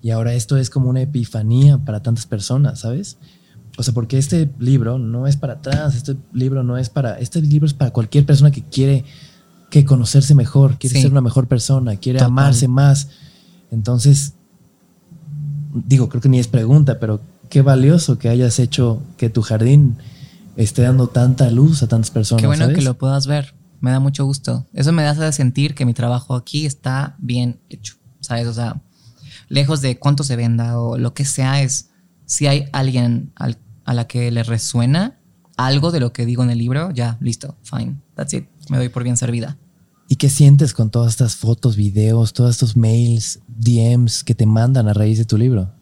[0.00, 3.18] Y ahora esto es como una epifanía para tantas personas, ¿sabes?
[3.76, 7.40] O sea, porque este libro no es para atrás, este libro no es para, este
[7.40, 9.04] libro es para cualquier persona que quiere
[9.70, 11.02] que conocerse mejor, quiere Sí.
[11.02, 12.32] ser una mejor persona, quiere Total.
[12.32, 13.08] amarse más.
[13.70, 14.32] Entonces,
[15.86, 19.96] digo, creo que ni es pregunta, pero qué valioso que hayas hecho que tu jardín
[20.64, 22.40] esté dando tanta luz a tantas personas.
[22.40, 22.76] Qué bueno ¿sabes?
[22.78, 23.54] que lo puedas ver.
[23.80, 24.66] Me da mucho gusto.
[24.72, 27.94] Eso me hace sentir que mi trabajo aquí está bien hecho.
[28.20, 28.46] ¿Sabes?
[28.48, 28.82] O sea,
[29.48, 31.90] lejos de cuánto se venda o lo que sea, es
[32.26, 35.18] si hay alguien al- a la que le resuena
[35.56, 38.46] algo de lo que digo en el libro, ya, listo, fine, that's it.
[38.68, 39.56] Me doy por bien servida.
[40.08, 44.88] ¿Y qué sientes con todas estas fotos, videos, todos estos mails, DMs que te mandan
[44.88, 45.72] a raíz de tu libro?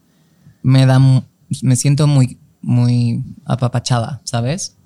[0.63, 0.99] Me da,
[1.61, 4.77] me siento muy, muy apapachada, ¿sabes?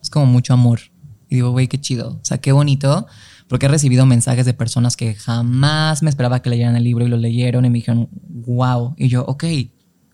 [0.00, 0.80] Es como mucho amor.
[1.28, 2.18] Y digo, güey, qué chido.
[2.20, 3.06] O sea, qué bonito.
[3.48, 7.08] Porque he recibido mensajes de personas que jamás me esperaba que leyeran el libro y
[7.08, 8.94] lo leyeron y me dijeron, wow.
[8.96, 9.44] Y yo, ok,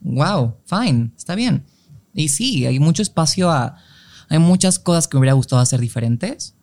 [0.00, 1.64] wow, fine, está bien.
[2.12, 3.76] Y sí, hay mucho espacio a.
[4.28, 6.56] Hay muchas cosas que me hubiera gustado hacer diferentes,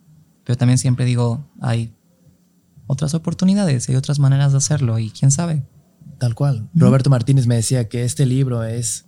[0.44, 1.94] pero también siempre digo, hay
[2.88, 5.64] otras oportunidades, hay otras maneras de hacerlo y quién sabe.
[6.18, 6.70] Tal cual.
[6.74, 9.06] Roberto Martínez me decía que este libro es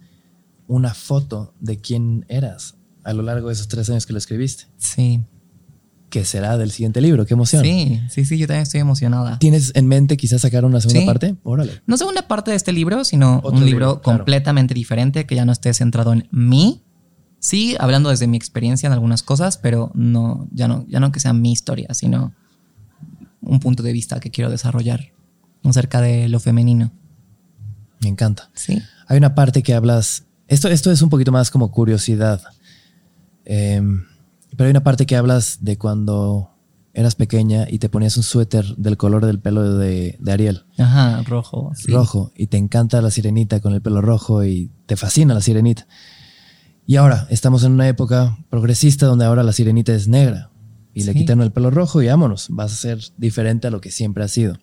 [0.73, 4.65] una foto de quién eras a lo largo de esos tres años que lo escribiste.
[4.77, 5.21] Sí.
[6.09, 7.27] ¿Qué será del siguiente libro?
[7.27, 7.63] Qué emoción.
[7.63, 9.37] Sí, sí, sí, yo también estoy emocionada.
[9.37, 11.35] ¿Tienes en mente quizás sacar una segunda parte?
[11.43, 11.81] Órale.
[11.85, 15.71] No segunda parte de este libro, sino un libro, completamente diferente que ya no esté
[15.75, 16.81] centrado en mí.
[17.37, 21.19] Sí, hablando desde mi experiencia en algunas cosas, pero no, ya no, ya no que
[21.19, 22.33] sea mi historia, sino
[23.41, 25.11] un punto de vista que quiero desarrollar
[25.63, 26.91] acerca de lo femenino.
[28.01, 28.49] Me encanta.
[28.53, 28.81] Sí.
[29.07, 30.25] Hay una parte que hablas.
[30.47, 32.41] Esto, esto es un poquito más como curiosidad.
[33.45, 33.81] Eh,
[34.55, 36.49] pero hay una parte que hablas de cuando
[36.93, 40.65] eras pequeña y te ponías un suéter del color del pelo de, Ariel.
[40.77, 41.71] Ajá, rojo.
[41.87, 42.31] Rojo.
[42.35, 45.87] Y te encanta la sirenita con el pelo rojo y te fascina la sirenita.
[46.85, 50.51] Y ahora estamos en una época progresista donde ahora la sirenita es negra
[50.93, 53.89] y le quitan el pelo rojo y vámonos, vas a ser diferente a lo que
[53.89, 54.59] siempre ha sido.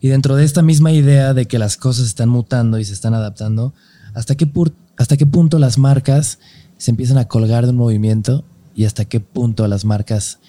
[0.00, 3.14] Y dentro de esta misma idea de que las cosas están mutando y se están
[3.14, 3.74] adaptando,
[4.18, 4.50] ¿hasta qué,
[4.96, 6.40] hasta qué punto las marcas
[6.76, 10.40] se empiezan a colgar de un movimiento y hasta qué punto las marcas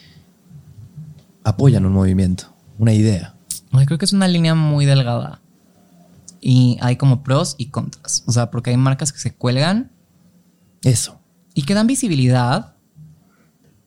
[1.43, 2.45] apoyan un movimiento,
[2.79, 3.35] una idea.
[3.85, 5.41] creo que es una línea muy delgada.
[6.41, 8.23] Y hay como pros y contras.
[8.25, 9.91] O sea, porque hay marcas que se cuelgan.
[10.83, 11.19] Eso.
[11.53, 12.75] Y que dan visibilidad.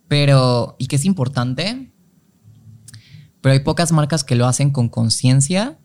[0.06, 0.76] Pero.
[0.78, 1.90] Y que es importante.
[3.40, 5.78] Pero hay pocas marcas que lo hacen con conciencia.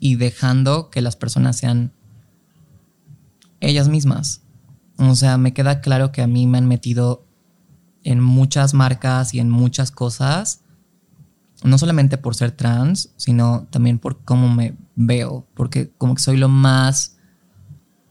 [0.00, 1.92] Y dejando que las personas sean
[3.62, 4.42] ellas mismas.
[4.98, 7.26] O sea, me queda claro que a mí me han metido
[8.04, 10.62] en muchas marcas y en muchas cosas,
[11.62, 16.36] no solamente por ser trans, sino también por cómo me veo, porque como que soy
[16.36, 17.16] lo más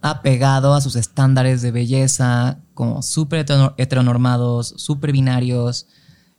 [0.02, 3.46] apegado a sus estándares de belleza, como súper
[3.78, 5.88] heteronormados, súper binarios,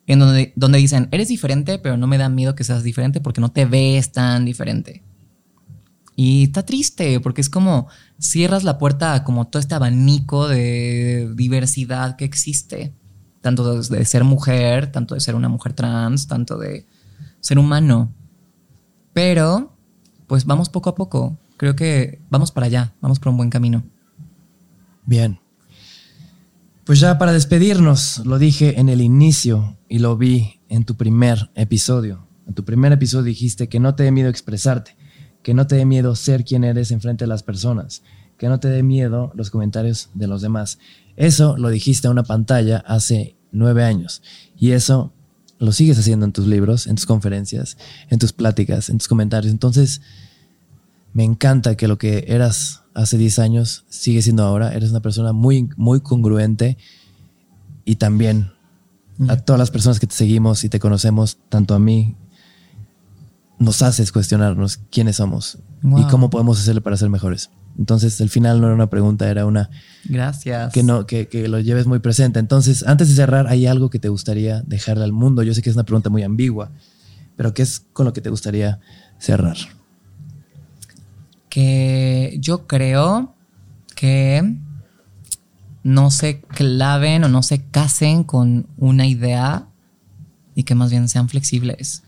[0.06, 3.40] en donde, donde dicen, eres diferente, pero no me da miedo que seas diferente porque
[3.40, 5.04] no te ves tan diferente.
[6.14, 11.32] Y está triste, porque es como cierras la puerta a como todo este abanico de
[11.34, 12.94] diversidad que existe
[13.42, 16.86] tanto de ser mujer, tanto de ser una mujer trans, tanto de
[17.40, 18.14] ser humano.
[19.12, 19.76] Pero,
[20.28, 21.36] pues vamos poco a poco.
[21.58, 23.82] Creo que vamos para allá, vamos por un buen camino.
[25.04, 25.40] Bien.
[26.84, 31.50] Pues ya para despedirnos, lo dije en el inicio y lo vi en tu primer
[31.54, 32.26] episodio.
[32.46, 34.96] En tu primer episodio dijiste que no te dé miedo expresarte,
[35.42, 38.02] que no te dé miedo ser quien eres enfrente de las personas,
[38.38, 40.78] que no te dé miedo los comentarios de los demás.
[41.16, 44.22] Eso lo dijiste a una pantalla hace nueve años.
[44.56, 45.12] Y eso
[45.58, 47.76] lo sigues haciendo en tus libros, en tus conferencias,
[48.08, 49.52] en tus pláticas, en tus comentarios.
[49.52, 50.00] Entonces,
[51.12, 54.74] me encanta que lo que eras hace diez años sigue siendo ahora.
[54.74, 56.78] Eres una persona muy, muy congruente
[57.84, 58.52] y también
[59.28, 62.16] a todas las personas que te seguimos y te conocemos, tanto a mí,
[63.58, 67.50] nos haces cuestionarnos quiénes somos y cómo podemos hacerle para ser mejores.
[67.78, 69.70] Entonces, el final no era una pregunta, era una.
[70.04, 70.72] Gracias.
[70.72, 72.38] Que, no, que, que, lo lleves muy presente.
[72.38, 75.42] Entonces, antes de cerrar, ¿hay algo que te gustaría dejarle al mundo?
[75.42, 76.70] Yo sé que es una pregunta muy ambigua,
[77.36, 78.80] pero ¿qué es con lo que te gustaría
[79.18, 79.56] cerrar?
[81.48, 83.34] Que yo creo
[83.94, 84.56] que
[85.82, 89.68] no se claven o no se casen con una idea
[90.54, 92.02] y que más bien sean flexibles.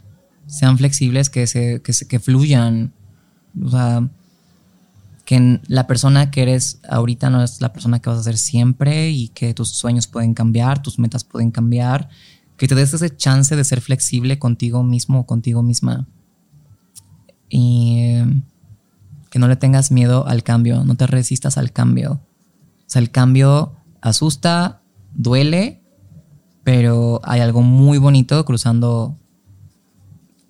[0.47, 2.93] Sean flexibles, que, se, que, se, que fluyan.
[3.63, 4.09] O sea
[5.25, 9.11] que la persona que eres ahorita no es la persona que vas a ser siempre
[9.11, 12.09] y que tus sueños pueden cambiar, tus metas pueden cambiar,
[12.57, 16.07] que te des ese chance de ser flexible contigo mismo o contigo misma
[17.49, 18.17] y
[19.31, 22.13] que no le tengas miedo al cambio, no te resistas al cambio.
[22.13, 24.83] O sea, el cambio asusta,
[25.15, 25.83] duele,
[26.65, 29.19] pero hay algo muy bonito cruzando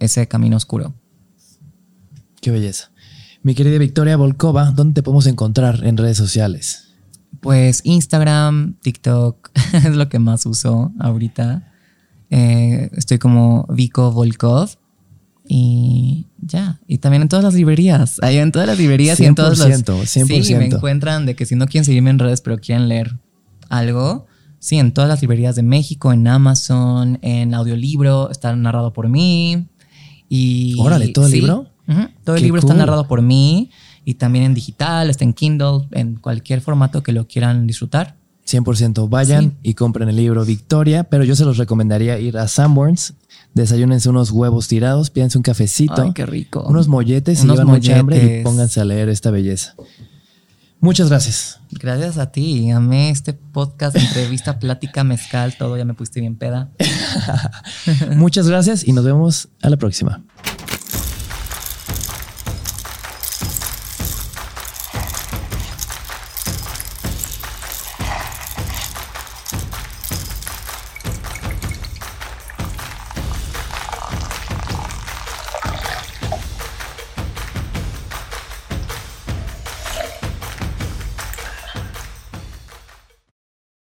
[0.04, 0.94] ese camino oscuro.
[2.40, 2.90] Qué belleza.
[3.42, 6.94] Mi querida Victoria Volkova, ¿dónde te podemos encontrar en redes sociales?
[7.40, 11.72] Pues Instagram, TikTok es lo que más uso ahorita.
[12.30, 14.70] Eh, estoy como Vico Volkov
[15.46, 16.80] y ya.
[16.86, 18.18] Y también en todas las librerías.
[18.22, 19.68] Ahí en todas las librerías y en todos los.
[19.68, 20.06] 100%.
[20.06, 23.18] Sí, me encuentran de que si no quieren seguirme en redes pero quieren leer
[23.68, 24.26] algo,
[24.64, 29.68] Sí, en todas las librerías de México, en Amazon, en audiolibro, está narrado por mí.
[30.36, 31.66] Y, Órale, ¿todo el sí, libro?
[32.24, 33.70] todo el libro está narrado por mí
[34.04, 38.16] y también en digital, está en Kindle, en cualquier formato que lo quieran disfrutar.
[38.46, 43.14] 100% vayan y compren el libro Victoria, pero yo se los recomendaría ir a Sanborns,
[43.54, 46.64] desayúnense unos huevos tirados, pídense un cafecito, Ay, qué rico.
[46.68, 48.44] unos molletes Unos y llevan mucha hambre y molletes.
[48.44, 49.74] pónganse a leer esta belleza.
[50.84, 51.60] Muchas gracias.
[51.70, 52.70] Gracias a ti.
[52.70, 55.78] Amé este podcast, entrevista, plática, mezcal, todo.
[55.78, 56.68] Ya me pusiste bien peda.
[58.16, 60.22] Muchas gracias y nos vemos a la próxima.